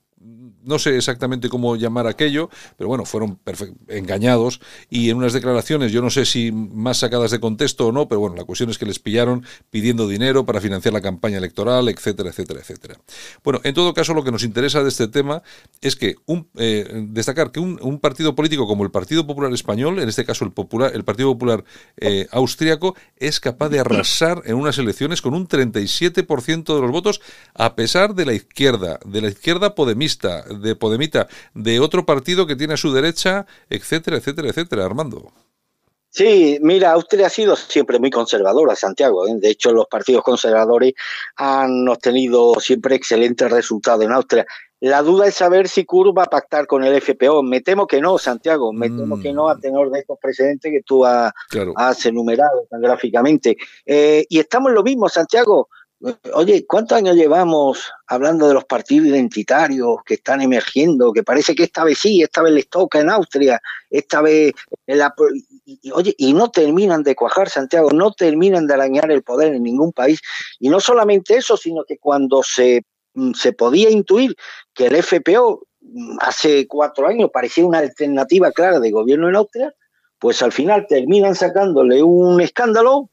no 0.64 0.78
sé 0.78 0.96
exactamente 0.96 1.48
cómo 1.48 1.76
llamar 1.76 2.06
aquello, 2.06 2.50
pero 2.76 2.88
bueno, 2.88 3.04
fueron 3.04 3.38
engañados 3.88 4.60
y 4.88 5.10
en 5.10 5.16
unas 5.16 5.32
declaraciones, 5.32 5.92
yo 5.92 6.02
no 6.02 6.10
sé 6.10 6.24
si 6.24 6.52
más 6.52 6.98
sacadas 6.98 7.30
de 7.30 7.40
contexto 7.40 7.88
o 7.88 7.92
no, 7.92 8.08
pero 8.08 8.20
bueno, 8.20 8.36
la 8.36 8.44
cuestión 8.44 8.70
es 8.70 8.78
que 8.78 8.86
les 8.86 8.98
pillaron 8.98 9.44
pidiendo 9.70 10.08
dinero 10.08 10.44
para 10.44 10.60
financiar 10.60 10.94
la 10.94 11.00
campaña 11.00 11.38
electoral, 11.38 11.88
etcétera, 11.88 12.30
etcétera, 12.30 12.60
etcétera. 12.60 12.96
Bueno, 13.42 13.60
en 13.64 13.74
todo 13.74 13.94
caso, 13.94 14.14
lo 14.14 14.24
que 14.24 14.32
nos 14.32 14.44
interesa 14.44 14.82
de 14.82 14.88
este 14.88 15.08
tema 15.08 15.42
es 15.80 15.96
que 15.96 16.16
un, 16.26 16.48
eh, 16.56 17.06
destacar 17.08 17.52
que 17.52 17.60
un, 17.60 18.00
partido 18.00 18.34
político 18.34 18.66
como 18.66 18.84
el 18.84 18.90
Partido 18.90 19.26
Popular 19.26 19.52
Español, 19.52 19.98
en 19.98 20.08
este 20.08 20.24
caso 20.24 20.44
el, 20.44 20.52
Popular, 20.52 20.92
el 20.94 21.04
Partido 21.04 21.32
Popular 21.32 21.64
eh, 21.98 22.26
Austriaco, 22.30 22.96
es 23.16 23.40
capaz 23.40 23.68
de 23.68 23.80
arrasar 23.80 24.42
en 24.46 24.54
unas 24.54 24.78
elecciones 24.78 25.20
con 25.20 25.34
un 25.34 25.46
37% 25.46 26.74
de 26.74 26.80
los 26.80 26.90
votos, 26.90 27.20
a 27.54 27.74
pesar 27.74 28.14
de 28.14 28.26
la 28.26 28.32
izquierda, 28.32 28.98
de 29.04 29.20
la 29.20 29.28
izquierda 29.28 29.74
podemista, 29.74 30.44
de 30.50 30.76
Podemita, 30.76 31.28
de 31.54 31.80
otro 31.80 32.04
partido 32.04 32.46
que 32.46 32.56
tiene 32.56 32.74
a 32.74 32.76
su 32.76 32.92
derecha, 32.92 33.46
etcétera, 33.68 34.16
etcétera, 34.16 34.48
etcétera, 34.48 34.84
Armando. 34.84 35.32
Sí, 36.12 36.58
mira, 36.60 36.90
Austria 36.90 37.28
ha 37.28 37.30
sido 37.30 37.54
siempre 37.54 38.00
muy 38.00 38.10
conservadora, 38.10 38.74
Santiago. 38.74 39.28
¿eh? 39.28 39.34
De 39.36 39.50
hecho, 39.50 39.72
los 39.72 39.86
partidos 39.86 40.24
conservadores 40.24 40.94
han 41.36 41.88
obtenido 41.88 42.54
siempre 42.58 42.96
excelentes 42.96 43.48
resultados 43.48 44.04
en 44.04 44.12
Austria. 44.12 44.44
La 44.80 45.02
duda 45.02 45.28
es 45.28 45.34
saber 45.34 45.68
si 45.68 45.84
Kurz 45.84 46.12
va 46.16 46.24
a 46.24 46.30
pactar 46.30 46.66
con 46.66 46.82
el 46.82 47.00
FPO. 47.00 47.42
Me 47.42 47.60
temo 47.60 47.86
que 47.86 48.00
no, 48.00 48.18
Santiago. 48.18 48.72
Me 48.72 48.88
temo 48.88 49.20
que 49.20 49.32
no, 49.32 49.50
a 49.50 49.54
mm. 49.54 49.60
tenor 49.60 49.90
de 49.90 50.00
estos 50.00 50.18
precedentes 50.20 50.72
que 50.72 50.82
tú 50.82 51.04
has, 51.04 51.32
enumerado 52.06 52.66
tan 52.68 52.80
gráficamente. 52.80 53.56
Eh, 53.84 54.24
y 54.28 54.40
estamos 54.40 54.70
en 54.70 54.76
lo 54.76 54.82
mismo, 54.82 55.08
Santiago. 55.08 55.68
Oye, 56.32 56.64
¿cuántos 56.66 56.96
años 56.96 57.14
llevamos 57.14 57.92
hablando 58.06 58.48
de 58.48 58.54
los 58.54 58.64
partidos 58.64 59.08
identitarios 59.08 59.98
que 60.06 60.14
están 60.14 60.40
emergiendo? 60.40 61.12
Que 61.12 61.22
parece 61.22 61.54
que 61.54 61.64
esta 61.64 61.84
vez 61.84 61.98
sí, 61.98 62.22
esta 62.22 62.42
vez 62.42 62.54
les 62.54 62.68
toca 62.70 63.00
en 63.00 63.10
Austria, 63.10 63.60
esta 63.90 64.22
vez... 64.22 64.54
La, 64.86 65.14
oye, 65.92 66.14
y 66.16 66.32
no 66.32 66.50
terminan 66.50 67.02
de 67.02 67.14
cuajar, 67.14 67.50
Santiago, 67.50 67.90
no 67.92 68.12
terminan 68.12 68.66
de 68.66 68.74
arañar 68.74 69.10
el 69.10 69.22
poder 69.22 69.54
en 69.54 69.62
ningún 69.62 69.92
país. 69.92 70.22
Y 70.58 70.70
no 70.70 70.80
solamente 70.80 71.36
eso, 71.36 71.58
sino 71.58 71.84
que 71.84 71.98
cuando 71.98 72.42
se, 72.42 72.82
mm, 73.12 73.32
se 73.34 73.52
podía 73.52 73.90
intuir 73.90 74.34
que 74.72 74.86
el 74.86 74.96
FPO 74.96 75.66
mm, 75.82 76.16
hace 76.20 76.66
cuatro 76.66 77.08
años 77.08 77.30
parecía 77.30 77.66
una 77.66 77.78
alternativa 77.78 78.52
clara 78.52 78.80
de 78.80 78.90
gobierno 78.90 79.28
en 79.28 79.36
Austria, 79.36 79.74
pues 80.18 80.40
al 80.42 80.52
final 80.52 80.86
terminan 80.88 81.34
sacándole 81.34 82.02
un 82.02 82.40
escándalo 82.40 83.10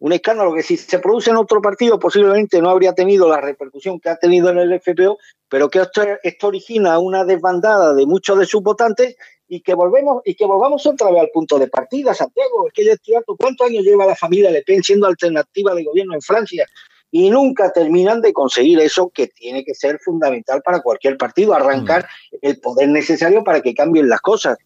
un 0.00 0.12
escándalo 0.12 0.54
que 0.54 0.62
si 0.62 0.76
se 0.76 0.98
produce 0.98 1.30
en 1.30 1.36
otro 1.36 1.60
partido 1.60 1.98
posiblemente 1.98 2.60
no 2.62 2.70
habría 2.70 2.94
tenido 2.94 3.28
la 3.28 3.40
repercusión 3.40 3.98
que 3.98 4.08
ha 4.08 4.16
tenido 4.16 4.50
en 4.50 4.58
el 4.58 4.80
FPO, 4.80 5.18
pero 5.48 5.68
que 5.68 5.80
esto, 5.80 6.02
esto 6.22 6.46
origina 6.46 6.98
una 6.98 7.24
desbandada 7.24 7.94
de 7.94 8.06
muchos 8.06 8.38
de 8.38 8.46
sus 8.46 8.62
votantes 8.62 9.16
y 9.48 9.60
que 9.62 9.74
volvemos 9.74 10.22
y 10.24 10.34
que 10.34 10.44
volvamos 10.44 10.86
otra 10.86 11.10
vez 11.10 11.20
al 11.20 11.30
punto 11.30 11.58
de 11.58 11.68
partida, 11.68 12.14
Santiago. 12.14 12.68
Es 12.68 12.72
que 12.74 12.84
yo 12.84 12.92
estoy 12.92 13.14
harto. 13.14 13.34
¿Cuántos 13.36 13.66
años 13.66 13.82
lleva 13.82 14.06
la 14.06 14.14
familia 14.14 14.50
Le 14.50 14.62
Pen 14.62 14.82
siendo 14.82 15.06
alternativa 15.06 15.74
de 15.74 15.84
gobierno 15.84 16.14
en 16.14 16.20
Francia? 16.20 16.66
Y 17.10 17.30
nunca 17.30 17.72
terminan 17.72 18.20
de 18.20 18.34
conseguir 18.34 18.78
eso 18.80 19.08
que 19.08 19.28
tiene 19.28 19.64
que 19.64 19.74
ser 19.74 19.98
fundamental 19.98 20.60
para 20.62 20.80
cualquier 20.80 21.16
partido, 21.16 21.54
arrancar 21.54 22.04
mm. 22.04 22.36
el 22.42 22.60
poder 22.60 22.90
necesario 22.90 23.42
para 23.42 23.62
que 23.62 23.74
cambien 23.74 24.10
las 24.10 24.20
cosas. 24.20 24.58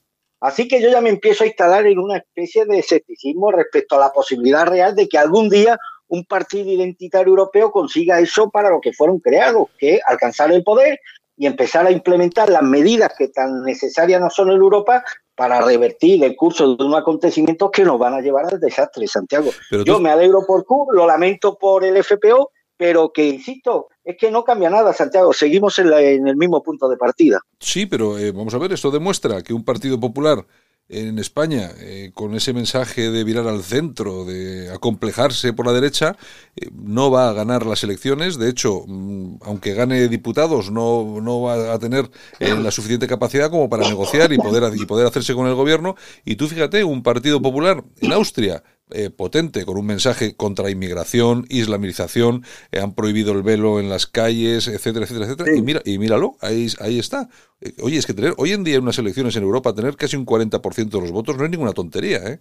Así 0.43 0.67
que 0.67 0.83
yo 0.83 0.91
ya 0.91 1.01
me 1.01 1.09
empiezo 1.09 1.45
a 1.45 1.47
instalar 1.47 1.87
en 1.87 2.01
una 2.01 2.17
especie 2.17 2.65
de 2.67 2.81
escepticismo 2.81 3.53
respecto 3.53 3.95
a 3.95 4.01
la 4.01 4.13
posibilidad 4.13 4.67
real 4.67 4.97
de 4.97 5.09
que 5.09 5.17
algún 5.17 5.49
día 5.49 5.79
un 6.09 6.25
partido 6.25 6.69
identitario 6.69 7.31
europeo 7.31 7.71
consiga 7.71 8.19
eso 8.19 8.51
para 8.51 8.69
lo 8.69 8.81
que 8.81 8.93
fueron 8.93 9.21
creados, 9.21 9.69
que 9.79 10.01
alcanzar 10.05 10.51
el 10.51 10.65
poder 10.65 10.99
y 11.37 11.47
empezar 11.47 11.87
a 11.87 11.93
implementar 11.93 12.51
las 12.51 12.65
medidas 12.65 13.13
que 13.17 13.29
tan 13.29 13.63
necesarias 13.63 14.21
no 14.21 14.31
son 14.31 14.51
en 14.51 14.57
Europa 14.57 15.05
para 15.37 15.61
revertir 15.61 16.25
el 16.25 16.35
curso 16.35 16.75
de 16.75 16.85
unos 16.85 17.01
acontecimientos 17.01 17.71
que 17.71 17.85
nos 17.85 18.01
van 18.01 18.15
a 18.15 18.21
llevar 18.21 18.47
al 18.53 18.59
desastre, 18.59 19.07
Santiago. 19.07 19.51
Yo 19.87 20.01
me 20.01 20.11
alegro 20.11 20.41
por 20.45 20.65
Q, 20.65 20.89
lo 20.93 21.07
lamento 21.07 21.57
por 21.57 21.85
el 21.85 22.03
FPO, 22.03 22.51
pero 22.83 23.13
que, 23.13 23.29
insisto, 23.29 23.91
es 24.03 24.17
que 24.17 24.29
no 24.33 24.43
cambia 24.43 24.69
nada, 24.69 24.93
Santiago, 24.93 25.33
seguimos 25.33 25.79
en, 25.79 26.27
el 26.27 26.37
mismo 26.37 26.65
punto 26.65 26.89
de 26.89 26.97
partida. 26.97 27.41
Sí, 27.61 27.87
pero 27.87 28.19
eh, 28.19 28.33
vamos 28.33 28.53
a 28.55 28.59
ver, 28.59 28.73
esto 28.73 28.91
demuestra 28.91 29.41
que 29.41 29.55
un 29.55 29.65
partido 29.65 30.01
popular 30.01 30.45
en 30.89 31.21
España, 31.21 31.71
eh, 31.79 32.11
con 32.13 32.35
ese 32.35 32.53
mensaje 32.53 33.13
de 33.13 33.23
virar 33.23 33.47
al 33.47 33.63
centro, 33.63 34.25
de 34.25 34.69
acomplejarse 34.75 35.53
por 35.53 35.67
la 35.67 35.73
derecha, 35.73 36.17
eh, 36.57 36.71
no 36.75 37.13
va 37.13 37.29
a 37.29 37.33
ganar 37.33 37.65
las 37.67 37.85
elecciones. 37.85 38.37
De 38.37 38.51
hecho, 38.51 38.83
mm, 38.85 39.37
aunque 39.43 39.75
gane 39.75 40.09
diputados, 40.09 40.73
no, 40.73 41.21
no 41.23 41.43
va 41.43 41.75
a 41.75 41.79
tener 41.79 42.11
la 42.41 42.73
suficiente 42.73 43.07
capacidad 43.07 43.49
como 43.49 43.69
para 43.69 43.89
negociar 43.89 44.33
y 44.33 44.39
poder, 44.39 44.73
y 44.75 44.87
poder 44.87 45.07
hacerse 45.07 45.35
con 45.35 45.47
el 45.47 45.55
gobierno. 45.55 45.95
Y 46.25 46.35
tú 46.35 46.49
fíjate, 46.49 46.83
un 46.83 47.05
Partido 47.05 47.41
Popular 47.41 47.85
en 48.01 48.13
Austria 48.13 48.65
eh, 48.95 49.11
potente 49.11 49.65
con 49.65 49.77
un 49.77 49.87
mensaje 49.87 50.37
contra 50.37 50.71
inmigración, 50.71 51.47
islamización, 51.49 52.45
eh, 52.71 52.81
han 52.81 52.95
prohibido 52.95 53.33
el 53.33 53.43
velo 53.43 53.81
en 53.81 53.89
las 53.89 54.07
calles, 54.07 54.69
etcétera, 54.69 55.05
etcétera, 55.05 55.27
etcétera. 55.27 55.57
Y, 55.57 55.63
mira, 55.63 55.83
y 55.85 55.99
míralo, 55.99 56.37
ahí, 56.41 56.69
ahí 56.81 56.99
está. 56.99 57.29
Eh, 57.61 57.75
oye, 57.83 57.99
es 57.99 58.07
que 58.07 58.15
tener 58.15 58.35
hoy 58.37 58.53
en 58.53 58.65
día 58.65 58.77
en 58.77 58.83
unas 58.83 58.99
elecciones 58.99 59.37
en 59.37 59.43
Europa, 59.43 59.75
tener 59.75 59.97
casi 59.97 60.17
un 60.17 60.27
40% 60.27 60.91
de 60.91 61.01
los 61.01 61.11
votos 61.11 61.37
no 61.37 61.45
es 61.45 61.51
ninguna 61.51 61.73
tontería, 61.73 62.19
¿eh? 62.19 62.41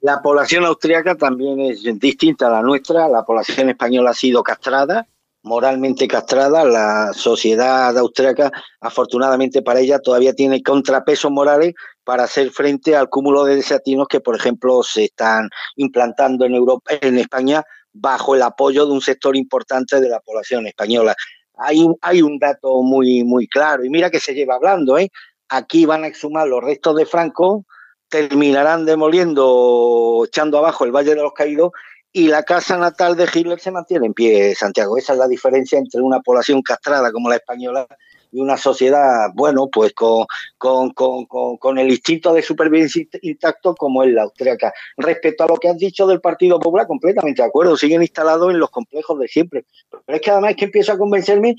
La 0.00 0.22
población 0.22 0.64
austríaca 0.64 1.16
también 1.16 1.60
es 1.60 1.82
distinta 1.98 2.46
a 2.46 2.50
la 2.50 2.62
nuestra. 2.62 3.08
La 3.08 3.24
población 3.24 3.70
española 3.70 4.10
ha 4.10 4.14
sido 4.14 4.44
castrada, 4.44 5.08
moralmente 5.48 6.06
castrada. 6.06 6.64
La 6.64 7.12
sociedad 7.14 7.96
austríaca, 7.96 8.52
afortunadamente 8.80 9.62
para 9.62 9.80
ella, 9.80 9.98
todavía 9.98 10.34
tiene 10.34 10.62
contrapesos 10.62 11.30
morales 11.32 11.74
para 12.04 12.24
hacer 12.24 12.50
frente 12.50 12.94
al 12.94 13.08
cúmulo 13.08 13.44
de 13.44 13.56
desatinos 13.56 14.06
que, 14.08 14.20
por 14.20 14.36
ejemplo, 14.36 14.82
se 14.82 15.04
están 15.04 15.48
implantando 15.76 16.44
en 16.44 16.54
Europa, 16.54 16.92
en 17.00 17.18
España, 17.18 17.64
bajo 17.92 18.34
el 18.36 18.42
apoyo 18.42 18.86
de 18.86 18.92
un 18.92 19.00
sector 19.00 19.34
importante 19.36 20.00
de 20.00 20.08
la 20.08 20.20
población 20.20 20.66
española. 20.66 21.16
Hay, 21.56 21.84
hay 22.02 22.22
un 22.22 22.38
dato 22.38 22.82
muy, 22.82 23.24
muy 23.24 23.48
claro, 23.48 23.84
y 23.84 23.90
mira 23.90 24.10
que 24.10 24.20
se 24.20 24.34
lleva 24.34 24.54
hablando, 24.54 24.96
¿eh? 24.98 25.10
Aquí 25.48 25.86
van 25.86 26.04
a 26.04 26.06
exhumar 26.06 26.46
los 26.46 26.62
restos 26.62 26.94
de 26.94 27.06
Franco, 27.06 27.64
terminarán 28.08 28.84
demoliendo, 28.84 30.24
echando 30.26 30.58
abajo 30.58 30.84
el 30.84 30.92
Valle 30.92 31.14
de 31.14 31.22
los 31.22 31.32
Caídos, 31.32 31.72
y 32.18 32.26
la 32.26 32.42
casa 32.42 32.76
natal 32.76 33.14
de 33.14 33.28
Hitler 33.32 33.60
se 33.60 33.70
mantiene 33.70 34.06
en 34.06 34.12
pie, 34.12 34.52
Santiago. 34.56 34.98
Esa 34.98 35.12
es 35.12 35.20
la 35.20 35.28
diferencia 35.28 35.78
entre 35.78 36.00
una 36.00 36.18
población 36.18 36.62
castrada 36.62 37.12
como 37.12 37.28
la 37.28 37.36
española 37.36 37.86
y 38.32 38.40
una 38.40 38.56
sociedad, 38.56 39.28
bueno, 39.36 39.68
pues 39.72 39.92
con, 39.92 40.26
con, 40.58 40.90
con, 40.90 41.26
con, 41.26 41.78
el 41.78 41.88
instinto 41.88 42.34
de 42.34 42.42
supervivencia 42.42 43.04
intacto 43.22 43.72
como 43.76 44.02
es 44.02 44.10
la 44.10 44.24
austríaca. 44.24 44.72
Respecto 44.96 45.44
a 45.44 45.46
lo 45.46 45.58
que 45.58 45.68
has 45.68 45.78
dicho 45.78 46.08
del 46.08 46.20
Partido 46.20 46.58
Popular, 46.58 46.88
completamente 46.88 47.40
de 47.40 47.46
acuerdo, 47.46 47.76
siguen 47.76 48.02
instalados 48.02 48.50
en 48.50 48.58
los 48.58 48.70
complejos 48.70 49.16
de 49.20 49.28
siempre. 49.28 49.64
Pero 50.04 50.16
es 50.16 50.20
que 50.20 50.30
además 50.32 50.50
es 50.50 50.56
que 50.56 50.64
empiezo 50.64 50.90
a 50.90 50.98
convencerme 50.98 51.54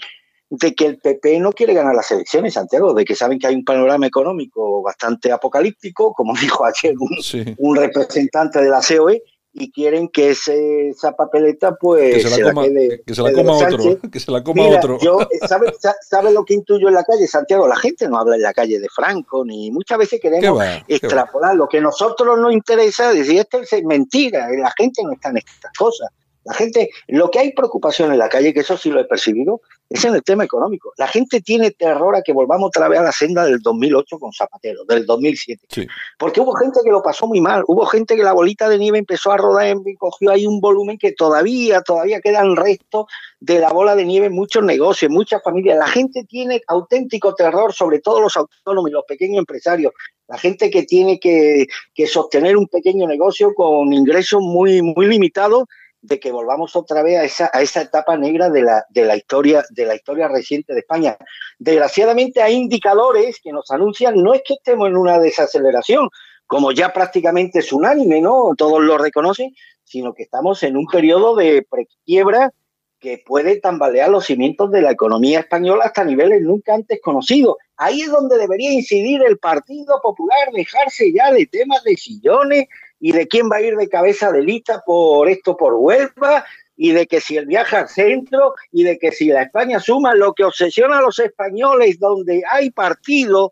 de 0.49 0.75
que 0.75 0.87
el 0.87 0.97
PP 0.97 1.39
no 1.39 1.53
quiere 1.53 1.73
ganar 1.73 1.95
las 1.95 2.11
elecciones, 2.11 2.55
Santiago, 2.55 2.93
de 2.93 3.05
que 3.05 3.15
saben 3.15 3.39
que 3.39 3.47
hay 3.47 3.55
un 3.55 3.63
panorama 3.63 4.07
económico 4.07 4.81
bastante 4.81 5.31
apocalíptico, 5.31 6.11
como 6.11 6.33
dijo 6.41 6.65
ayer 6.65 6.95
un, 6.99 7.55
un 7.57 7.75
representante 7.77 8.61
de 8.61 8.69
la 8.69 8.81
COE, 8.81 9.23
y 9.51 9.71
quieren 9.71 10.09
que 10.09 10.31
ese, 10.31 10.89
esa 10.89 11.13
papeleta 11.13 11.75
pues 11.75 12.15
que 12.15 12.29
se 12.29 12.41
la, 12.41 12.53
coma, 12.53 12.63
que 12.63 13.15
se 13.15 13.21
la 13.21 13.33
coma 13.33 13.53
otro 13.53 13.99
que 14.11 14.19
se 14.19 14.31
la 14.31 14.43
coma 14.43 14.67
otro. 14.67 14.99
yo 15.01 15.19
¿sabe, 15.47 15.73
sabe 16.01 16.31
lo 16.31 16.45
que 16.45 16.53
intuyo 16.53 16.87
en 16.87 16.93
la 16.93 17.03
calle 17.03 17.27
Santiago 17.27 17.67
la 17.67 17.75
gente 17.75 18.07
no 18.07 18.19
habla 18.19 18.35
en 18.35 18.43
la 18.43 18.53
calle 18.53 18.79
de 18.79 18.87
Franco 18.89 19.43
ni 19.43 19.71
muchas 19.71 19.97
veces 19.97 20.19
queremos 20.21 20.63
extrapolar. 20.87 21.55
Lo 21.55 21.67
que 21.67 21.79
a 21.79 21.81
nosotros 21.81 22.37
nos 22.39 22.53
interesa 22.53 23.11
decir 23.11 23.39
esto 23.39 23.59
es 23.59 23.83
mentira 23.83 24.47
la 24.49 24.71
gente 24.77 25.01
no 25.03 25.13
está 25.13 25.29
en 25.29 25.37
estas 25.37 25.71
cosas. 25.77 26.09
La 26.43 26.53
gente, 26.53 26.89
lo 27.07 27.29
que 27.29 27.39
hay 27.39 27.53
preocupación 27.53 28.11
en 28.11 28.17
la 28.17 28.29
calle, 28.29 28.53
que 28.53 28.61
eso 28.61 28.77
sí 28.77 28.89
lo 28.89 28.99
he 28.99 29.05
percibido, 29.05 29.61
es 29.89 30.05
en 30.05 30.13
el 30.13 30.23
tema 30.23 30.43
económico. 30.43 30.93
La 30.97 31.07
gente 31.07 31.41
tiene 31.41 31.71
terror 31.71 32.15
a 32.15 32.21
que 32.21 32.31
volvamos 32.31 32.67
otra 32.67 32.87
vez 32.87 32.99
a 32.99 33.03
la 33.03 33.11
senda 33.11 33.43
del 33.43 33.59
2008 33.59 34.19
con 34.19 34.31
Zapatero, 34.31 34.85
del 34.85 35.05
2007. 35.05 35.87
Porque 36.17 36.39
hubo 36.41 36.53
gente 36.53 36.79
que 36.83 36.91
lo 36.91 37.01
pasó 37.01 37.25
muy 37.25 37.41
mal, 37.41 37.63
hubo 37.67 37.85
gente 37.87 38.15
que 38.15 38.23
la 38.23 38.33
bolita 38.33 38.69
de 38.69 38.77
nieve 38.77 38.99
empezó 38.99 39.31
a 39.31 39.37
rodar 39.37 39.75
y 39.85 39.95
cogió 39.95 40.31
ahí 40.31 40.45
un 40.45 40.61
volumen 40.61 40.97
que 40.97 41.11
todavía, 41.13 41.81
todavía 41.81 42.21
quedan 42.21 42.55
restos 42.55 43.07
de 43.39 43.59
la 43.59 43.71
bola 43.71 43.95
de 43.95 44.05
nieve 44.05 44.27
en 44.27 44.33
muchos 44.33 44.63
negocios, 44.63 45.11
muchas 45.11 45.41
familias. 45.43 45.77
La 45.77 45.87
gente 45.87 46.23
tiene 46.25 46.61
auténtico 46.67 47.33
terror, 47.33 47.73
sobre 47.73 47.99
todo 47.99 48.21
los 48.21 48.37
autónomos 48.37 48.91
y 48.91 48.93
los 48.93 49.05
pequeños 49.05 49.39
empresarios. 49.39 49.93
La 50.27 50.37
gente 50.37 50.69
que 50.69 50.83
tiene 50.83 51.19
que, 51.19 51.65
que 51.95 52.05
sostener 52.05 52.55
un 52.55 52.67
pequeño 52.67 53.07
negocio 53.07 53.53
con 53.55 53.91
ingresos 53.91 54.41
muy, 54.41 54.83
muy 54.83 55.07
limitados 55.07 55.63
de 56.01 56.19
que 56.19 56.31
volvamos 56.31 56.75
otra 56.75 57.03
vez 57.03 57.19
a 57.19 57.23
esa, 57.23 57.49
a 57.53 57.61
esa 57.61 57.81
etapa 57.81 58.17
negra 58.17 58.49
de 58.49 58.61
la, 58.61 58.85
de 58.89 59.05
la 59.05 59.15
historia, 59.15 59.63
de 59.69 59.85
la 59.85 59.95
historia 59.95 60.27
reciente 60.27 60.73
de 60.73 60.79
España. 60.79 61.17
Desgraciadamente 61.57 62.41
hay 62.41 62.55
indicadores 62.55 63.39
que 63.43 63.51
nos 63.51 63.69
anuncian, 63.71 64.15
no 64.15 64.33
es 64.33 64.41
que 64.45 64.55
estemos 64.55 64.87
en 64.87 64.97
una 64.97 65.19
desaceleración, 65.19 66.09
como 66.47 66.71
ya 66.71 66.93
prácticamente 66.93 67.59
es 67.59 67.71
unánime, 67.73 68.21
¿no? 68.21 68.53
Todos 68.57 68.81
lo 68.81 68.97
reconocen, 68.97 69.53
sino 69.83 70.13
que 70.13 70.23
estamos 70.23 70.63
en 70.63 70.77
un 70.77 70.87
periodo 70.87 71.35
de 71.35 71.65
prequiebra 71.69 72.53
que 72.99 73.23
puede 73.25 73.59
tambalear 73.59 74.09
los 74.09 74.25
cimientos 74.25 74.71
de 74.71 74.81
la 74.81 74.91
economía 74.91 75.39
española 75.39 75.85
hasta 75.85 76.03
niveles 76.03 76.41
nunca 76.41 76.73
antes 76.73 76.99
conocidos. 77.01 77.55
Ahí 77.77 78.01
es 78.01 78.11
donde 78.11 78.37
debería 78.37 78.73
incidir 78.73 79.21
el 79.23 79.37
Partido 79.37 79.99
Popular, 80.01 80.49
dejarse 80.53 81.13
ya 81.13 81.31
de 81.31 81.45
temas 81.45 81.83
de 81.83 81.95
sillones, 81.95 82.67
y 82.99 83.11
de 83.11 83.27
quién 83.27 83.49
va 83.49 83.57
a 83.57 83.61
ir 83.61 83.75
de 83.77 83.89
cabeza 83.89 84.31
de 84.31 84.41
lista 84.41 84.81
por 84.85 85.29
esto 85.29 85.55
por 85.55 85.73
Huelva 85.73 86.45
y 86.81 86.91
de 86.91 87.07
que 87.07 87.19
si 87.19 87.35
el 87.35 87.45
viaje 87.45 87.75
al 87.75 87.89
centro 87.89 88.55
y 88.71 88.83
de 88.83 88.97
que 88.97 89.11
si 89.11 89.25
la 89.27 89.43
España 89.43 89.81
suma 89.81 90.15
lo 90.15 90.33
que 90.33 90.45
obsesiona 90.45 90.99
a 90.99 91.01
los 91.01 91.19
españoles 91.19 91.99
donde 91.99 92.41
hay 92.49 92.71
partido, 92.71 93.51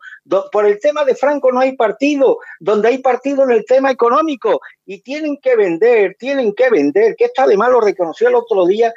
por 0.51 0.65
el 0.65 0.79
tema 0.79 1.03
de 1.03 1.13
Franco 1.13 1.51
no 1.51 1.59
hay 1.59 1.75
partido, 1.75 2.37
donde 2.61 2.87
hay 2.87 2.99
partido 2.99 3.43
en 3.43 3.51
el 3.51 3.65
tema 3.65 3.91
económico 3.91 4.61
y 4.85 5.01
tienen 5.01 5.37
que 5.41 5.57
vender, 5.57 6.15
tienen 6.17 6.53
que 6.53 6.69
vender, 6.69 7.15
que 7.17 7.25
esto 7.25 7.41
además 7.41 7.69
lo 7.71 7.81
reconoció 7.81 8.29
el 8.29 8.35
otro 8.35 8.65
día 8.65 8.93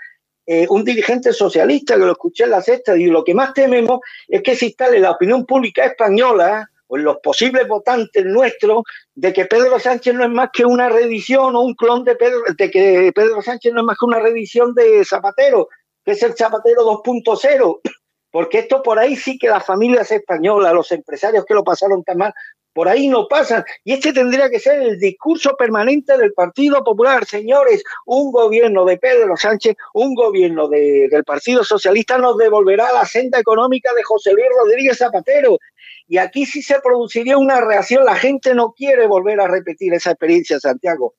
eh, 0.46 0.66
un 0.70 0.84
dirigente 0.84 1.32
socialista 1.32 1.94
que 1.94 2.00
lo 2.04 2.12
escuché 2.12 2.44
en 2.44 2.50
la 2.50 2.62
sexta 2.62 2.96
y 2.96 3.06
lo 3.06 3.24
que 3.24 3.34
más 3.34 3.52
tememos 3.52 4.00
es 4.28 4.42
que 4.42 4.54
se 4.54 4.66
instale 4.66 5.00
la 5.00 5.10
opinión 5.10 5.44
pública 5.44 5.84
española 5.84 6.70
los 6.98 7.18
posibles 7.18 7.68
votantes 7.68 8.24
nuestros 8.24 8.82
de 9.14 9.32
que 9.32 9.46
Pedro 9.46 9.78
Sánchez 9.78 10.14
no 10.14 10.24
es 10.24 10.30
más 10.30 10.50
que 10.52 10.64
una 10.64 10.88
reedición 10.88 11.54
o 11.54 11.60
un 11.60 11.74
clon 11.74 12.04
de 12.04 12.16
Pedro, 12.16 12.42
de 12.56 12.70
que 12.70 13.12
Pedro 13.14 13.42
Sánchez 13.42 13.72
no 13.72 13.80
es 13.80 13.86
más 13.86 13.96
que 13.98 14.06
una 14.06 14.20
reedición 14.20 14.74
de 14.74 15.04
Zapatero, 15.04 15.68
que 16.04 16.12
es 16.12 16.22
el 16.22 16.34
Zapatero 16.36 16.82
2.0, 16.82 17.80
porque 18.30 18.58
esto 18.58 18.82
por 18.82 18.98
ahí 18.98 19.16
sí 19.16 19.38
que 19.38 19.48
las 19.48 19.64
familias 19.64 20.10
españolas, 20.10 20.72
los 20.72 20.90
empresarios 20.92 21.44
que 21.44 21.54
lo 21.54 21.64
pasaron 21.64 22.02
tan 22.02 22.18
mal, 22.18 22.34
por 22.72 22.88
ahí 22.88 23.08
no 23.08 23.26
pasan. 23.28 23.64
Y 23.84 23.92
este 23.92 24.12
tendría 24.12 24.48
que 24.48 24.60
ser 24.60 24.80
el 24.82 24.98
discurso 24.98 25.56
permanente 25.56 26.16
del 26.16 26.32
Partido 26.32 26.82
Popular. 26.84 27.24
Señores, 27.24 27.82
un 28.06 28.30
gobierno 28.30 28.84
de 28.84 28.98
Pedro 28.98 29.36
Sánchez, 29.36 29.76
un 29.94 30.14
gobierno 30.14 30.68
del 30.68 31.24
Partido 31.24 31.64
Socialista 31.64 32.18
nos 32.18 32.36
devolverá 32.36 32.92
la 32.92 33.04
senda 33.04 33.38
económica 33.38 33.92
de 33.94 34.02
José 34.02 34.32
Luis 34.32 34.46
Rodríguez 34.56 34.98
Zapatero. 34.98 35.58
Y 36.06 36.18
aquí 36.18 36.46
sí 36.46 36.62
se 36.62 36.80
produciría 36.80 37.38
una 37.38 37.60
reacción. 37.60 38.04
La 38.04 38.16
gente 38.16 38.54
no 38.54 38.72
quiere 38.72 39.06
volver 39.06 39.40
a 39.40 39.48
repetir 39.48 39.94
esa 39.94 40.10
experiencia, 40.10 40.58
Santiago. 40.60 41.14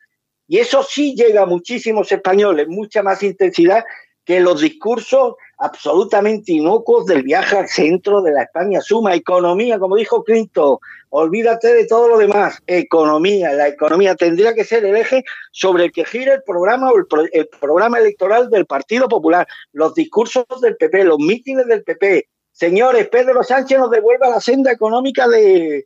Y 0.48 0.60
eso 0.60 0.84
sí 0.84 1.16
llega 1.16 1.44
a 1.44 1.46
muchísimos 1.46 2.12
españoles, 2.12 2.68
mucha 2.68 3.02
más 3.02 3.24
intensidad 3.24 3.86
que 4.26 4.40
los 4.40 4.62
discursos 4.62 5.36
absolutamente 5.58 6.54
inocuos 6.54 7.06
del 7.06 7.24
viaje 7.24 7.58
al 7.58 7.68
centro 7.68 8.22
de 8.22 8.32
la 8.32 8.44
España 8.44 8.82
suma. 8.82 9.16
Economía, 9.16 9.80
como 9.80 9.96
dijo 9.96 10.24
Clinton, 10.24 10.78
olvídate 11.10 11.74
de 11.74 11.86
todo 11.86 12.08
lo 12.08 12.18
demás. 12.18 12.60
Economía, 12.68 13.54
la 13.54 13.68
economía 13.68 14.16
tendría 14.16 14.54
que 14.54 14.64
ser 14.64 14.86
el 14.86 14.96
eje 14.96 15.24
sobre 15.52 15.86
el 15.86 15.92
que 15.92 16.06
gira 16.06 16.34
el 16.34 16.44
programa 16.44 16.92
o 16.92 16.98
el, 16.98 17.30
el 17.34 17.48
programa 17.60 18.00
electoral 18.00 18.50
del 18.50 18.66
Partido 18.66 19.08
Popular, 19.08 19.48
los 19.74 19.94
discursos 19.94 20.46
del 20.62 20.78
PP, 20.78 21.04
los 21.04 21.20
mítines 21.20 21.66
del 21.68 21.84
PP, 21.84 22.28
Señores, 22.52 23.08
Pedro 23.08 23.44
Sánchez 23.44 23.80
nos 23.80 23.90
devuelva 23.90 24.30
la 24.30 24.42
senda 24.42 24.72
económica 24.72 25.28
de, 25.28 25.86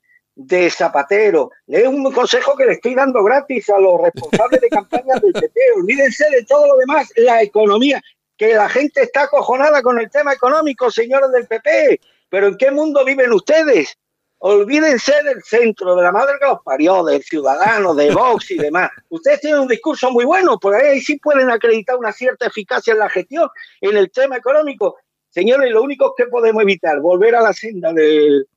Zapatero. 0.69 1.51
Es 1.67 1.87
un 1.87 2.11
consejo 2.11 2.57
que 2.57 2.65
le 2.65 2.73
estoy 2.73 2.95
dando 2.95 3.23
gratis 3.23 3.69
a 3.69 3.79
los 3.79 4.01
responsables 4.01 4.59
de 4.59 4.67
campaña 4.67 5.13
del 5.21 5.31
PP. 5.31 5.59
Olvídense 5.77 6.25
de 6.31 6.43
todo 6.43 6.67
lo 6.67 6.77
demás, 6.77 7.13
la 7.15 7.41
economía, 7.41 8.01
que 8.37 8.53
la 8.53 8.69
gente 8.69 9.01
está 9.01 9.23
acojonada 9.23 9.81
con 9.81 9.99
el 9.99 10.09
tema 10.09 10.33
económico, 10.33 10.91
señores 10.91 11.31
del 11.31 11.47
PP. 11.47 11.99
Pero 12.29 12.47
¿en 12.47 12.57
qué 12.57 12.71
mundo 12.71 13.05
viven 13.05 13.31
ustedes? 13.31 13.97
Olvídense 14.39 15.13
del 15.23 15.41
centro, 15.43 15.95
de 15.95 16.03
la 16.03 16.11
madre 16.11 16.35
que 16.39 16.47
los 16.47 16.61
parió, 16.63 17.03
del 17.03 17.23
ciudadano, 17.23 17.95
de 17.95 18.11
Vox 18.11 18.51
y 18.51 18.57
demás. 18.57 18.91
Ustedes 19.09 19.41
tienen 19.41 19.61
un 19.61 19.67
discurso 19.67 20.11
muy 20.11 20.25
bueno, 20.25 20.59
por 20.59 20.75
ahí 20.75 20.99
sí 21.01 21.17
pueden 21.17 21.49
acreditar 21.49 21.95
una 21.95 22.11
cierta 22.11 22.47
eficacia 22.47 22.93
en 22.93 22.99
la 22.99 23.09
gestión, 23.09 23.49
en 23.81 23.97
el 23.97 24.11
tema 24.11 24.37
económico, 24.37 24.97
Señores, 25.35 25.69
lo 25.69 25.83
único 25.83 26.15
que 26.15 26.27
podemos 26.27 26.63
evitar, 26.63 27.01
volver 27.01 27.35
a 27.35 27.41
la 27.41 27.51
senda 27.51 27.91
del, 27.91 28.47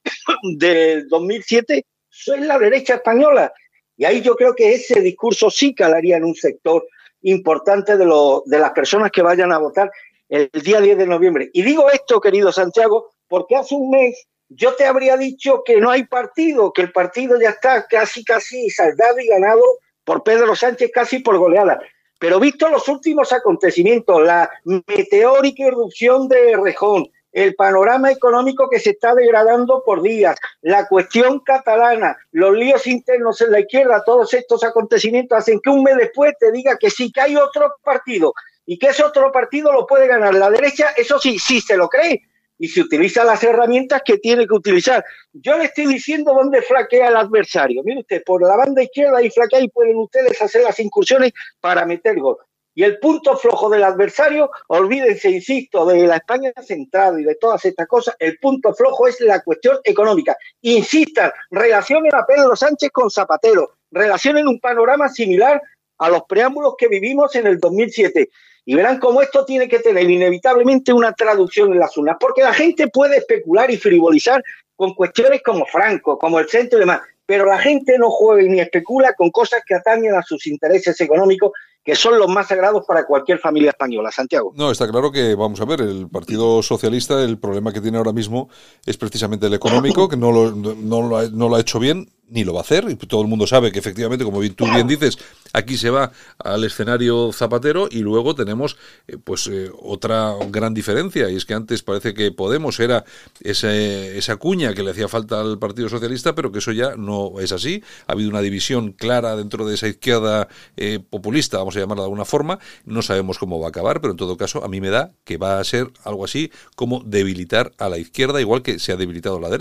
2007, 1.09 1.85
es 2.09 2.41
la 2.41 2.57
derecha 2.57 2.95
española. 2.95 3.53
Y 3.97 4.05
ahí 4.05 4.22
yo 4.22 4.37
creo 4.37 4.55
que 4.55 4.74
ese 4.74 5.01
discurso 5.01 5.51
sí 5.51 5.74
calaría 5.74 6.18
en 6.18 6.24
un 6.24 6.37
sector 6.37 6.87
importante 7.31 7.97
de, 7.97 8.07
de 8.47 8.59
las 8.59 8.70
personas 8.72 9.11
que 9.11 9.22
vayan 9.22 9.53
a 9.53 9.59
votar 9.59 9.91
el 10.29 10.51
día 10.62 10.81
10 10.81 10.99
de 10.99 11.07
noviembre. 11.07 11.51
Y 11.53 11.62
digo 11.62 11.91
esto, 11.91 12.20
querido 12.20 12.53
Santiago, 12.53 13.12
porque 13.29 13.57
hace 13.57 13.74
un 13.74 13.91
mes 13.91 14.26
yo 14.49 14.74
te 14.74 14.85
habría 14.85 15.16
dicho 15.16 15.62
que 15.64 15.81
no 15.81 15.91
hay 15.91 16.05
partido, 16.05 16.72
que 16.72 16.83
el 16.83 16.93
partido 16.93 17.39
ya 17.41 17.51
está 17.51 17.87
casi, 17.87 18.24
casi 18.24 18.70
saldado 18.70 19.18
y 19.20 19.26
ganado 19.26 19.62
por 20.05 20.22
Pedro 20.22 20.57
Sánchez, 20.57 20.91
casi 20.93 21.18
por 21.18 21.37
goleada. 21.39 21.81
Pero 22.18 22.41
visto 22.41 22.68
los 22.68 22.89
últimos 22.89 23.33
acontecimientos, 23.33 24.22
la 24.22 24.51
meteórica 24.64 25.64
erupción 25.64 26.29
de 26.29 26.57
Rejón, 26.57 27.11
el 27.45 27.55
panorama 27.55 28.11
económico 28.11 28.68
que 28.68 28.80
se 28.80 28.91
está 28.91 29.14
degradando 29.14 29.82
por 29.84 30.03
días, 30.03 30.36
la 30.61 30.89
cuestión 30.89 31.41
catalana, 31.41 32.16
los 32.32 32.53
líos 32.57 32.86
internos 32.86 33.41
en 33.41 33.53
la 33.53 33.61
izquierda, 33.61 34.03
todos 34.05 34.34
estos 34.34 34.64
acontecimientos 34.64 35.39
hacen 35.39 35.61
que 35.61 35.70
un 35.70 35.84
mes 35.84 35.97
después 35.97 36.34
te 36.39 36.51
diga 36.51 36.76
que 36.78 36.91
sí, 36.91 37.12
que 37.12 37.20
hay 37.20 37.36
otro 37.36 37.76
partido 37.84 38.32
y 38.66 38.78
que 38.78 38.89
ese 38.89 39.05
otro 39.05 39.30
partido 39.30 39.72
lo 39.72 39.86
puede 39.86 40.09
ganar 40.09 40.34
la 40.34 40.51
derecha, 40.51 40.89
eso 40.97 41.18
sí, 41.20 41.39
sí 41.39 41.61
se 41.61 41.76
lo 41.76 41.89
cree 41.89 42.22
y 42.59 42.66
se 42.66 42.80
utiliza 42.80 43.22
las 43.22 43.45
herramientas 43.45 44.03
que 44.05 44.18
tiene 44.18 44.47
que 44.47 44.55
utilizar. 44.55 45.05
Yo 45.32 45.57
le 45.57 45.66
estoy 45.66 45.86
diciendo 45.86 46.34
dónde 46.34 46.61
flaquea 46.61 47.09
el 47.09 47.16
adversario. 47.16 47.82
Mire 47.84 48.01
usted, 48.01 48.22
por 48.26 48.43
la 48.43 48.57
banda 48.57 48.82
izquierda 48.82 49.22
y 49.22 49.30
flaquea 49.30 49.61
y 49.61 49.68
pueden 49.68 49.97
ustedes 49.97 50.43
hacer 50.43 50.62
las 50.64 50.80
incursiones 50.80 51.32
para 51.61 51.86
meter 51.86 52.18
gol. 52.18 52.36
Y 52.79 52.85
el 52.85 53.01
punto 53.01 53.37
flojo 53.37 53.68
del 53.68 53.83
adversario, 53.83 54.53
olvídense, 54.68 55.29
insisto, 55.29 55.85
de 55.85 56.07
la 56.07 56.18
España 56.18 56.53
central 56.64 57.18
y 57.18 57.24
de 57.24 57.35
todas 57.35 57.64
estas 57.64 57.89
cosas, 57.89 58.14
el 58.20 58.39
punto 58.39 58.72
flojo 58.72 59.09
es 59.09 59.20
la 59.20 59.43
cuestión 59.43 59.79
económica. 59.83 60.37
Insistan, 60.61 61.33
relacionen 61.51 62.14
a 62.14 62.24
Pedro 62.24 62.55
Sánchez 62.55 62.91
con 62.93 63.11
Zapatero, 63.11 63.72
relacionen 63.91 64.47
un 64.47 64.61
panorama 64.61 65.09
similar 65.09 65.61
a 65.99 66.09
los 66.09 66.22
preámbulos 66.29 66.74
que 66.79 66.87
vivimos 66.87 67.35
en 67.35 67.49
el 67.49 67.59
2007. 67.59 68.29
Y 68.64 68.76
verán 68.76 69.01
cómo 69.01 69.22
esto 69.22 69.45
tiene 69.45 69.68
que 69.68 69.81
tener 69.81 70.09
inevitablemente 70.09 70.93
una 70.93 71.12
traducción 71.12 71.72
en 71.72 71.81
las 71.81 71.97
urnas, 71.97 72.16
porque 72.20 72.43
la 72.43 72.55
gente 72.55 72.87
puede 72.87 73.16
especular 73.16 73.72
y 73.72 73.76
frivolizar 73.76 74.41
con 74.76 74.95
cuestiones 74.95 75.43
como 75.43 75.66
Franco, 75.66 76.16
como 76.16 76.39
el 76.39 76.49
centro 76.49 76.79
y 76.79 76.83
demás, 76.83 77.01
pero 77.26 77.45
la 77.45 77.59
gente 77.59 77.99
no 77.99 78.09
juega 78.09 78.49
ni 78.49 78.61
especula 78.61 79.14
con 79.14 79.31
cosas 79.33 79.62
que 79.66 79.74
atañen 79.74 80.14
a 80.14 80.22
sus 80.22 80.47
intereses 80.47 81.01
económicos 81.01 81.51
que 81.85 81.97
son 81.97 82.18
los 82.18 82.29
más 82.29 82.49
sagrados 82.49 82.85
para 82.87 83.07
cualquier 83.07 83.39
familia 83.39 83.70
española. 83.70 84.11
Santiago. 84.11 84.53
No, 84.55 84.70
está 84.70 84.89
claro 84.89 85.11
que, 85.11 85.35
vamos 85.35 85.61
a 85.61 85.64
ver, 85.64 85.81
el 85.81 86.09
Partido 86.09 86.62
Socialista, 86.62 87.22
el 87.22 87.39
problema 87.39 87.72
que 87.72 87.81
tiene 87.81 87.99
ahora 87.99 88.12
mismo 88.12 88.49
es 88.85 88.97
precisamente 88.97 89.47
el 89.47 89.55
económico, 89.55 90.09
que 90.09 90.16
no 90.16 90.31
lo, 90.33 90.51
no 90.53 91.03
lo, 91.03 91.16
ha, 91.16 91.29
no 91.29 91.49
lo 91.49 91.57
ha 91.57 91.61
hecho 91.61 91.79
bien, 91.79 92.11
ni 92.31 92.45
lo 92.45 92.53
va 92.53 92.61
a 92.61 92.62
hacer. 92.62 92.87
Y 92.89 92.97
todo 92.97 93.22
el 93.22 93.29
mundo 93.29 93.47
sabe 93.47 93.72
que 93.72 93.79
efectivamente, 93.79 94.24
como 94.24 94.41
tú 94.51 94.64
bien 94.64 94.87
dices, 94.87 95.18
aquí 95.53 95.76
se 95.76 95.91
va 95.91 96.12
al 96.39 96.64
escenario 96.64 97.33
zapatero 97.33 97.89
y 97.91 98.01
luego 98.01 98.35
tenemos 98.35 98.76
eh, 99.07 99.16
pues 99.22 99.47
eh, 99.47 99.70
otra 99.83 100.35
gran 100.51 100.74
diferencia. 100.74 101.29
Y 101.31 101.37
es 101.37 101.45
que 101.45 101.55
antes 101.55 101.83
parece 101.83 102.14
que 102.14 102.33
Podemos 102.39 102.79
era 102.79 103.05
ese, 103.41 104.16
esa 104.16 104.37
cuña 104.37 104.72
que 104.72 104.85
le 104.85 104.93
hacía 104.93 105.09
falta 105.09 105.41
al 105.41 105.59
Partido 105.59 105.89
Socialista, 105.89 106.37
pero 106.37 106.53
que 106.53 106.61
eso 106.61 106.70
ya 106.70 106.95
no 106.97 107.41
es 107.41 107.51
así. 107.51 107.83
Ha 108.07 108.12
habido 108.12 108.31
una 108.31 108.41
división 108.41 108.93
clara 108.93 109.35
dentro 109.35 109.66
de 109.66 109.74
esa 109.74 109.89
izquierda 109.89 110.47
eh, 110.76 111.01
populista, 111.01 111.59
vamos 111.59 111.76
a 111.76 111.81
llamarla 111.81 112.03
de 112.03 112.07
alguna 112.07 112.24
forma. 112.24 112.59
No 112.85 113.03
sabemos 113.03 113.39
cómo 113.39 113.59
va 113.59 113.66
a 113.66 113.68
acabar, 113.70 114.01
pero 114.01 114.12
en 114.12 114.16
todo 114.16 114.37
caso 114.37 114.64
a 114.64 114.68
mí 114.68 114.81
me 114.81 114.91
da 114.91 115.12
que 115.24 115.37
va 115.37 115.59
a 115.59 115.64
ser 115.64 115.91
algo 116.05 116.24
así 116.24 116.53
como 116.76 117.03
debilitar 117.05 117.72
a 117.79 117.89
la 117.89 117.99
izquierda, 117.99 118.41
igual 118.41 118.62
que 118.62 118.79
se 118.79 118.93
ha 118.93 118.97
debilitado 118.97 119.41
la 119.41 119.49
derecha. 119.49 119.57